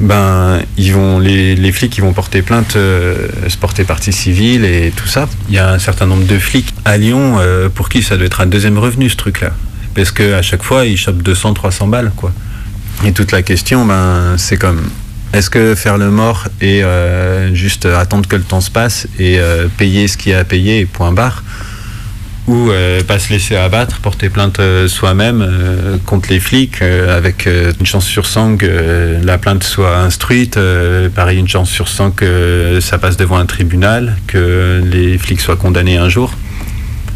ben 0.00 0.60
ils 0.78 0.92
vont 0.92 1.18
les, 1.18 1.54
les 1.54 1.72
flics 1.72 1.96
ils 1.98 2.00
vont 2.00 2.14
porter 2.14 2.40
plainte, 2.42 2.72
se 2.72 3.56
porter 3.60 3.84
partie 3.84 4.12
civile 4.12 4.64
et 4.64 4.92
tout 4.96 5.08
ça. 5.08 5.28
Il 5.48 5.54
y 5.54 5.58
a 5.58 5.72
un 5.72 5.78
certain 5.78 6.06
nombre 6.06 6.26
de 6.26 6.38
flics 6.38 6.74
à 6.84 6.96
Lyon 6.96 7.38
pour 7.74 7.88
qui 7.88 8.02
ça 8.02 8.16
doit 8.16 8.26
être 8.26 8.40
un 8.40 8.46
deuxième 8.46 8.78
revenu 8.78 9.10
ce 9.10 9.16
truc-là, 9.16 9.52
parce 9.94 10.12
que 10.12 10.34
à 10.34 10.42
chaque 10.42 10.62
fois 10.62 10.86
ils 10.86 10.96
chopent 10.96 11.22
200, 11.22 11.54
300 11.54 11.88
balles 11.88 12.12
quoi. 12.16 12.32
Et 13.04 13.12
toute 13.12 13.30
la 13.30 13.42
question, 13.42 13.84
ben, 13.84 14.34
c'est 14.38 14.56
comme 14.56 14.88
est-ce 15.34 15.50
que 15.50 15.74
faire 15.74 15.98
le 15.98 16.10
mort 16.10 16.48
et 16.60 16.82
euh, 16.82 17.54
juste 17.54 17.84
attendre 17.84 18.26
que 18.26 18.36
le 18.36 18.42
temps 18.42 18.62
se 18.62 18.70
passe 18.70 19.06
et 19.18 19.38
euh, 19.38 19.66
payer 19.76 20.08
ce 20.08 20.16
qu'il 20.16 20.32
y 20.32 20.34
a 20.34 20.38
à 20.38 20.44
payer 20.44 20.80
et 20.80 20.86
point 20.86 21.12
barre 21.12 21.44
ou 22.46 22.70
euh, 22.70 23.02
pas 23.02 23.18
se 23.18 23.30
laisser 23.30 23.54
abattre, 23.54 23.98
porter 23.98 24.30
plainte 24.30 24.58
soi-même 24.86 25.46
contre 26.06 26.30
les 26.30 26.40
flics 26.40 26.80
avec 26.80 27.46
une 27.46 27.84
chance 27.84 28.06
sur 28.06 28.24
100 28.24 28.56
que 28.56 29.18
la 29.22 29.36
plainte 29.36 29.64
soit 29.64 29.98
instruite, 29.98 30.58
pareil 31.14 31.38
une 31.38 31.48
chance 31.48 31.68
sur 31.68 31.88
100 31.88 32.12
que 32.12 32.78
ça 32.80 32.96
passe 32.96 33.18
devant 33.18 33.36
un 33.36 33.44
tribunal, 33.44 34.16
que 34.26 34.82
les 34.82 35.18
flics 35.18 35.42
soient 35.42 35.56
condamnés 35.56 35.98
un 35.98 36.08
jour. 36.08 36.32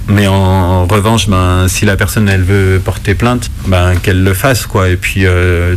Mais 0.07 0.27
en, 0.27 0.35
en 0.35 0.87
revanche, 0.87 1.31
ben, 1.31 1.67
si 1.67 1.87
la 1.87 1.97
personne 1.97 2.29
elle 2.29 2.43
veut 2.43 2.79
porter 2.85 3.15
plainte, 3.15 3.51
ben, 3.69 3.95
qu'elle 4.03 4.23
le 4.23 4.35
fasse 4.35 4.67
quoi. 4.67 4.91
Et 4.91 4.97
puis 4.97 5.25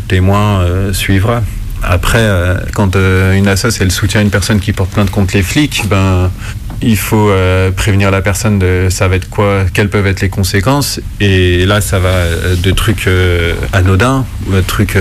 témoin 0.09 0.65
suivra. 0.91 1.41
Après, 1.87 2.19
euh, 2.19 2.55
quand 2.73 2.95
euh, 2.95 3.33
une 3.33 3.47
assoce 3.47 3.79
elle 3.79 3.91
soutient 3.91 4.21
une 4.21 4.29
personne 4.29 4.59
qui 4.59 4.73
porte 4.73 4.91
plainte 4.91 5.11
contre 5.11 5.35
les 5.35 5.43
flics, 5.43 5.83
ben 5.87 6.31
il 6.81 6.97
faut 6.97 7.29
euh, 7.29 7.71
prévenir 7.71 8.11
la 8.11 8.21
personne 8.21 8.59
de 8.59 8.87
ça 8.89 9.07
va 9.07 9.15
être 9.15 9.29
quoi, 9.29 9.65
quelles 9.73 9.89
peuvent 9.89 10.07
être 10.07 10.21
les 10.21 10.29
conséquences. 10.29 10.99
Et 11.21 11.65
là, 11.65 11.79
ça 11.79 11.99
va 11.99 12.25
de 12.57 12.71
trucs 12.71 13.09
anodins 13.71 14.25
ou 14.47 14.53
de 14.53 14.61
trucs 14.61 14.97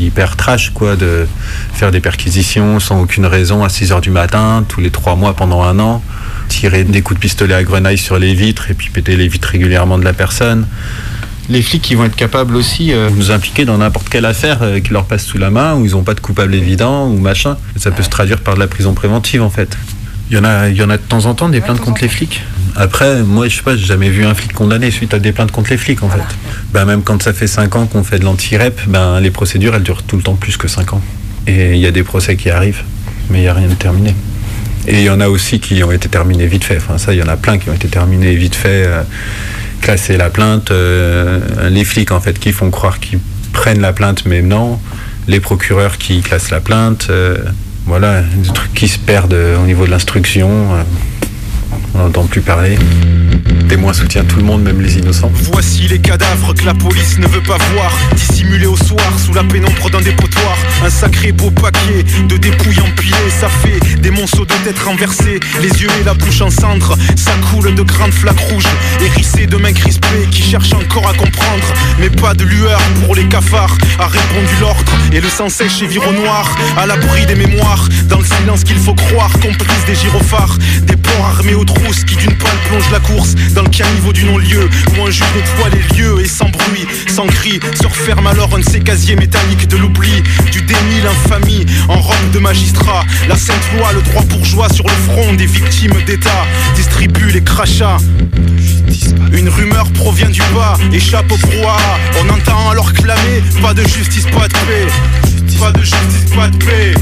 hyper 0.00 0.36
trash, 0.36 0.70
quoi, 0.70 0.96
de 0.96 1.26
faire 1.74 1.90
des 1.90 2.00
perquisitions 2.00 2.80
sans 2.80 3.02
aucune 3.02 3.26
raison 3.26 3.62
à 3.62 3.68
6 3.68 3.92
heures 3.92 4.00
du 4.00 4.10
matin, 4.10 4.64
tous 4.66 4.80
les 4.80 4.90
trois 4.90 5.16
mois 5.16 5.34
pendant 5.34 5.62
un 5.62 5.78
an, 5.80 6.02
tirer 6.48 6.84
des 6.84 7.02
coups 7.02 7.18
de 7.18 7.22
pistolet 7.22 7.54
à 7.54 7.62
grenaille 7.62 7.98
sur 7.98 8.18
les 8.18 8.34
vitres 8.34 8.70
et 8.70 8.74
puis 8.74 8.88
péter 8.88 9.16
les 9.16 9.28
vitres 9.28 9.48
régulièrement 9.48 9.98
de 9.98 10.04
la 10.04 10.14
personne. 10.14 10.66
Les 11.48 11.62
flics 11.62 11.82
qui 11.82 11.94
vont 11.94 12.04
être 12.04 12.16
capables 12.16 12.56
aussi 12.56 12.92
euh, 12.92 13.08
de 13.08 13.14
nous 13.14 13.30
impliquer 13.30 13.64
dans 13.64 13.78
n'importe 13.78 14.08
quelle 14.08 14.24
affaire 14.24 14.58
euh, 14.62 14.80
qui 14.80 14.92
leur 14.92 15.04
passe 15.04 15.24
sous 15.24 15.38
la 15.38 15.50
main, 15.50 15.74
où 15.74 15.84
ils 15.84 15.92
n'ont 15.92 16.02
pas 16.02 16.14
de 16.14 16.20
coupable 16.20 16.54
évident 16.54 17.08
ou 17.08 17.18
machin. 17.18 17.56
Ça 17.76 17.90
peut 17.90 18.02
se 18.02 18.08
traduire 18.08 18.40
par 18.40 18.54
de 18.54 18.60
la 18.60 18.66
prison 18.66 18.94
préventive 18.94 19.42
en 19.42 19.50
fait. 19.50 19.76
Il 20.30 20.36
y 20.36 20.40
en 20.40 20.44
a, 20.44 20.68
il 20.68 20.76
y 20.76 20.82
en 20.82 20.90
a 20.90 20.96
de 20.96 21.02
temps 21.02 21.26
en 21.26 21.34
temps 21.34 21.48
des 21.48 21.60
plaintes 21.60 21.80
contre 21.80 22.02
les 22.02 22.08
flics. 22.08 22.42
Après, 22.74 23.22
moi, 23.22 23.48
je 23.48 23.56
sais 23.56 23.62
pas, 23.62 23.76
j'ai 23.76 23.86
jamais 23.86 24.10
vu 24.10 24.24
un 24.24 24.34
flic 24.34 24.52
condamné 24.52 24.90
suite 24.90 25.14
à 25.14 25.20
des 25.20 25.30
plaintes 25.30 25.52
contre 25.52 25.70
les 25.70 25.76
flics, 25.76 26.02
en 26.02 26.10
fait. 26.10 26.20
Ben, 26.72 26.84
même 26.84 27.02
quand 27.02 27.22
ça 27.22 27.32
fait 27.32 27.46
5 27.46 27.76
ans 27.76 27.86
qu'on 27.86 28.02
fait 28.02 28.18
de 28.18 28.24
l'anti-rep, 28.24 28.80
ben, 28.88 29.20
les 29.20 29.30
procédures, 29.30 29.76
elles 29.76 29.84
durent 29.84 30.02
tout 30.02 30.16
le 30.16 30.22
temps 30.22 30.34
plus 30.34 30.56
que 30.56 30.66
5 30.66 30.94
ans. 30.94 31.00
Et 31.46 31.74
il 31.74 31.78
y 31.78 31.86
a 31.86 31.92
des 31.92 32.02
procès 32.02 32.36
qui 32.36 32.50
arrivent, 32.50 32.82
mais 33.30 33.38
il 33.38 33.42
n'y 33.42 33.48
a 33.48 33.54
rien 33.54 33.68
de 33.68 33.74
terminé. 33.74 34.14
Et 34.88 34.98
il 34.98 35.04
y 35.04 35.10
en 35.10 35.20
a 35.20 35.28
aussi 35.28 35.60
qui 35.60 35.82
ont 35.84 35.92
été 35.92 36.08
terminés 36.08 36.46
vite 36.48 36.64
fait. 36.64 36.76
Enfin, 36.76 36.98
ça, 36.98 37.14
il 37.14 37.18
y 37.18 37.22
en 37.22 37.28
a 37.28 37.36
plein 37.36 37.56
qui 37.58 37.70
ont 37.70 37.74
été 37.74 37.88
terminés 37.88 38.34
vite 38.34 38.56
fait. 38.56 38.84
euh, 38.86 39.02
classer 39.80 40.16
la 40.16 40.30
plainte, 40.30 40.70
euh, 40.70 41.40
les 41.70 41.84
flics, 41.84 42.12
en 42.12 42.20
fait, 42.20 42.38
qui 42.38 42.52
font 42.52 42.70
croire 42.70 43.00
qu'ils 43.00 43.20
prennent 43.52 43.80
la 43.80 43.92
plainte, 43.92 44.24
mais 44.26 44.42
non. 44.42 44.78
Les 45.28 45.40
procureurs 45.40 45.98
qui 45.98 46.20
classent 46.20 46.50
la 46.50 46.60
plainte. 46.60 47.08
euh, 47.10 47.36
voilà, 47.86 48.20
des 48.22 48.52
trucs 48.52 48.74
qui 48.74 48.88
se 48.88 48.98
perdent 48.98 49.34
euh, 49.34 49.62
au 49.62 49.66
niveau 49.66 49.86
de 49.86 49.90
l'instruction. 49.90 50.50
on 51.94 51.98
n'entend 51.98 52.24
plus 52.24 52.40
parler. 52.40 52.76
Témoin 53.68 53.92
soutient 53.92 54.24
tout 54.24 54.36
le 54.36 54.44
monde, 54.44 54.62
même 54.62 54.80
les 54.80 54.98
innocents. 54.98 55.30
Voici 55.52 55.88
les 55.88 55.98
cadavres 55.98 56.54
que 56.54 56.64
la 56.64 56.74
police 56.74 57.18
ne 57.18 57.26
veut 57.26 57.40
pas 57.40 57.58
voir 57.74 57.92
Dissimulés 58.14 58.66
au 58.66 58.76
soir 58.76 59.18
sous 59.18 59.34
la 59.34 59.42
pénombre 59.42 59.90
d'un 59.90 60.00
dépotoir. 60.00 60.56
Un 60.84 60.90
sacré 60.90 61.32
beau 61.32 61.50
paquet 61.50 62.04
de 62.28 62.36
dépouilles 62.36 62.78
empilées 62.80 63.30
Ça 63.40 63.48
fait 63.48 63.80
des 64.00 64.10
monceaux 64.10 64.44
de 64.44 64.54
têtes 64.64 64.78
renversées. 64.78 65.40
Les 65.60 65.82
yeux 65.82 65.88
et 66.00 66.04
la 66.04 66.14
bouche 66.14 66.40
en 66.42 66.50
cendres 66.50 66.96
Ça 67.16 67.32
coule 67.50 67.74
de 67.74 67.82
grandes 67.82 68.12
flaques 68.12 68.38
rouges 68.50 68.68
Hérissées 69.00 69.46
de 69.46 69.56
mains 69.56 69.72
crispées 69.72 70.28
qui 70.30 70.42
cherchent 70.42 70.74
encore 70.74 71.08
à 71.08 71.14
comprendre. 71.14 71.66
Mais 71.98 72.10
pas 72.10 72.34
de 72.34 72.44
lueur 72.44 72.80
pour 73.04 73.16
les 73.16 73.26
cafards 73.26 73.76
A 73.98 74.06
répondu 74.06 74.54
l'ordre 74.60 74.92
et 75.12 75.20
le 75.20 75.28
sang 75.28 75.48
sèche 75.48 75.82
et 75.82 75.86
vire 75.86 76.06
au 76.08 76.12
noir 76.12 76.56
À 76.76 76.86
l'abri 76.86 77.26
des 77.26 77.34
mémoires. 77.34 77.88
Dans 78.08 78.18
le 78.18 78.24
silence 78.24 78.62
qu'il 78.62 78.78
faut 78.78 78.94
croire 78.94 79.32
Complice 79.40 79.84
des 79.86 79.96
gyrophares. 79.96 80.56
Des 80.82 80.96
porcs 80.96 81.26
armés 81.26 81.54
aux 81.54 81.64
trousses 81.64 82.04
qui 82.04 82.14
d'une 82.16 82.34
balle 82.34 82.58
plonge 82.68 82.90
la 82.92 83.00
course 83.00 83.25
dans 83.54 83.62
le 83.62 83.68
caniveau 83.68 84.12
du 84.12 84.24
non-lieu 84.24 84.68
un 85.06 85.10
juge 85.10 85.24
nettoie 85.36 85.70
les 85.70 85.96
lieux 85.96 86.20
et 86.20 86.26
sans 86.26 86.48
bruit 86.48 86.86
sans 87.08 87.26
cri 87.26 87.60
se 87.80 87.86
referme 87.86 88.26
alors 88.26 88.54
un 88.54 88.58
de 88.58 88.64
ces 88.64 88.80
casiers 88.80 89.16
métalliques 89.16 89.68
de 89.68 89.76
l'oubli, 89.76 90.22
du 90.50 90.62
déni, 90.62 91.00
l'infamie, 91.02 91.66
en 91.88 91.98
robe 92.00 92.30
de 92.32 92.38
magistrat. 92.38 93.04
La 93.28 93.36
sainte 93.36 93.56
loi, 93.76 93.92
le 93.92 94.02
droit 94.02 94.22
bourgeois 94.24 94.68
sur 94.68 94.84
le 94.84 95.12
front 95.12 95.32
des 95.34 95.46
victimes 95.46 95.94
d'État, 96.06 96.44
distribue 96.74 97.30
les 97.30 97.42
crachats. 97.42 97.98
Une 99.32 99.48
rumeur 99.48 99.90
provient 99.92 100.30
du 100.30 100.42
bas, 100.54 100.76
échappe 100.92 101.30
au 101.30 101.36
brouhaha. 101.36 101.98
On 102.20 102.28
entend 102.28 102.70
alors 102.70 102.92
clamer 102.92 103.42
Pas 103.62 103.74
de 103.74 103.82
justice, 103.82 104.26
pas 104.26 104.48
de 104.48 104.52
paix. 104.52 104.86
Pas 105.58 105.72
de 105.72 105.80
justice, 105.80 106.30
pas 106.34 106.48
de 106.48 106.56
paix. 106.56 106.94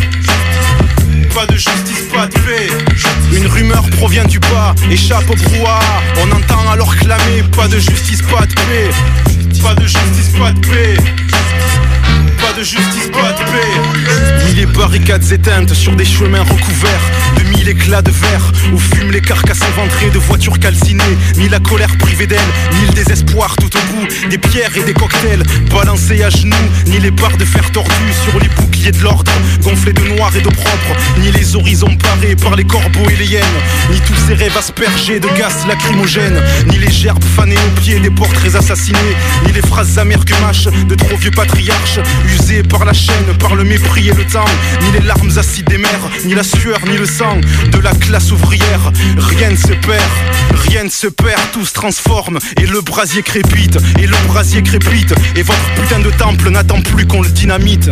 Pas 1.35 1.47
de 1.47 1.57
justice, 1.57 2.05
pas 2.13 2.29
de 2.29 2.35
paix. 2.35 2.69
Une 3.33 3.47
rumeur 3.49 3.83
provient 3.91 4.25
du 4.25 4.39
bas, 4.39 4.73
échappe 4.89 5.29
au 5.29 5.35
brouhaha. 5.35 5.81
On 6.23 6.31
entend 6.31 6.71
alors 6.71 6.95
clamer 6.95 7.43
Pas 7.57 7.67
de 7.67 7.79
justice, 7.79 8.23
pas 8.23 8.47
de 8.47 8.55
paix. 8.55 8.91
Pas 9.61 9.75
de 9.75 9.83
justice, 9.83 10.29
pas 10.39 10.53
de 10.53 10.61
paix. 10.61 10.97
De 12.57 12.63
justice, 12.63 13.11
pas 13.13 13.33
de 13.33 13.39
paix. 13.51 14.47
Ni 14.47 14.55
les 14.55 14.67
barricades 14.67 15.25
éteintes 15.33 15.75
sur 15.75 15.97
des 15.97 16.05
chemins 16.05 16.43
recouverts 16.43 17.11
de 17.37 17.43
mille 17.51 17.69
éclats 17.69 18.03
de 18.03 18.13
verre 18.13 18.53
où 18.73 18.79
fument 18.79 19.11
les 19.11 19.21
carcasses 19.21 19.63
éventrées 19.77 20.11
de 20.11 20.19
voitures 20.19 20.61
calcinées. 20.61 21.03
Ni 21.37 21.49
la 21.49 21.59
colère 21.59 21.97
privée 21.99 22.29
d'elle, 22.29 22.39
ni 22.73 22.87
le 22.87 22.93
désespoir 22.93 23.57
tout 23.57 23.71
au 23.77 23.81
bout. 23.93 24.29
Des 24.29 24.39
pierres 24.39 24.77
et 24.77 24.85
des 24.85 24.93
cocktails 24.93 25.43
balancés 25.73 26.23
à 26.23 26.31
genoux. 26.31 26.55
Ni 26.87 27.01
les 27.01 27.11
barres 27.11 27.37
de 27.37 27.45
fer 27.45 27.73
tordus 27.73 28.15
sur 28.23 28.39
les 28.39 28.49
boucliers 28.49 28.93
de 28.93 29.03
l'ordre, 29.03 29.33
gonflés 29.63 29.93
de 29.93 30.03
noir 30.15 30.31
et 30.37 30.41
d'eau 30.41 30.51
propre. 30.51 30.97
Ni 31.19 31.33
les 31.33 31.57
horizons 31.57 31.97
parés 31.97 32.37
par 32.37 32.55
les 32.55 32.65
corbeaux 32.65 33.09
et 33.11 33.17
les 33.17 33.27
hyènes. 33.27 33.45
Ni 33.91 33.99
tous 34.01 34.17
ces 34.29 34.35
rêves 34.35 34.57
aspergés 34.57 35.19
de 35.19 35.29
gaz 35.37 35.67
lacrymogènes. 35.67 36.41
Ni 36.69 36.79
les 36.79 36.91
gerbes 36.91 37.25
fanées 37.37 37.57
aux 37.57 37.81
pieds 37.81 37.99
des 37.99 38.11
portraits 38.11 38.55
assassinés. 38.55 39.17
Ni 39.45 39.53
les 39.53 39.63
phrases 39.63 39.99
amères 39.99 40.25
que 40.25 40.35
mâchent 40.41 40.69
de 40.89 40.95
trop 40.95 41.17
vieux 41.17 41.33
patriarches. 41.33 41.99
Par 42.69 42.85
la 42.85 42.93
chaîne, 42.93 43.39
par 43.39 43.55
le 43.55 43.65
mépris 43.65 44.09
et 44.09 44.13
le 44.13 44.23
temps. 44.25 44.45
Ni 44.83 44.93
les 44.93 45.07
larmes 45.07 45.31
acides 45.39 45.67
des 45.67 45.79
mers, 45.79 46.11
ni 46.27 46.35
la 46.35 46.43
sueur, 46.43 46.79
ni 46.87 46.99
le 46.99 47.07
sang 47.07 47.41
de 47.73 47.79
la 47.79 47.93
classe 47.93 48.33
ouvrière. 48.33 48.93
Rien 49.17 49.51
ne 49.51 49.57
se 49.57 49.73
perd, 49.73 50.11
rien 50.69 50.85
ne 50.85 50.91
se 50.91 51.07
perd, 51.07 51.41
tout 51.55 51.65
se 51.65 51.73
transforme. 51.73 52.39
Et 52.61 52.67
le 52.67 52.83
brasier 52.83 53.23
crépite, 53.23 53.79
et 53.99 54.07
le 54.07 54.17
brasier 54.29 54.63
crépite. 54.63 55.15
Et 55.37 55.43
votre 55.43 55.75
putain 55.75 56.01
de 56.01 56.11
temple 56.11 56.51
n'attend 56.51 56.83
plus 56.83 57.07
qu'on 57.07 57.23
le 57.23 57.31
dynamite. 57.31 57.89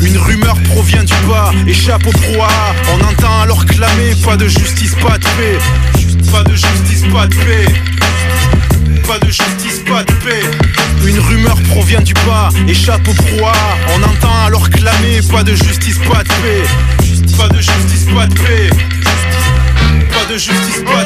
Une 0.00 0.18
rumeur 0.18 0.56
provient 0.70 1.02
du 1.02 1.14
bas, 1.28 1.50
échappe 1.66 2.06
au 2.06 2.12
brouhaha. 2.12 2.74
On 2.92 3.04
entend 3.04 3.40
alors 3.42 3.66
clamer 3.66 4.14
Pas 4.24 4.36
de 4.36 4.46
justice, 4.46 4.94
pas 5.02 5.18
de 5.18 5.24
paix. 5.24 5.58
Pas 6.30 6.44
de 6.44 6.54
justice, 6.54 7.04
pas 7.12 7.26
de 7.26 7.34
paix. 7.34 7.66
Pas 9.06 9.18
de 9.18 9.26
justice, 9.26 9.80
pas 9.86 10.04
de 10.04 10.12
paix. 10.24 10.42
Une 11.04 11.18
rumeur 11.18 11.56
provient 11.70 12.00
du 12.00 12.14
bas, 12.14 12.50
échappe 12.68 13.06
au 13.08 13.12
brouhaha. 13.12 13.76
On 13.94 14.02
entend 14.02 14.44
alors 14.46 14.68
clamer 14.70 15.20
Pas 15.30 15.42
de 15.42 15.54
justice, 15.54 15.98
pas 15.98 16.22
de 16.22 16.28
paix. 16.28 16.62
Pas 17.36 17.48
de 17.48 17.60
justice, 17.60 18.06
pas 18.14 18.26
de 18.26 18.34
paix. 18.34 18.70
Pas 20.10 20.32
de 20.32 20.38
justice, 20.38 20.82
pas 20.82 20.82
de 20.82 20.84
paix. 20.84 20.99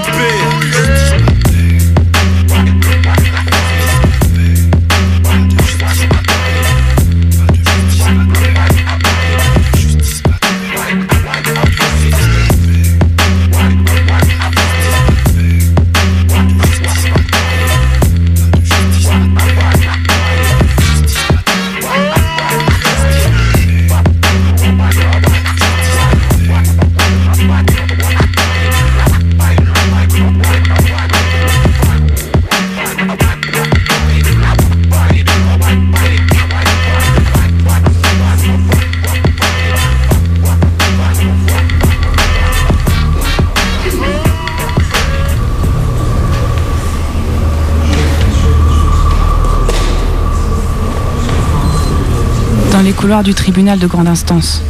Du 53.22 53.32
tribunal 53.32 53.78
de 53.78 53.86
grande 53.86 54.08
instance. 54.08 54.60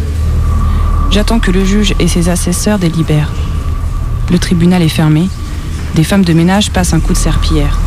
J'attends 1.10 1.38
que 1.38 1.50
le 1.50 1.64
juge 1.64 1.94
et 1.98 2.06
ses 2.06 2.28
assesseurs 2.28 2.78
délibèrent. 2.78 3.32
Le 4.30 4.38
tribunal 4.38 4.82
est 4.82 4.90
fermé. 4.90 5.30
Des 5.94 6.04
femmes 6.04 6.26
de 6.26 6.32
ménage 6.34 6.70
passent 6.70 6.92
un 6.92 7.00
coup 7.00 7.14
de 7.14 7.18
serpillière. 7.18 7.78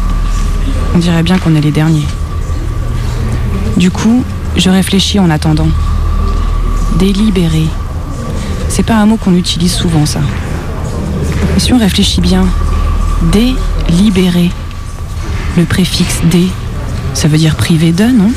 On 0.96 0.98
dirait 0.98 1.22
bien 1.22 1.38
qu'on 1.38 1.56
est 1.56 1.62
les 1.62 1.72
derniers. 1.72 2.08
Du 3.78 3.92
coup, 3.92 4.24
je 4.56 4.72
réfléchis 4.72 5.20
en 5.20 5.30
attendant. 5.30 5.70
Délibérer. 6.98 7.68
C'est 8.68 8.84
pas 8.84 8.96
un 8.96 9.06
mot 9.06 9.18
qu'on 9.18 9.36
utilise 9.36 9.74
souvent, 9.74 10.08
ça. 10.08 10.22
Mais 11.54 11.60
si 11.60 11.72
on 11.72 11.78
réfléchit 11.78 12.20
bien, 12.20 12.46
délibérer. 13.32 14.52
Le 15.56 15.66
préfixe 15.66 16.22
dé, 16.32 16.48
ça 17.14 17.28
veut 17.28 17.38
dire 17.38 17.56
privé 17.56 17.92
de, 17.92 18.06
non? 18.06 18.32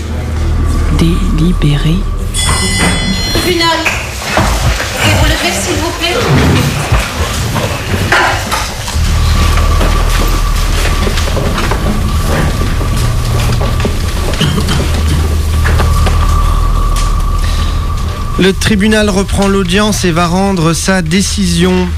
Délibérer. 1.00 1.96
Tribunal. 3.32 3.68
Pouvez-vous 5.00 5.24
le 5.24 5.30
faire, 5.30 5.54
s'il 5.54 5.76
vous 5.76 5.90
plaît 5.98 6.14
Le 18.38 18.52
tribunal 18.52 19.08
reprend 19.08 19.48
l'audience 19.48 20.04
et 20.04 20.10
va 20.10 20.26
rendre 20.26 20.74
sa 20.74 21.00
décision. 21.00 21.88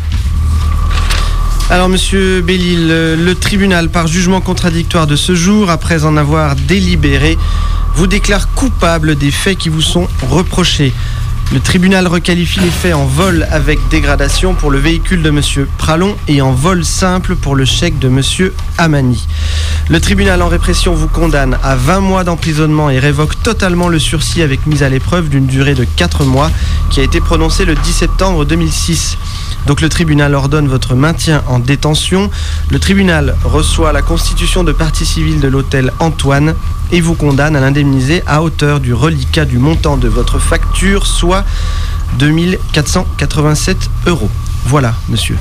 Alors, 1.70 1.88
monsieur 1.88 2.40
Bellil, 2.40 2.86
le 2.86 3.34
tribunal, 3.34 3.88
par 3.88 4.06
jugement 4.06 4.40
contradictoire 4.40 5.08
de 5.08 5.16
ce 5.16 5.34
jour, 5.34 5.70
après 5.70 6.04
en 6.04 6.16
avoir 6.16 6.54
délibéré, 6.54 7.36
vous 7.94 8.06
déclare 8.06 8.52
coupable 8.54 9.16
des 9.16 9.30
faits 9.30 9.58
qui 9.58 9.68
vous 9.68 9.82
sont 9.82 10.08
reprochés. 10.30 10.92
Le 11.52 11.60
tribunal 11.60 12.06
requalifie 12.06 12.60
les 12.60 12.70
faits 12.70 12.94
en 12.94 13.04
vol 13.04 13.46
avec 13.50 13.78
dégradation 13.90 14.54
pour 14.54 14.70
le 14.70 14.78
véhicule 14.78 15.22
de 15.22 15.28
monsieur 15.28 15.68
Pralon 15.76 16.16
et 16.26 16.40
en 16.40 16.52
vol 16.52 16.82
simple 16.82 17.36
pour 17.36 17.54
le 17.54 17.66
chèque 17.66 17.98
de 17.98 18.08
monsieur 18.08 18.54
Amani. 18.78 19.26
Le 19.90 20.00
tribunal 20.00 20.40
en 20.40 20.48
répression 20.48 20.94
vous 20.94 21.08
condamne 21.08 21.58
à 21.62 21.76
20 21.76 22.00
mois 22.00 22.24
d'emprisonnement 22.24 22.88
et 22.88 22.98
révoque 22.98 23.42
totalement 23.42 23.88
le 23.88 23.98
sursis 23.98 24.40
avec 24.40 24.66
mise 24.66 24.82
à 24.82 24.88
l'épreuve 24.88 25.28
d'une 25.28 25.46
durée 25.46 25.74
de 25.74 25.84
4 25.84 26.24
mois 26.24 26.50
qui 26.90 27.00
a 27.00 27.02
été 27.02 27.20
prononcé 27.20 27.66
le 27.66 27.74
10 27.74 27.92
septembre 27.92 28.46
2006. 28.46 29.18
Donc 29.66 29.80
le 29.80 29.88
tribunal 29.88 30.34
ordonne 30.34 30.68
votre 30.68 30.94
maintien 30.94 31.42
en 31.46 31.58
détention. 31.58 32.30
Le 32.70 32.78
tribunal 32.78 33.36
reçoit 33.44 33.92
la 33.92 34.02
constitution 34.02 34.64
de 34.64 34.72
partie 34.72 35.06
civile 35.06 35.40
de 35.40 35.48
l'hôtel 35.48 35.92
Antoine 36.00 36.54
et 36.90 37.00
vous 37.00 37.14
condamne 37.14 37.56
à 37.56 37.60
l'indemniser 37.60 38.22
à 38.26 38.42
hauteur 38.42 38.80
du 38.80 38.92
reliquat 38.92 39.44
du 39.44 39.58
montant 39.58 39.96
de 39.96 40.08
votre 40.08 40.38
facture, 40.38 41.06
soit 41.06 41.44
2487 42.18 43.90
euros. 44.06 44.30
Voilà, 44.66 44.94
monsieur. 45.08 45.36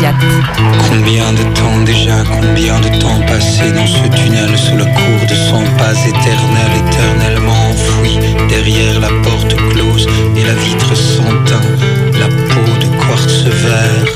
Combien 0.00 1.32
de 1.32 1.42
temps 1.54 1.82
déjà, 1.84 2.22
combien 2.22 2.78
de 2.78 2.88
temps 3.00 3.20
passé 3.26 3.72
dans 3.72 3.86
ce 3.86 4.06
tunnel 4.16 4.56
sous 4.56 4.76
la 4.76 4.84
cour 4.84 5.26
de 5.28 5.34
son 5.34 5.64
pas 5.76 5.92
éternel, 6.06 6.70
éternellement 6.86 7.70
enfoui 7.70 8.16
derrière 8.48 9.00
la 9.00 9.08
porte 9.24 9.56
close 9.70 10.06
et 10.36 10.44
la 10.44 10.54
vitre 10.54 10.94
sans 10.94 11.34
teint, 11.46 11.68
la 12.16 12.28
peau 12.28 12.70
de 12.80 12.86
quartz 12.96 13.42
vert. 13.42 14.14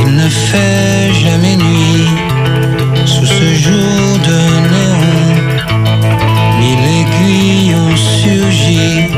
Il 0.00 0.16
ne 0.16 0.28
fait 0.28 1.12
jamais 1.14 1.56
nuit 1.56 2.08
sous 3.04 3.26
ce 3.26 3.54
jour 3.54 4.18
de 4.26 4.38
néon. 4.72 5.36
Mille 6.58 6.86
aiguilles 7.02 7.74
ont 7.76 7.96
surgi 7.96 9.10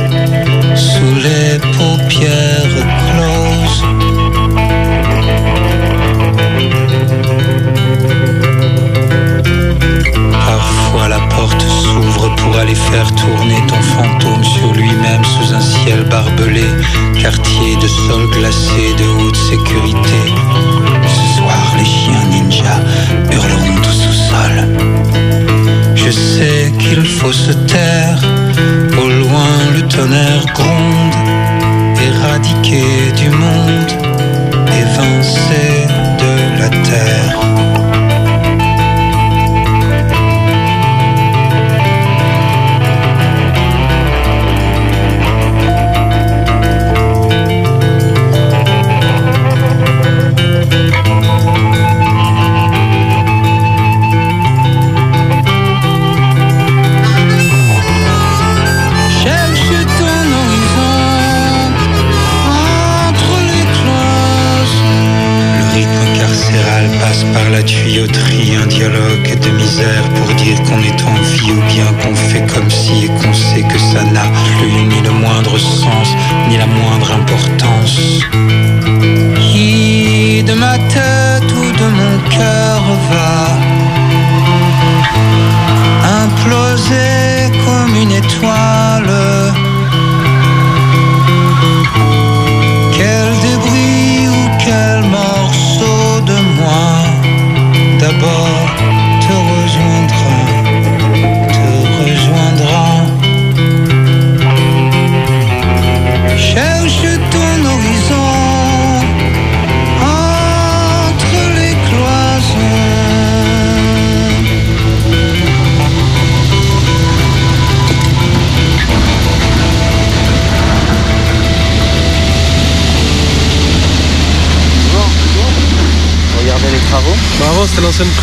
sous 0.76 1.14
les 1.26 1.59
paupières 1.78 2.88
S'ouvre 12.59 12.74
faire 12.74 13.14
tourner 13.14 13.62
ton 13.68 13.80
fantôme 13.80 14.42
sur 14.42 14.72
lui-même 14.72 15.22
sous 15.24 15.54
un 15.54 15.61
ciel 15.61 16.02
barbelé, 16.11 16.64
quartier 17.20 17.76
de 17.76 17.86
sol 17.86 18.28
glacé 18.32 18.94
de 18.98 19.04
haute 19.20 19.36
sécurité. 19.36 20.34
Ce 21.06 21.38
soir, 21.38 21.74
les 21.78 21.84
chiens 21.84 22.24
ninjas 22.32 22.80
hurleront 23.30 23.78
au 23.78 23.92
sous-sol. 23.92 24.56
Je 25.94 26.11
sais 26.11 26.72
qu'il 26.80 27.06
faut 27.06 27.32
se 27.32 27.52
taire, 27.52 28.20
au 29.00 29.09
loin 29.09 29.52
le 29.76 29.82
tonnerre 29.86 30.44
gronde, 30.52 31.14
éradiqué 32.09 33.12
du 33.16 33.30
monde, 33.30 33.92
évincé 34.66 35.47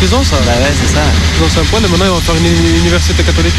prison 0.06 0.22
ça. 0.22 0.36
Bah 0.46 0.52
ouais, 0.62 0.72
c'est 0.80 0.94
ça. 0.94 1.02
L'ancien 1.40 1.64
point 1.64 1.80
et 1.80 1.88
maintenant 1.88 2.04
ils 2.04 2.10
vont 2.10 2.20
faire 2.20 2.36
une 2.36 2.78
université 2.78 3.24
catholique. 3.24 3.54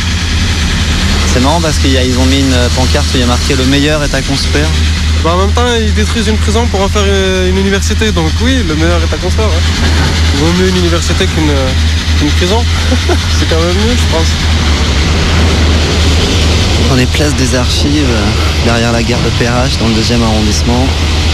C'est 1.33 1.41
marrant 1.41 1.59
parce 1.59 1.77
qu'ils 1.77 2.17
ont 2.19 2.25
mis 2.25 2.39
une 2.39 2.55
pancarte 2.73 3.07
où 3.13 3.17
il 3.17 3.19
y 3.19 3.23
a 3.23 3.25
marqué 3.25 3.53
le 3.55 3.65
meilleur 3.65 4.01
est 4.01 4.13
à 4.13 4.21
construire. 4.21 4.69
Bah 5.25 5.31
en 5.33 5.39
même 5.39 5.51
temps 5.51 5.67
ils 5.77 5.93
détruisent 5.93 6.29
une 6.29 6.37
prison 6.37 6.65
pour 6.67 6.81
en 6.81 6.87
faire 6.87 7.03
euh, 7.05 7.49
une 7.49 7.57
université. 7.57 8.13
Donc 8.13 8.31
oui, 8.41 8.63
le 8.65 8.75
meilleur 8.75 9.01
est 9.01 9.13
à 9.13 9.17
construire. 9.17 9.49
Il 10.35 10.39
vaut 10.39 10.53
mieux 10.57 10.69
une 10.69 10.77
université 10.77 11.25
qu'une 11.25 11.49
euh, 11.49 12.29
prison. 12.37 12.63
c'est 13.39 13.49
quand 13.49 13.59
même 13.59 13.75
mieux 13.85 13.97
je 13.97 14.15
pense. 14.15 14.31
On 16.93 16.97
est 16.97 17.11
place 17.11 17.35
des 17.35 17.55
archives, 17.55 18.09
euh, 18.09 18.63
derrière 18.63 18.93
la 18.93 19.03
gare 19.03 19.19
de 19.19 19.29
Perrache, 19.37 19.77
dans 19.79 19.87
le 19.89 19.95
deuxième 19.95 20.23
arrondissement. 20.23 20.87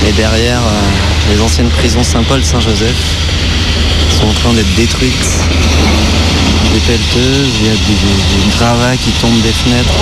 Et 0.08 0.12
derrière, 0.14 0.60
euh, 0.60 1.34
les 1.34 1.40
anciennes 1.40 1.70
prisons 1.70 2.04
Saint-Paul-Saint-Joseph 2.04 3.43
sont 4.20 4.28
en 4.28 4.34
train 4.34 4.54
d'être 4.54 4.74
détruites. 4.76 5.30
Des 6.74 6.80
pelleteuses, 6.80 7.52
il 7.62 7.66
y 7.68 7.70
a 7.70 7.74
des, 7.74 7.78
des- 7.78 8.44
des 8.50 8.58
gravats 8.58 8.96
qui 8.98 9.12
tombent 9.22 9.42
des 9.42 9.52
fenêtres. 9.52 10.00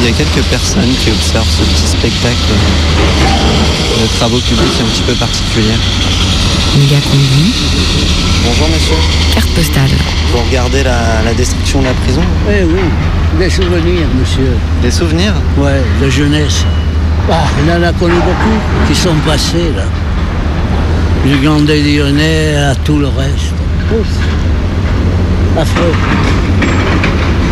Il 0.00 0.06
y 0.06 0.08
a 0.08 0.12
quelques 0.12 0.44
personnes 0.46 0.92
qui 1.00 1.10
observent 1.10 1.46
ce 1.50 1.62
petit 1.62 1.86
spectacle 1.86 2.52
de 4.00 4.06
travaux 4.18 4.38
publics 4.38 4.80
un 4.80 4.88
petit 4.88 5.02
peu 5.02 5.12
particulier. 5.14 5.76
Méga 6.78 6.96
combi, 7.10 7.52
Bonjour 8.46 8.68
monsieur. 8.68 8.96
carte 9.34 9.48
postale. 9.50 9.90
Vous 10.32 10.38
regardez 10.48 10.82
la, 10.82 11.20
la 11.24 11.34
destruction 11.34 11.80
de 11.80 11.86
la 11.86 11.92
prison? 11.92 12.22
Eh 12.50 12.64
oui, 12.64 12.80
des 13.38 13.50
souvenirs, 13.50 14.06
monsieur. 14.18 14.56
Des 14.82 14.90
souvenirs? 14.90 15.34
Ouais, 15.58 15.82
de 16.02 16.08
jeunesse. 16.08 16.64
Ah, 17.30 17.44
il 17.62 17.70
en 17.70 17.82
a 17.86 17.92
connu 17.92 18.14
beaucoup 18.14 18.58
qui 18.88 18.98
sont 18.98 19.14
passés, 19.26 19.70
là. 19.76 19.84
Du 21.24 21.36
Gandé 21.38 21.80
lyonnais 21.82 22.56
à 22.56 22.74
tout 22.74 22.98
le 22.98 23.06
reste. 23.06 23.54
Ouf. 23.92 24.06
Affreux. 25.58 25.92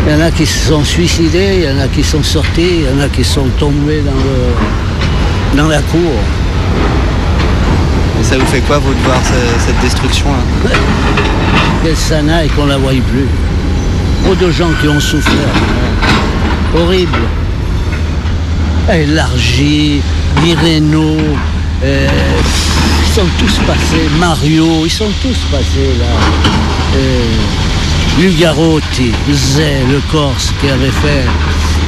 Il 0.06 0.12
y 0.12 0.16
en 0.16 0.20
a 0.26 0.30
qui 0.30 0.46
se 0.46 0.68
sont 0.68 0.82
suicidés, 0.84 1.58
il 1.58 1.64
y 1.64 1.68
en 1.70 1.80
a 1.82 1.86
qui 1.88 2.02
sont 2.02 2.22
sortis, 2.22 2.80
il 2.80 2.82
y 2.82 2.88
en 2.88 3.04
a 3.04 3.08
qui 3.08 3.22
sont 3.22 3.46
tombés 3.58 4.00
dans, 4.00 4.10
le, 4.12 5.62
dans 5.62 5.68
la 5.68 5.78
cour. 5.82 6.12
Et 8.20 8.24
ça 8.24 8.36
vous 8.38 8.46
fait 8.46 8.60
quoi, 8.60 8.78
vous, 8.78 8.92
de 8.92 8.98
voir 9.04 9.18
ce- 9.22 9.66
cette 9.66 9.80
destruction-là 9.82 10.70
Qu'elle 11.84 11.96
s'en 11.96 12.28
aille, 12.28 12.48
qu'on 12.48 12.66
la 12.66 12.78
voie 12.78 12.90
plus. 12.92 13.28
Trop 14.24 14.34
de 14.34 14.50
gens 14.50 14.70
qui 14.80 14.88
ont 14.88 15.00
souffert. 15.00 15.54
Horrible. 16.76 17.18
Élargi, 18.92 20.00
Mireno, 20.42 21.16
euh, 21.82 22.08
ils 23.02 23.12
sont 23.14 23.26
tous 23.38 23.58
passés. 23.66 24.08
Mario, 24.18 24.84
ils 24.84 24.90
sont 24.90 25.10
tous 25.22 25.38
passés 25.50 25.92
là. 25.98 26.06
Euh, 26.96 28.20
Lugarotti, 28.20 29.12
Zé, 29.32 29.78
le 29.90 30.00
Corse, 30.10 30.52
qui 30.60 30.68
avait 30.68 30.90
fait 30.90 31.24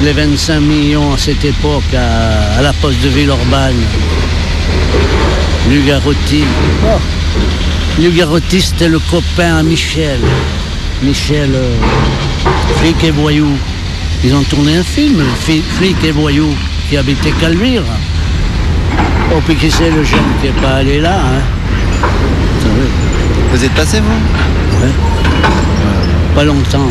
les 0.03 0.13
25 0.13 0.61
millions 0.61 1.13
à 1.15 1.19
cette 1.19 1.45
époque 1.45 1.83
à, 1.95 2.63
la 2.63 2.73
poste 2.75 3.01
de 3.03 3.09
Villeurbanne. 3.09 3.77
Lugarotti. 5.69 6.45
Oh. 6.85 6.99
Lugarotti, 8.01 8.61
c'était 8.61 8.89
le 8.89 8.99
copain 8.99 9.57
à 9.57 9.63
Michel. 9.63 10.21
Michel, 11.03 11.51
euh, 11.55 11.75
flic 12.81 13.03
et 13.05 13.11
voyou. 13.11 13.49
Ils 14.25 14.35
ont 14.35 14.43
tourné 14.45 14.77
un 14.77 14.85
film, 14.85 15.23
Fi- 15.41 15.63
flic 15.79 15.97
et 16.05 16.13
voyou, 16.13 16.55
qui 16.89 16.97
habitait 16.97 17.33
Calvire. 17.41 17.83
Oh, 19.35 19.41
puis 19.47 19.57
qui 19.57 19.71
c'est 19.71 19.91
le 19.91 20.05
jeune 20.05 20.21
qui 20.41 20.47
n'est 20.49 20.61
pas 20.61 20.77
allé 20.77 21.01
là, 21.01 21.15
hein 21.17 22.09
Vous 23.53 23.65
êtes 23.65 23.73
passé, 23.73 24.01
vous? 24.01 24.85
Ouais. 24.85 24.93
Pas 26.35 26.45
longtemps. 26.45 26.79
non. 26.79 26.91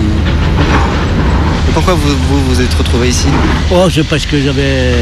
Et 1.69 1.71
pourquoi 1.73 1.93
vous 1.93 2.09
vous, 2.29 2.43
vous 2.49 2.61
êtes 2.61 2.73
retrouvé 2.73 3.09
ici? 3.09 3.27
Oh, 3.71 3.87
c'est 3.93 4.03
parce 4.07 4.25
que 4.25 4.41
j'avais 4.41 4.93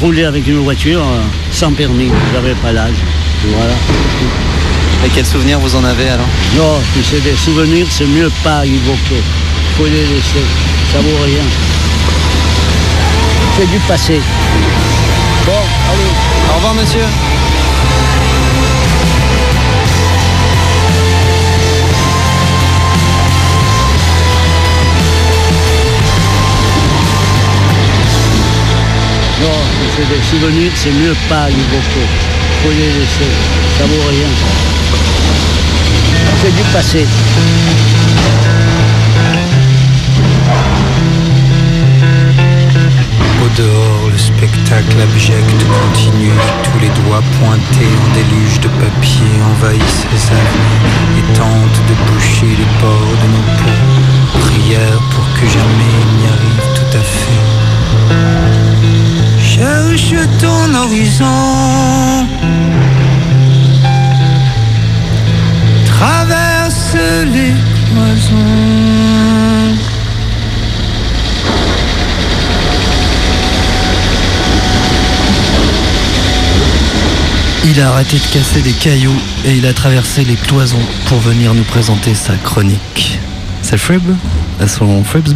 roulé 0.00 0.24
avec 0.24 0.46
une 0.48 0.58
voiture 0.58 1.00
euh, 1.00 1.22
sans 1.52 1.72
permis. 1.72 2.10
J'avais 2.34 2.54
pas 2.54 2.72
l'âge. 2.72 3.00
Voilà. 3.54 3.74
Et 5.06 5.08
quels 5.10 5.26
souvenirs 5.26 5.60
vous 5.60 5.76
en 5.76 5.84
avez 5.84 6.08
alors? 6.08 6.26
Non, 6.56 6.80
tu 6.94 7.02
sais, 7.04 7.20
des 7.20 7.36
souvenirs, 7.36 7.86
c'est 7.90 8.06
mieux 8.06 8.30
pas 8.42 8.66
évoquer. 8.66 9.22
Faut 9.76 9.84
les 9.86 9.90
laisser. 10.06 10.44
Ça 10.92 10.98
vaut 10.98 11.24
rien. 11.24 11.44
C'est 13.56 13.70
du 13.70 13.78
passé. 13.86 14.20
Bon, 15.46 15.52
allez. 15.52 16.37
Au 16.50 16.54
revoir, 16.56 16.74
monsieur. 16.74 17.04
Non, 29.40 29.60
c'est 29.94 30.08
des 30.08 30.22
souvenirs, 30.24 30.72
c'est 30.74 30.90
mieux 30.90 31.14
pas 31.28 31.48
évoquer. 31.48 32.06
Faut 32.62 32.70
les 32.70 32.76
laisser. 32.76 33.30
Ça 33.78 33.84
vaut 33.84 34.08
rien. 34.08 34.28
C'est 36.42 36.54
du 36.56 36.62
passé. 36.72 37.06
Au 43.44 43.48
dehors, 43.56 44.07
spectacle 44.38 45.00
abject 45.02 45.50
continue. 45.66 46.38
Tous 46.62 46.78
les 46.80 46.92
doigts 47.02 47.26
pointés 47.40 47.92
en 48.02 48.08
déluge 48.14 48.58
de 48.60 48.68
papier 48.68 49.32
envahissent 49.50 50.06
les 50.12 50.24
avenues 50.40 50.84
et 51.18 51.26
tentent 51.36 51.82
de 51.88 51.94
boucher 52.06 52.52
les 52.60 52.70
bords 52.80 53.16
de 53.22 53.28
nos 53.34 53.46
peaux. 53.58 53.82
Prière 54.44 55.00
pour 55.10 55.26
que 55.34 55.44
jamais 55.56 55.96
n'y 56.14 56.26
arrive 56.34 56.66
tout 56.76 56.92
à 56.96 57.04
fait. 57.16 57.46
Cherche 59.42 60.14
ton 60.40 60.66
horizon. 60.82 62.26
Traverse 65.86 66.96
les 67.34 67.54
cloisons. 67.90 69.18
Il 77.64 77.80
a 77.80 77.90
arrêté 77.90 78.16
de 78.16 78.26
casser 78.32 78.60
des 78.62 78.72
cailloux 78.72 79.16
et 79.44 79.56
il 79.56 79.66
a 79.66 79.72
traversé 79.72 80.24
les 80.24 80.36
cloisons 80.36 80.78
pour 81.06 81.18
venir 81.18 81.54
nous 81.54 81.64
présenter 81.64 82.14
sa 82.14 82.34
chronique. 82.36 83.18
C'est 83.62 83.78
Frib, 83.78 84.02
à 84.60 84.68
son 84.68 85.02
Fribs 85.04 85.34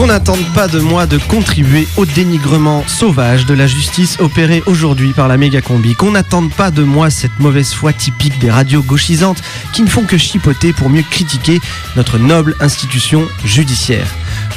Qu'on 0.00 0.06
n'attende 0.06 0.42
pas 0.54 0.66
de 0.66 0.80
moi 0.80 1.04
de 1.04 1.18
contribuer 1.18 1.86
au 1.98 2.06
dénigrement 2.06 2.82
sauvage 2.86 3.44
de 3.44 3.52
la 3.52 3.66
justice 3.66 4.16
opérée 4.18 4.62
aujourd'hui 4.64 5.12
par 5.12 5.28
la 5.28 5.36
méga 5.36 5.60
combi. 5.60 5.94
Qu'on 5.94 6.12
n'attende 6.12 6.50
pas 6.50 6.70
de 6.70 6.82
moi 6.82 7.10
cette 7.10 7.38
mauvaise 7.38 7.74
foi 7.74 7.92
typique 7.92 8.38
des 8.38 8.50
radios 8.50 8.82
gauchisantes 8.82 9.42
qui 9.74 9.82
ne 9.82 9.88
font 9.88 10.04
que 10.04 10.16
chipoter 10.16 10.72
pour 10.72 10.88
mieux 10.88 11.02
critiquer 11.02 11.60
notre 11.96 12.16
noble 12.16 12.56
institution 12.60 13.28
judiciaire. 13.44 14.06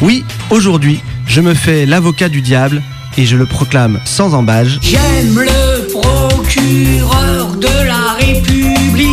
Oui, 0.01 0.23
aujourd'hui, 0.49 1.01
je 1.27 1.41
me 1.41 1.53
fais 1.53 1.85
l'avocat 1.85 2.29
du 2.29 2.39
diable 2.39 2.81
et 3.17 3.25
je 3.25 3.35
le 3.35 3.45
proclame 3.45 3.99
sans 4.05 4.33
embâge. 4.35 4.79
J'aime 4.81 5.39
le 5.39 5.87
procureur 5.89 7.57
de 7.57 7.85
la 7.85 8.13
République. 8.17 9.09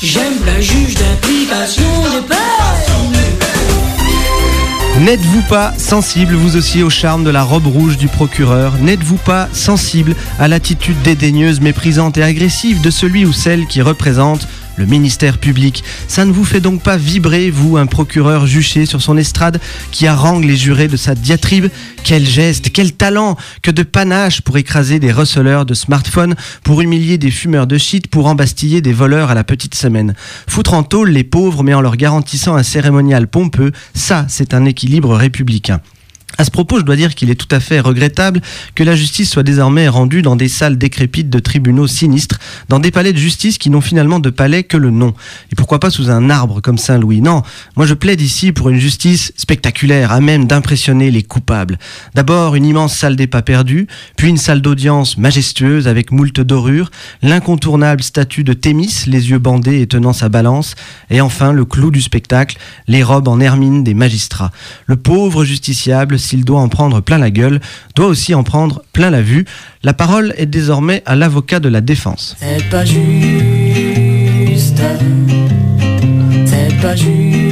J'aime 0.00 0.38
la 0.46 0.60
juge 0.60 0.94
d'application. 0.94 2.43
N'êtes-vous 5.04 5.42
pas 5.42 5.74
sensible, 5.76 6.32
vous 6.32 6.56
aussi, 6.56 6.82
au 6.82 6.88
charme 6.88 7.24
de 7.24 7.30
la 7.30 7.42
robe 7.42 7.66
rouge 7.66 7.98
du 7.98 8.08
procureur 8.08 8.78
N'êtes-vous 8.78 9.18
pas 9.18 9.50
sensible 9.52 10.16
à 10.38 10.48
l'attitude 10.48 10.96
dédaigneuse, 11.02 11.60
méprisante 11.60 12.16
et 12.16 12.22
agressive 12.22 12.80
de 12.80 12.88
celui 12.88 13.26
ou 13.26 13.32
celle 13.34 13.66
qui 13.66 13.82
représente 13.82 14.48
le 14.76 14.86
ministère 14.86 15.38
public 15.38 15.84
Ça 16.08 16.24
ne 16.24 16.32
vous 16.32 16.44
fait 16.44 16.60
donc 16.60 16.82
pas 16.82 16.96
vibrer, 16.96 17.50
vous, 17.50 17.76
un 17.76 17.86
procureur 17.86 18.46
juché 18.46 18.86
sur 18.86 19.02
son 19.02 19.16
estrade 19.16 19.60
qui 19.90 20.06
harangue 20.06 20.44
les 20.44 20.56
jurés 20.56 20.88
de 20.88 20.96
sa 20.96 21.14
diatribe? 21.14 21.68
Quel 22.02 22.26
geste, 22.26 22.70
quel 22.72 22.92
talent, 22.92 23.36
que 23.62 23.70
de 23.70 23.82
panache 23.82 24.40
pour 24.40 24.58
écraser 24.58 24.98
des 24.98 25.12
receleurs 25.12 25.64
de 25.66 25.74
smartphones, 25.74 26.34
pour 26.62 26.82
humilier 26.82 27.18
des 27.18 27.30
fumeurs 27.30 27.66
de 27.66 27.78
shit, 27.78 28.08
pour 28.08 28.26
embastiller 28.26 28.80
des 28.80 28.92
voleurs 28.92 29.30
à 29.30 29.34
la 29.34 29.44
petite 29.44 29.74
semaine. 29.74 30.14
Foutre 30.46 30.74
en 30.74 30.82
tôle 30.82 31.10
les 31.10 31.24
pauvres 31.24 31.62
mais 31.62 31.74
en 31.74 31.80
leur 31.80 31.96
garantissant 31.96 32.56
un 32.56 32.62
cérémonial 32.62 33.26
pompeux, 33.28 33.72
ça 33.94 34.26
c'est 34.28 34.54
un 34.54 34.64
équilibre 34.64 35.14
républicain. 35.14 35.80
À 36.36 36.44
ce 36.44 36.50
propos, 36.50 36.78
je 36.78 36.84
dois 36.84 36.96
dire 36.96 37.14
qu'il 37.14 37.30
est 37.30 37.34
tout 37.34 37.52
à 37.54 37.60
fait 37.60 37.80
regrettable 37.80 38.40
que 38.74 38.82
la 38.82 38.96
justice 38.96 39.30
soit 39.30 39.42
désormais 39.42 39.88
rendue 39.88 40.22
dans 40.22 40.36
des 40.36 40.48
salles 40.48 40.78
décrépites 40.78 41.30
de 41.30 41.38
tribunaux 41.38 41.86
sinistres, 41.86 42.38
dans 42.68 42.80
des 42.80 42.90
palais 42.90 43.12
de 43.12 43.18
justice 43.18 43.58
qui 43.58 43.70
n'ont 43.70 43.80
finalement 43.80 44.18
de 44.18 44.30
palais 44.30 44.64
que 44.64 44.76
le 44.76 44.90
nom. 44.90 45.14
Et 45.52 45.54
pourquoi 45.54 45.78
pas 45.78 45.90
sous 45.90 46.10
un 46.10 46.30
arbre 46.30 46.60
comme 46.60 46.78
Saint-Louis? 46.78 47.20
Non, 47.20 47.42
moi 47.76 47.86
je 47.86 47.94
plaide 47.94 48.20
ici 48.20 48.52
pour 48.52 48.68
une 48.68 48.78
justice 48.78 49.32
spectaculaire, 49.36 50.12
à 50.12 50.20
même 50.20 50.46
d'impressionner 50.46 51.10
les 51.10 51.22
coupables. 51.22 51.78
D'abord 52.14 52.56
une 52.56 52.64
immense 52.64 52.96
salle 52.96 53.16
des 53.16 53.26
pas 53.26 53.42
perdus, 53.42 53.86
puis 54.16 54.28
une 54.28 54.36
salle 54.36 54.60
d'audience 54.60 55.16
majestueuse 55.16 55.86
avec 55.86 56.10
moult 56.10 56.40
dorures, 56.40 56.90
l'incontournable 57.22 58.02
statue 58.02 58.44
de 58.44 58.52
Thémis, 58.52 59.04
les 59.06 59.30
yeux 59.30 59.38
bandés 59.38 59.80
et 59.80 59.86
tenant 59.86 60.12
sa 60.12 60.28
balance, 60.28 60.74
et 61.10 61.20
enfin 61.20 61.52
le 61.52 61.64
clou 61.64 61.90
du 61.90 62.02
spectacle, 62.02 62.58
les 62.88 63.02
robes 63.02 63.28
en 63.28 63.40
hermine 63.40 63.84
des 63.84 63.94
magistrats. 63.94 64.50
Le 64.86 64.96
pauvre 64.96 65.44
justiciable, 65.44 66.18
s'il 66.24 66.44
doit 66.44 66.60
en 66.60 66.68
prendre 66.68 67.00
plein 67.00 67.18
la 67.18 67.30
gueule, 67.30 67.60
doit 67.94 68.06
aussi 68.06 68.34
en 68.34 68.42
prendre 68.42 68.82
plein 68.92 69.10
la 69.10 69.22
vue. 69.22 69.44
La 69.82 69.92
parole 69.92 70.34
est 70.36 70.46
désormais 70.46 71.02
à 71.06 71.14
l'avocat 71.14 71.60
de 71.60 71.68
la 71.68 71.80
défense. 71.80 72.36
C'est 72.40 72.68
pas 72.70 72.84
juste. 72.84 73.04
C'est 76.46 76.80
pas 76.80 76.96
juste. 76.96 77.44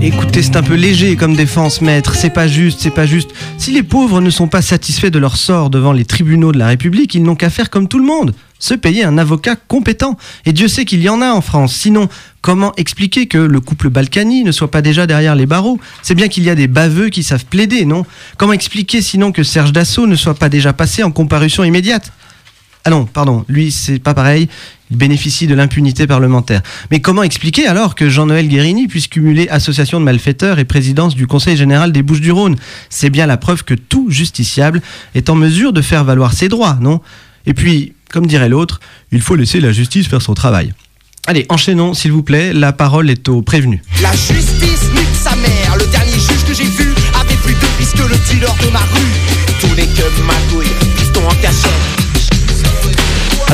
Écoutez, 0.00 0.42
c'est 0.42 0.56
un 0.56 0.62
peu 0.62 0.74
léger 0.74 1.16
comme 1.16 1.34
défense, 1.34 1.80
maître. 1.80 2.14
C'est 2.14 2.28
pas 2.28 2.46
juste, 2.46 2.80
c'est 2.82 2.90
pas 2.90 3.06
juste. 3.06 3.30
Si 3.56 3.72
les 3.72 3.82
pauvres 3.82 4.20
ne 4.20 4.28
sont 4.28 4.48
pas 4.48 4.60
satisfaits 4.60 5.08
de 5.08 5.18
leur 5.18 5.38
sort 5.38 5.70
devant 5.70 5.92
les 5.92 6.04
tribunaux 6.04 6.52
de 6.52 6.58
la 6.58 6.66
République, 6.66 7.14
ils 7.14 7.22
n'ont 7.22 7.36
qu'à 7.36 7.48
faire 7.48 7.70
comme 7.70 7.88
tout 7.88 7.98
le 7.98 8.04
monde. 8.04 8.34
Se 8.58 8.74
payer 8.74 9.04
un 9.04 9.16
avocat 9.16 9.56
compétent. 9.56 10.18
Et 10.44 10.52
Dieu 10.52 10.68
sait 10.68 10.84
qu'il 10.84 11.00
y 11.00 11.08
en 11.08 11.22
a 11.22 11.32
en 11.32 11.40
France. 11.40 11.74
Sinon, 11.74 12.10
comment 12.44 12.74
expliquer 12.76 13.26
que 13.26 13.38
le 13.38 13.58
couple 13.58 13.88
Balkany 13.88 14.44
ne 14.44 14.52
soit 14.52 14.70
pas 14.70 14.82
déjà 14.82 15.06
derrière 15.06 15.34
les 15.34 15.46
barreaux? 15.46 15.80
C'est 16.02 16.14
bien 16.14 16.28
qu'il 16.28 16.44
y 16.44 16.50
a 16.50 16.54
des 16.54 16.66
baveux 16.66 17.08
qui 17.08 17.22
savent 17.22 17.46
plaider, 17.46 17.86
non? 17.86 18.04
Comment 18.36 18.52
expliquer 18.52 19.00
sinon 19.00 19.32
que 19.32 19.42
Serge 19.42 19.72
Dassault 19.72 20.06
ne 20.06 20.14
soit 20.14 20.34
pas 20.34 20.50
déjà 20.50 20.74
passé 20.74 21.02
en 21.02 21.10
comparution 21.10 21.64
immédiate? 21.64 22.12
Ah 22.84 22.90
non, 22.90 23.06
pardon, 23.06 23.46
lui 23.48 23.72
c'est 23.72 23.98
pas 23.98 24.12
pareil, 24.12 24.50
il 24.90 24.98
bénéficie 24.98 25.46
de 25.46 25.54
l'impunité 25.54 26.06
parlementaire. 26.06 26.60
Mais 26.90 27.00
comment 27.00 27.22
expliquer 27.22 27.66
alors 27.66 27.94
que 27.94 28.10
Jean-Noël 28.10 28.46
Guérini 28.46 28.88
puisse 28.88 29.06
cumuler 29.06 29.48
association 29.48 29.98
de 29.98 30.04
malfaiteurs 30.04 30.58
et 30.58 30.66
présidence 30.66 31.14
du 31.14 31.26
Conseil 31.26 31.56
général 31.56 31.92
des 31.92 32.02
Bouches-du-Rhône? 32.02 32.56
C'est 32.90 33.08
bien 33.08 33.24
la 33.24 33.38
preuve 33.38 33.64
que 33.64 33.72
tout 33.72 34.10
justiciable 34.10 34.82
est 35.14 35.30
en 35.30 35.34
mesure 35.34 35.72
de 35.72 35.80
faire 35.80 36.04
valoir 36.04 36.34
ses 36.34 36.50
droits, 36.50 36.76
non? 36.82 37.00
Et 37.46 37.54
puis, 37.54 37.94
comme 38.10 38.26
dirait 38.26 38.50
l'autre, 38.50 38.80
il 39.12 39.22
faut 39.22 39.34
laisser 39.34 39.60
la 39.60 39.72
justice 39.72 40.08
faire 40.08 40.20
son 40.20 40.34
travail. 40.34 40.74
Allez, 41.26 41.46
enchaînons 41.48 41.94
s'il 41.94 42.12
vous 42.12 42.22
plaît, 42.22 42.52
la 42.52 42.74
parole 42.74 43.08
est 43.08 43.30
au 43.30 43.40
prévenu. 43.40 43.82
La 44.02 44.12
justice 44.12 44.90
nique 44.94 45.16
sa 45.22 45.34
mère. 45.36 45.76
Le 45.78 45.86
dernier 45.86 46.12
juge 46.12 46.44
que 46.46 46.52
j'ai 46.52 46.64
vu 46.64 46.94
avait 47.18 47.36
plus 47.36 47.54
de 47.54 47.66
piste 47.78 47.96
que 47.96 48.02
le 48.02 48.16
dealer 48.28 48.54
de 48.62 48.70
ma 48.70 48.80
rue. 48.80 49.58
Tout 49.60 49.74
n'est 49.74 49.86
que 49.86 50.22
magouille, 50.22 50.68
piston 50.98 51.22
en 51.26 51.34
cachette. 51.36 52.03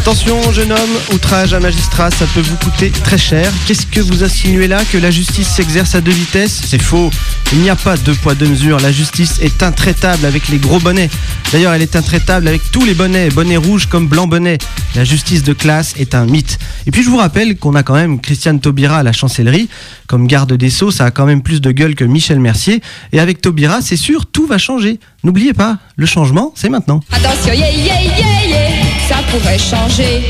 Attention, 0.01 0.41
jeune 0.53 0.73
homme, 0.73 0.97
outrage 1.13 1.53
à 1.53 1.61
magistrat, 1.61 2.11
ça 2.11 2.25
peut 2.35 2.41
vous 2.41 2.57
coûter 2.57 2.91
très 2.91 3.19
cher. 3.19 3.53
Qu'est-ce 3.67 3.85
que 3.85 4.01
vous 4.01 4.25
insinuez 4.25 4.67
là 4.67 4.83
Que 4.91 4.97
la 4.97 5.11
justice 5.11 5.47
s'exerce 5.47 5.95
à 5.95 6.01
deux 6.01 6.11
vitesses? 6.11 6.63
C'est 6.65 6.81
faux. 6.81 7.11
Il 7.53 7.59
n'y 7.59 7.69
a 7.69 7.77
pas 7.77 7.99
deux 7.99 8.15
poids, 8.15 8.35
deux 8.35 8.47
mesures. 8.47 8.81
La 8.81 8.93
justice 8.93 9.41
est 9.43 9.63
intraitable 9.63 10.25
avec 10.25 10.49
les 10.49 10.57
gros 10.57 10.79
bonnets. 10.79 11.11
D'ailleurs, 11.53 11.75
elle 11.75 11.83
est 11.83 11.97
intraitable 11.97 12.49
avec 12.49 12.63
tous 12.73 12.83
les 12.87 12.95
bonnets, 12.95 13.29
bonnets 13.29 13.59
rouges 13.59 13.89
comme 13.89 14.09
blanc 14.09 14.27
bonnet. 14.27 14.57
La 14.95 15.05
justice 15.05 15.43
de 15.43 15.53
classe 15.53 15.93
est 15.99 16.15
un 16.15 16.25
mythe. 16.25 16.59
Et 16.87 16.93
puis, 16.93 17.03
je 17.03 17.11
vous 17.11 17.19
rappelle 17.19 17.59
qu'on 17.59 17.75
a 17.75 17.83
quand 17.83 17.95
même 17.95 18.23
Christiane 18.23 18.59
Taubira 18.59 19.01
à 19.01 19.03
la 19.03 19.13
chancellerie. 19.13 19.69
Comme 20.07 20.27
garde 20.27 20.55
des 20.55 20.71
Sceaux, 20.71 20.91
ça 20.91 21.05
a 21.05 21.11
quand 21.11 21.27
même 21.27 21.43
plus 21.43 21.61
de 21.61 21.73
gueule 21.73 21.95
que 21.95 22.05
Michel 22.05 22.41
Mercier. 22.41 22.81
Et 23.13 23.21
avec 23.21 23.43
Taubira, 23.43 23.83
c'est 23.83 23.97
sûr, 23.97 24.25
tout 24.25 24.47
va 24.47 24.57
changer. 24.57 24.99
N'oubliez 25.25 25.53
pas, 25.53 25.77
le 25.97 26.07
changement, 26.07 26.55
c'est 26.57 26.71
maintenant. 26.71 27.01
Attention, 27.13 27.53
yeah, 27.53 27.71
yeah, 27.71 28.01
yeah, 28.01 28.47
yeah, 28.49 28.70
pourrait 29.31 29.59
changer. 29.59 30.23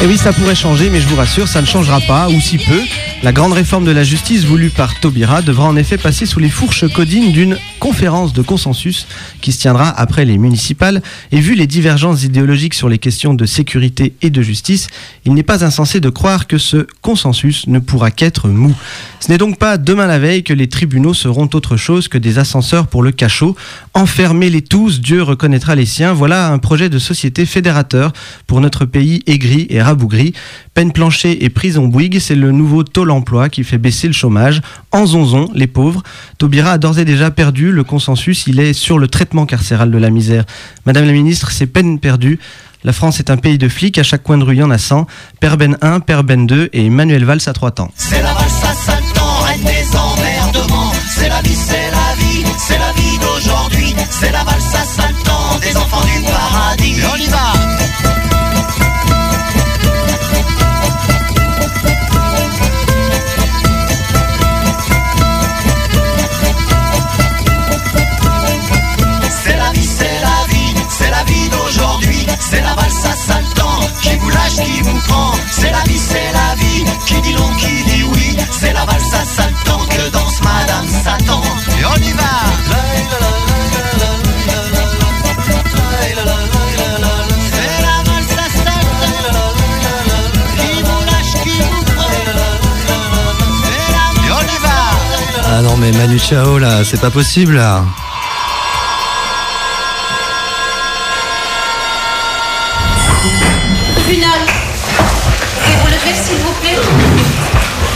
Et 0.00 0.06
oui, 0.06 0.16
ça 0.16 0.32
pourrait 0.32 0.54
changer, 0.54 0.90
mais 0.90 1.00
je 1.00 1.08
vous 1.08 1.16
rassure, 1.16 1.48
ça 1.48 1.60
ne 1.60 1.66
changera 1.66 2.00
pas, 2.00 2.28
ou 2.28 2.40
si 2.40 2.58
peu. 2.58 2.80
La 3.24 3.32
grande 3.32 3.52
réforme 3.52 3.84
de 3.84 3.90
la 3.90 4.04
justice 4.04 4.44
voulue 4.44 4.70
par 4.70 4.94
Taubira 5.00 5.42
devra 5.42 5.64
en 5.66 5.74
effet 5.74 5.98
passer 5.98 6.24
sous 6.24 6.38
les 6.38 6.50
fourches 6.50 6.86
codines 6.92 7.32
d'une 7.32 7.58
conférence 7.80 8.32
de 8.32 8.42
consensus 8.42 9.08
qui 9.40 9.50
se 9.50 9.58
tiendra 9.58 9.88
après 9.88 10.24
les 10.24 10.38
municipales. 10.38 11.02
Et 11.32 11.40
vu 11.40 11.56
les 11.56 11.66
divergences 11.66 12.22
idéologiques 12.22 12.74
sur 12.74 12.88
les 12.88 12.98
questions 12.98 13.34
de 13.34 13.44
sécurité 13.44 14.12
et 14.22 14.30
de 14.30 14.40
justice, 14.40 14.86
il 15.24 15.34
n'est 15.34 15.42
pas 15.42 15.64
insensé 15.64 15.98
de 15.98 16.10
croire 16.10 16.46
que 16.46 16.58
ce 16.58 16.86
consensus 17.02 17.66
ne 17.66 17.80
pourra 17.80 18.12
qu'être 18.12 18.46
mou. 18.46 18.76
Ce 19.18 19.32
n'est 19.32 19.38
donc 19.38 19.58
pas 19.58 19.78
demain 19.78 20.06
la 20.06 20.20
veille 20.20 20.44
que 20.44 20.54
les 20.54 20.68
tribunaux 20.68 21.12
seront 21.12 21.50
autre 21.54 21.76
chose 21.76 22.06
que 22.06 22.18
des 22.18 22.38
ascenseurs 22.38 22.86
pour 22.86 23.02
le 23.02 23.10
cachot. 23.10 23.56
Enfermez-les 23.94 24.62
tous, 24.62 25.00
Dieu 25.00 25.24
reconnaîtra 25.24 25.74
les 25.74 25.86
siens. 25.86 26.12
Voilà 26.12 26.52
un 26.52 26.58
projet 26.58 26.88
de 26.88 27.00
société 27.00 27.46
fédérateur 27.46 28.12
pour 28.46 28.60
notre 28.60 28.84
pays 28.84 29.24
aigri 29.26 29.66
et 29.70 29.82
Rabougri. 29.88 30.34
Peine 30.74 30.92
planchée 30.92 31.44
et 31.44 31.48
prison 31.48 31.88
Bouygues, 31.88 32.18
c'est 32.20 32.34
le 32.34 32.52
nouveau 32.52 32.84
taux 32.84 33.04
l'emploi 33.04 33.48
qui 33.48 33.64
fait 33.64 33.78
baisser 33.78 34.06
le 34.06 34.12
chômage. 34.12 34.60
En 34.92 35.06
zonzon, 35.06 35.48
les 35.54 35.66
pauvres. 35.66 36.02
Taubira 36.36 36.72
a 36.72 36.78
d'ores 36.78 36.98
et 36.98 37.04
déjà 37.04 37.30
perdu 37.30 37.72
le 37.72 37.84
consensus, 37.84 38.46
il 38.46 38.60
est 38.60 38.74
sur 38.74 38.98
le 38.98 39.08
traitement 39.08 39.46
carcéral 39.46 39.90
de 39.90 39.98
la 39.98 40.10
misère. 40.10 40.44
Madame 40.84 41.06
la 41.06 41.12
ministre, 41.12 41.50
c'est 41.52 41.66
peine 41.66 41.98
perdue. 41.98 42.38
La 42.84 42.92
France 42.92 43.18
est 43.18 43.30
un 43.30 43.36
pays 43.38 43.58
de 43.58 43.68
flics, 43.68 43.98
à 43.98 44.02
chaque 44.02 44.22
coin 44.22 44.38
de 44.38 44.44
rue 44.44 44.54
il 44.54 44.58
y 44.58 44.62
en 44.62 44.70
a 44.70 44.78
100. 44.78 45.06
Père 45.40 45.56
Ben 45.56 45.76
1, 45.80 46.00
Père 46.00 46.22
Ben 46.22 46.46
2 46.46 46.68
et 46.72 46.86
Emmanuel 46.86 47.24
Valls 47.24 47.40
à 47.46 47.52
3 47.52 47.72
temps. 47.72 47.90
C'est 47.96 48.22
la 48.22 48.34
valse 48.34 48.62
à 48.62 48.74
5 48.74 48.94
reine 49.46 49.64
des 49.64 49.96
emmerdements. 49.96 50.92
C'est 51.08 51.28
la 51.28 51.40
vie, 51.40 51.56
c'est 51.56 51.90
la 51.90 52.14
vie, 52.18 52.44
c'est 52.58 52.78
la 52.78 52.92
vie 52.92 53.18
d'aujourd'hui. 53.18 53.94
C'est 54.10 54.32
la 54.32 54.44
valse 54.44 54.74
à 54.74 54.84
5 54.84 55.14
des 55.60 55.76
enfants 55.76 56.04
du 56.04 56.22
paradis. 56.22 56.94
On 57.12 57.16
y 57.16 57.26
va 57.26 57.87
non, 77.32 77.54
qui 77.56 77.82
dit 77.84 78.04
oui. 78.04 78.36
C'est 78.50 78.72
la 78.72 78.84
valse 78.84 79.12
à 79.14 79.24
Satan 79.24 79.78
que 79.88 80.10
danse 80.10 80.40
Madame 80.42 80.86
Satan. 80.86 81.42
Et 81.78 81.84
on 81.84 81.96
y 81.96 82.12
va. 82.12 82.22
C'est 87.52 87.80
la 87.82 87.96
valse 88.06 88.36
à 88.36 88.48
Satan. 88.56 89.46
Qui 90.56 90.82
vous 90.82 91.02
lâche, 91.04 91.34
qui 91.42 91.56
vous 91.60 91.82
prend. 91.84 92.10
Et 94.26 94.30
on 94.30 94.42
y 94.42 94.58
va. 94.62 94.78
Ah 95.50 95.62
non 95.62 95.76
mais 95.76 95.92
Manu 95.92 96.18
Chao 96.18 96.58
là, 96.58 96.84
c'est 96.84 97.00
pas 97.00 97.10
possible 97.10 97.56
là. 97.56 97.84
Tribunal. 104.08 104.40
Pouvez-vous 105.60 105.86
lever, 105.88 106.14
s'il 106.14 106.38
vous 106.38 106.52
plaît 106.62 107.88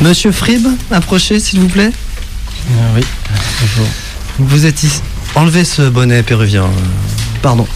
Monsieur 0.00 0.30
Frib, 0.30 0.66
approchez 0.90 1.40
s'il 1.40 1.60
vous 1.60 1.68
plaît. 1.68 1.90
oui, 2.94 3.02
bonjour. 3.60 3.86
Vous 4.38 4.66
êtes 4.66 4.82
ici. 4.82 5.00
Enlevez 5.34 5.64
ce 5.64 5.88
bonnet 5.88 6.22
péruvien. 6.22 6.64
euh, 6.64 6.68
Pardon. 7.42 7.66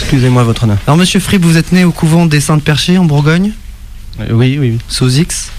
Excusez-moi, 0.00 0.42
votre 0.44 0.64
honneur. 0.64 0.78
Alors 0.86 0.96
Monsieur 0.96 1.20
Frib, 1.20 1.44
vous 1.44 1.56
êtes 1.56 1.72
né 1.72 1.84
au 1.84 1.92
couvent 1.92 2.26
des 2.26 2.40
Saintes 2.40 2.62
Perchées 2.64 2.98
en 2.98 3.04
Bourgogne? 3.04 3.52
Euh, 4.20 4.26
Oui, 4.32 4.56
oui, 4.58 4.70
oui. 4.72 4.78
Sous 4.88 5.08
X? 5.18 5.50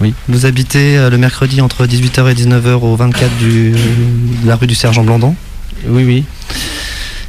Oui. 0.00 0.12
Vous 0.28 0.46
habitez 0.46 0.96
euh, 0.98 1.08
le 1.10 1.18
mercredi 1.18 1.60
entre 1.60 1.86
18h 1.86 2.30
et 2.30 2.34
19h 2.34 2.72
au 2.80 2.96
24 2.96 3.36
du, 3.38 3.70
de 3.72 4.46
la 4.46 4.56
rue 4.56 4.66
du 4.66 4.74
Sergent 4.74 5.04
Blandon 5.04 5.34
Oui, 5.86 6.04
oui. 6.04 6.24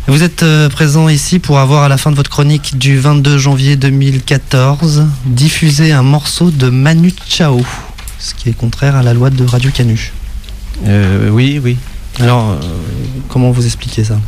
Vous 0.07 0.23
êtes 0.23 0.43
euh, 0.43 0.69
présent 0.69 1.09
ici 1.09 1.39
pour 1.39 1.59
avoir 1.59 1.83
à 1.83 1.89
la 1.89 1.97
fin 1.97 2.11
de 2.11 2.15
votre 2.15 2.29
chronique 2.29 2.77
du 2.77 2.97
22 2.97 3.37
janvier 3.37 3.75
2014 3.75 5.05
diffusé 5.25 5.91
un 5.91 6.03
morceau 6.03 6.51
de 6.51 6.69
Manu 6.69 7.13
Chao, 7.27 7.63
ce 8.19 8.33
qui 8.35 8.49
est 8.49 8.53
contraire 8.53 8.95
à 8.95 9.03
la 9.03 9.13
loi 9.13 9.29
de 9.29 9.43
Radio 9.45 9.71
Canu. 9.71 10.11
Euh, 10.85 11.29
oui, 11.29 11.59
oui. 11.63 11.77
Alors, 12.19 12.51
euh, 12.51 12.55
comment 13.29 13.51
vous 13.51 13.65
expliquez 13.65 14.03
ça? 14.03 14.19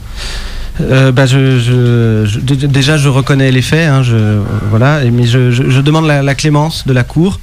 Euh, 0.81 1.11
bah, 1.11 1.25
je, 1.25 1.59
je- 1.59 2.25
je- 2.27 2.39
d- 2.39 2.67
déjà, 2.67 2.97
je 2.97 3.09
reconnais 3.09 3.51
les 3.51 3.61
faits, 3.63 3.87
hein, 3.89 4.03
je, 4.03 4.39
voilà, 4.69 5.01
mais 5.11 5.25
je, 5.25 5.81
demande 5.81 6.05
la, 6.05 6.21
la 6.21 6.35
clémence 6.35 6.85
de 6.85 6.93
la 6.93 7.03
Cour. 7.03 7.39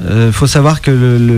Il 0.00 0.32
faut 0.32 0.46
savoir 0.46 0.80
que 0.80 0.90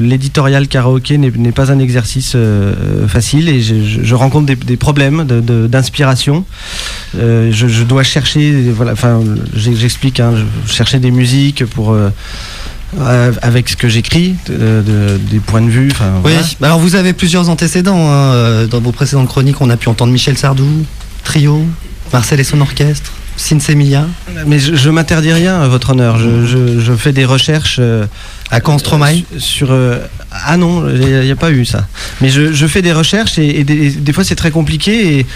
l'éditorial 0.02 0.68
karaoké 0.68 1.16
n'est 1.18 1.52
pas 1.52 1.72
un 1.72 1.78
exercice 1.78 2.32
euh, 2.34 3.08
facile 3.08 3.48
et 3.48 3.62
je, 3.62 4.14
rencontre 4.14 4.46
des, 4.46 4.56
des 4.56 4.76
problèmes 4.76 5.24
d'inspiration. 5.24 6.44
Euh, 7.18 7.50
je, 7.52 7.68
je 7.68 7.82
dois 7.84 8.02
chercher, 8.02 8.52
voilà, 8.70 8.92
enfin, 8.92 9.20
j'explique, 9.54 10.20
hein, 10.20 10.32
je 10.66 10.72
cherchais 10.72 10.98
des 10.98 11.10
musiques 11.10 11.64
pour 11.64 11.92
euh, 11.92 12.10
euh, 12.98 13.32
avec 13.40 13.68
ce 13.70 13.76
que 13.76 13.88
j'écris, 13.88 14.34
de- 14.46 14.82
de- 14.82 15.16
des 15.30 15.38
points 15.40 15.62
de 15.62 15.70
vue. 15.70 15.88
Oui, 15.88 15.94
voilà. 16.22 16.40
bah 16.60 16.66
alors 16.66 16.80
vous 16.80 16.96
avez 16.96 17.12
plusieurs 17.14 17.48
antécédents. 17.48 18.10
hein. 18.10 18.32
Euh, 18.34 18.66
Dans 18.66 18.80
vos 18.80 18.92
précédentes 18.92 19.28
chroniques, 19.28 19.60
on 19.62 19.70
a 19.70 19.76
pu 19.78 19.88
entendre 19.88 20.12
Michel 20.12 20.36
Sardou, 20.36 20.68
Trio, 21.24 21.64
Marcel 22.12 22.40
et 22.40 22.44
son 22.44 22.60
orchestre, 22.60 23.12
Sinsemilia. 23.40 24.06
Mais 24.46 24.58
je, 24.58 24.74
je 24.74 24.90
m'interdis 24.90 25.32
rien, 25.32 25.66
votre 25.68 25.90
honneur. 25.90 26.18
Je, 26.18 26.44
je- 26.46 26.80
je 26.80 26.92
fais 26.92 27.12
des 27.12 27.24
recherches. 27.24 27.78
euh, 27.80 28.04
à 28.50 28.60
quand 28.60 28.78
Stromae 28.78 29.22
Sur. 29.38 29.68
euh, 29.70 29.98
ah 30.32 30.56
non, 30.56 30.88
il 30.88 31.20
n'y 31.22 31.30
a, 31.30 31.36
pas 31.36 31.50
eu 31.50 31.64
ça. 31.64 31.86
Mais 32.20 32.28
je, 32.28 32.52
je 32.52 32.66
fais 32.66 32.82
des 32.82 32.92
recherches 32.92 33.38
et, 33.38 33.60
et 33.60 33.64
des, 33.64 33.90
des 33.90 34.12
fois 34.12 34.24
c'est 34.24 34.34
très 34.34 34.50
compliqué. 34.50 35.18
Et 35.18 35.26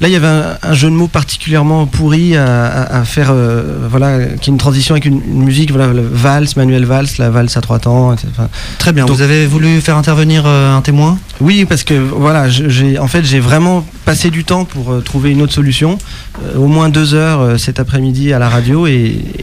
là, 0.00 0.08
il 0.08 0.12
y 0.12 0.16
avait 0.16 0.26
un, 0.26 0.56
un 0.62 0.74
jeu 0.74 0.88
de 0.90 0.94
mots 0.94 1.08
particulièrement 1.08 1.86
pourri 1.86 2.36
à, 2.36 2.66
à- 2.66 3.00
à 3.00 3.04
faire, 3.04 3.28
euh, 3.30 3.86
voilà, 3.90 4.24
qui 4.26 4.50
est 4.50 4.52
une 4.52 4.58
transition 4.58 4.94
avec 4.94 5.04
une, 5.04 5.20
une 5.26 5.44
musique, 5.44 5.70
voilà, 5.70 5.92
le 5.92 6.02
valse, 6.02 6.56
Manuel 6.56 6.84
Valse, 6.84 7.18
la 7.18 7.30
valse 7.30 7.56
à 7.56 7.60
trois 7.60 7.78
temps. 7.78 8.12
etc. 8.12 8.28
Enfin, 8.32 8.48
Très 8.78 8.92
bien. 8.92 9.06
Donc- 9.06 9.16
vous 9.16 9.22
avez 9.22 9.46
voulu 9.46 9.80
faire 9.80 9.96
intervenir 9.96 10.44
euh, 10.46 10.76
un 10.76 10.80
témoin? 10.82 11.18
Oui, 11.40 11.64
parce 11.64 11.84
que 11.84 11.94
voilà, 11.94 12.48
j'ai 12.48 12.98
en 12.98 13.06
fait 13.08 13.24
j'ai 13.24 13.40
vraiment 13.40 13.86
passé 14.04 14.30
du 14.30 14.44
temps 14.44 14.64
pour 14.64 14.92
euh, 14.92 15.00
trouver 15.00 15.30
une 15.30 15.42
autre 15.42 15.52
solution, 15.54 15.98
Euh, 16.44 16.58
au 16.58 16.66
moins 16.66 16.88
deux 16.88 17.14
heures 17.14 17.40
euh, 17.40 17.56
cet 17.58 17.78
après-midi 17.78 18.32
à 18.32 18.38
la 18.40 18.48
radio 18.48 18.86
et, 18.86 18.92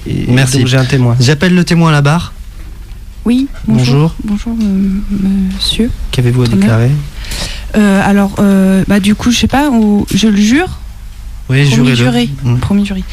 et- 0.06 0.30
et 0.30 0.32
Merci. 0.32 0.58
donc 0.60 0.68
j'ai 0.68 0.78
un 0.78 0.86
témoin. 0.86 1.16
J'appelle 1.20 1.56
le 1.56 1.64
témoin 1.64 1.90
à 1.90 1.94
la 1.94 2.02
barre. 2.02 2.34
Oui, 3.24 3.48
Bonjour. 3.68 4.14
bonjour. 4.26 4.54
Bonjour, 4.54 4.56
euh, 4.62 5.56
monsieur. 5.56 5.90
Qu'avez-vous 6.12 6.44
à 6.44 6.48
déclarer? 6.48 6.90
Euh, 7.78 8.02
alors, 8.04 8.36
euh, 8.40 8.84
bah, 8.88 9.00
du 9.00 9.16
coup, 9.16 9.32
je 9.32 9.38
sais 9.40 9.48
pas, 9.48 9.70
ou- 9.70 10.06
je 10.14 10.28
le 10.28 10.38
jure. 10.38 10.68
Oui, 11.50 11.64
Promis 11.66 11.76
jurez-le. 11.76 11.96
juré. 11.96 12.30
Mm. 12.44 12.56
Promis 12.60 12.86
juré. 12.86 13.04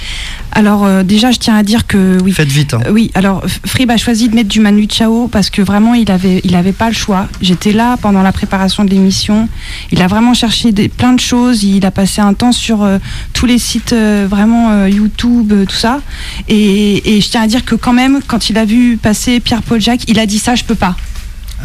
Alors, 0.52 0.84
euh, 0.86 1.02
déjà, 1.02 1.32
je 1.32 1.38
tiens 1.38 1.56
à 1.56 1.64
dire 1.64 1.88
que 1.88 2.18
oui. 2.22 2.30
Faites 2.30 2.46
vite. 2.48 2.72
hein. 2.72 2.80
Euh, 2.86 2.92
Oui, 2.92 3.10
alors 3.14 3.42
Frib 3.66 3.90
a 3.90 3.96
choisi 3.96 4.28
de 4.28 4.34
mettre 4.36 4.48
du 4.48 4.60
Manu 4.60 4.86
Chao 4.88 5.26
parce 5.26 5.50
que 5.50 5.60
vraiment 5.60 5.94
il 5.94 6.08
avait, 6.08 6.40
il 6.44 6.54
avait 6.54 6.72
pas 6.72 6.88
le 6.88 6.94
choix. 6.94 7.26
J'étais 7.42 7.72
là 7.72 7.96
pendant 8.00 8.22
la 8.22 8.30
préparation 8.30 8.84
de 8.84 8.90
l'émission. 8.90 9.48
Il 9.90 10.02
a 10.02 10.06
vraiment 10.06 10.34
cherché 10.34 10.70
des, 10.70 10.88
plein 10.88 11.14
de 11.14 11.20
choses. 11.20 11.64
Il 11.64 11.84
a 11.84 11.90
passé 11.90 12.20
un 12.20 12.32
temps 12.32 12.52
sur 12.52 12.84
euh, 12.84 12.98
tous 13.32 13.46
les 13.46 13.58
sites 13.58 13.92
vraiment 13.92 14.86
YouTube, 14.86 15.52
tout 15.68 15.74
ça. 15.76 16.00
Et, 16.48 17.16
et 17.16 17.20
je 17.20 17.28
tiens 17.28 17.42
à 17.42 17.46
dire 17.48 17.64
que 17.64 17.74
quand 17.74 17.92
même, 17.92 18.20
quand 18.24 18.50
il 18.50 18.58
a 18.58 18.64
vu 18.64 18.98
passer 18.98 19.40
Pierre-Paul 19.40 19.80
Jacques, 19.80 20.04
il 20.06 20.18
a 20.20 20.26
dit 20.26 20.38
ça, 20.38 20.54
je 20.54 20.62
peux 20.62 20.76
pas. 20.76 20.94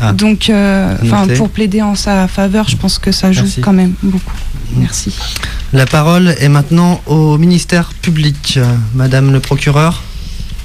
Ah. 0.02 0.12
Donc, 0.14 0.50
euh, 0.50 0.96
pour 1.38 1.50
plaider 1.50 1.82
en 1.82 1.96
sa 1.96 2.28
faveur, 2.28 2.68
je 2.68 2.76
pense 2.76 2.98
que 2.98 3.12
ça 3.12 3.32
joue 3.32 3.44
Merci. 3.44 3.62
quand 3.62 3.74
même 3.74 3.94
beaucoup. 4.02 4.34
Merci. 4.78 5.14
La 5.72 5.86
parole 5.86 6.36
est 6.40 6.50
maintenant 6.50 7.02
au 7.06 7.38
ministère 7.38 7.94
public. 8.02 8.56
Euh, 8.58 8.66
Madame 8.96 9.32
le 9.32 9.40
procureur. 9.40 10.02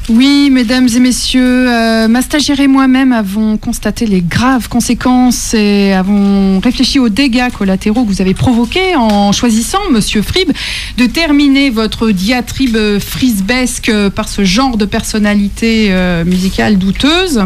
Oui, 0.08 0.48
mesdames 0.50 0.88
et 0.88 1.00
messieurs, 1.00 1.68
euh, 1.68 2.08
ma 2.08 2.22
stagiaire 2.22 2.58
et 2.60 2.66
moi-même 2.66 3.12
avons 3.12 3.58
constaté 3.58 4.06
les 4.06 4.22
graves 4.22 4.70
conséquences 4.70 5.52
et 5.52 5.92
avons 5.92 6.60
réfléchi 6.60 6.98
aux 6.98 7.10
dégâts 7.10 7.50
collatéraux 7.50 8.04
que 8.04 8.08
vous 8.08 8.22
avez 8.22 8.32
provoqués 8.32 8.96
en 8.96 9.32
choisissant, 9.32 9.90
monsieur 9.92 10.22
Frib, 10.22 10.50
de 10.96 11.04
terminer 11.04 11.68
votre 11.68 12.10
diatribe 12.10 12.98
frisbesque 12.98 13.92
par 14.14 14.28
ce 14.28 14.44
genre 14.44 14.78
de 14.78 14.86
personnalité 14.86 15.88
euh, 15.90 16.24
musicale 16.24 16.78
douteuse. 16.78 17.44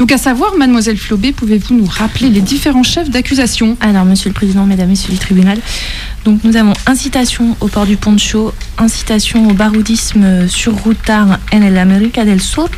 Donc, 0.00 0.12
à 0.12 0.16
savoir, 0.16 0.54
mademoiselle 0.56 0.96
Flobé, 0.96 1.30
pouvez-vous 1.30 1.74
nous 1.74 1.84
rappeler 1.84 2.30
les 2.30 2.40
différents 2.40 2.82
chefs 2.82 3.10
d'accusation? 3.10 3.76
Alors, 3.80 4.06
monsieur 4.06 4.30
le 4.30 4.34
président, 4.34 4.64
mesdames, 4.64 4.88
messieurs 4.88 5.12
du 5.12 5.18
tribunal, 5.18 5.58
donc 6.24 6.44
nous 6.44 6.56
avons 6.56 6.72
incitation 6.86 7.56
au 7.60 7.68
port 7.68 7.86
du 7.86 7.96
poncho, 7.96 8.52
incitation 8.78 9.48
au 9.48 9.54
baroudisme 9.54 10.48
sur 10.48 10.74
routard 10.74 11.38
en 11.52 11.62
el 11.62 11.78
América 11.78 12.24
del 12.24 12.40
Sur, 12.40 12.68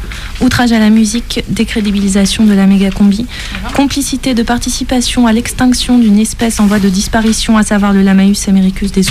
outrage 0.41 0.73
à 0.73 0.79
la 0.79 0.91
musique, 0.91 1.45
décrédibilisation 1.49 2.45
de 2.45 2.55
la 2.55 2.67
méga 2.67 2.91
combi, 2.91 3.27
complicité 3.75 4.35
de 4.35 4.43
participation 4.43 5.27
à 5.27 5.33
l'extinction 5.33 5.99
d'une 5.99 6.19
espèce 6.19 6.61
en 6.61 6.67
voie 6.67 6.79
de 6.79 6.89
disparition, 6.89 7.57
à 7.57 7.63
savoir 7.63 7.93
le 7.93 8.03
Lamaeus 8.03 8.49
americus 8.49 8.93
des 8.93 9.03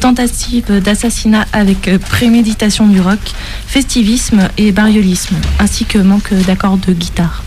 tentative 0.00 0.80
d'assassinat 0.80 1.46
avec 1.52 1.88
euh, 1.88 1.98
préméditation 1.98 2.86
du 2.86 3.00
rock, 3.00 3.20
festivisme 3.66 4.48
et 4.56 4.72
bariolisme, 4.72 5.36
ainsi 5.58 5.84
que 5.84 5.98
manque 5.98 6.32
d'accord 6.46 6.78
de 6.78 6.92
guitare. 6.92 7.42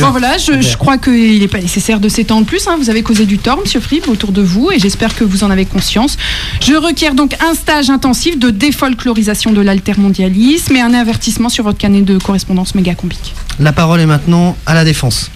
Bon, 0.00 0.10
voilà, 0.10 0.36
je, 0.36 0.60
je 0.60 0.76
crois 0.76 0.98
qu'il 0.98 1.38
n'est 1.40 1.48
pas 1.48 1.60
nécessaire 1.60 2.00
de 2.00 2.08
s'étendre 2.08 2.46
plus. 2.46 2.66
hein. 2.68 2.76
Vous 2.78 2.90
avez 2.90 3.02
causé 3.02 3.24
du 3.24 3.38
tort, 3.38 3.58
Monsieur 3.60 3.80
Fripp, 3.80 4.08
autour 4.08 4.32
de 4.32 4.42
vous, 4.42 4.70
et 4.70 4.78
j'espère 4.78 5.14
que 5.16 5.24
vous 5.24 5.42
en 5.44 5.50
avez 5.50 5.64
conscience. 5.64 6.16
Je 6.60 6.74
requiers 6.74 7.10
donc 7.12 7.34
un 7.40 7.54
stage 7.54 7.88
intensif 7.88 8.38
de 8.38 8.50
défolklorisation 8.50 9.52
de 9.52 9.60
l'altermondialisme 9.60 10.76
et 10.76 10.80
un 10.80 10.92
avertissement 10.92 11.48
sur 11.48 11.64
votre 11.64 11.78
canet 11.78 12.04
de 12.04 12.18
correspondance 12.18 12.74
méga 12.74 12.94
combique. 12.94 13.34
La 13.58 13.72
parole 13.72 14.00
est 14.00 14.06
maintenant 14.06 14.56
à 14.66 14.74
la 14.74 14.84
défense. 14.84 15.30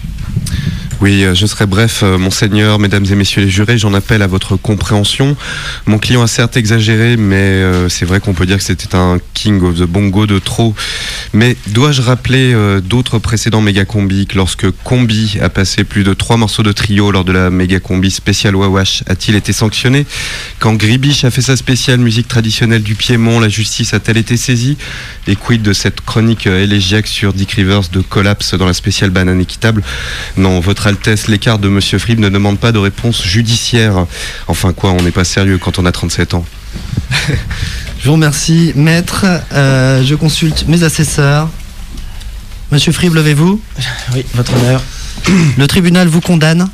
Oui, 1.05 1.23
euh, 1.23 1.35
je 1.35 1.45
serai 1.45 1.67
bref, 1.67 1.99
euh, 2.01 2.17
monseigneur, 2.17 2.79
mesdames 2.79 3.05
et 3.07 3.13
messieurs 3.13 3.43
les 3.43 3.49
jurés, 3.51 3.77
j'en 3.77 3.93
appelle 3.93 4.23
à 4.23 4.27
votre 4.27 4.55
compréhension. 4.55 5.37
Mon 5.85 5.99
client 5.99 6.23
a 6.23 6.27
certes 6.27 6.57
exagéré, 6.57 7.15
mais 7.15 7.35
euh, 7.35 7.89
c'est 7.89 8.05
vrai 8.05 8.19
qu'on 8.19 8.33
peut 8.33 8.47
dire 8.47 8.57
que 8.57 8.63
c'était 8.63 8.95
un 8.95 9.19
king 9.35 9.61
of 9.61 9.75
the 9.75 9.83
bongo 9.83 10.25
de 10.25 10.39
trop. 10.39 10.73
Mais 11.31 11.57
dois-je 11.67 12.01
rappeler 12.01 12.55
d'autres 12.83 13.19
précédents 13.19 13.61
méga 13.61 13.85
combiques 13.85 14.33
lorsque 14.33 14.65
Combi 14.83 15.37
a 15.41 15.49
passé 15.49 15.83
plus 15.83 16.03
de 16.03 16.15
trois 16.15 16.37
morceaux 16.37 16.63
de 16.63 16.71
trio 16.71 17.11
lors 17.11 17.23
de 17.23 17.33
la 17.33 17.51
méga 17.51 17.79
combi 17.79 18.09
spéciale 18.09 18.55
Wawash? 18.55 19.03
A-t-il 19.05 19.35
été 19.35 19.53
sanctionné? 19.53 20.07
Quand 20.57 20.73
Gribiche 20.73 21.23
a 21.23 21.29
fait 21.29 21.41
sa 21.41 21.55
spéciale 21.55 21.99
musique 21.99 22.27
traditionnelle 22.27 22.81
du 22.81 22.95
Piémont, 22.95 23.39
la 23.39 23.49
justice 23.49 23.93
a-t-elle 23.93 24.17
été 24.17 24.37
saisie? 24.37 24.77
Et 25.27 25.35
quid 25.35 25.61
de 25.61 25.73
cette 25.73 26.01
chronique 26.01 26.47
élégiaque 26.47 27.07
sur 27.07 27.33
Dick 27.33 27.51
Rivers 27.51 27.89
de 27.91 27.99
collapse 27.99 28.55
dans 28.55 28.65
la 28.65 28.73
spéciale 28.73 29.09
banane 29.09 29.41
équitable? 29.41 29.83
Non, 30.37 30.61
votre 30.61 30.87
Altesse, 30.95 31.27
l'écart 31.27 31.59
de 31.59 31.67
Monsieur 31.67 31.99
Fripp 31.99 32.19
ne 32.19 32.29
demande 32.29 32.57
pas 32.57 32.71
de 32.71 32.77
réponse 32.77 33.21
judiciaire. 33.21 34.05
Enfin 34.47 34.71
quoi, 34.71 34.91
on 34.91 35.01
n'est 35.03 35.11
pas 35.11 35.25
sérieux 35.25 35.57
quand 35.57 35.77
on 35.77 35.85
a 35.85 35.91
37 35.91 36.35
ans. 36.35 36.45
Je 37.99 38.05
vous 38.05 38.13
remercie, 38.13 38.71
maître. 38.75 39.25
Euh, 39.51 40.03
je 40.05 40.15
consulte 40.15 40.65
mes 40.69 40.83
assesseurs. 40.83 41.49
Monsieur 42.71 42.93
Frib, 42.93 43.13
levez-vous. 43.13 43.59
Oui, 44.13 44.23
votre 44.35 44.53
honneur. 44.55 44.81
Le 45.57 45.67
tribunal 45.67 46.07
vous 46.07 46.21
condamne 46.21 46.69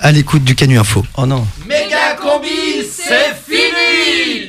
à 0.00 0.12
l'écoute 0.12 0.44
du 0.44 0.54
Canu 0.54 0.78
Info. 0.78 1.04
Oh 1.16 1.26
non. 1.26 1.44
Méga 1.66 2.14
combi, 2.22 2.84
c'est 2.88 3.34
fini 3.48 4.45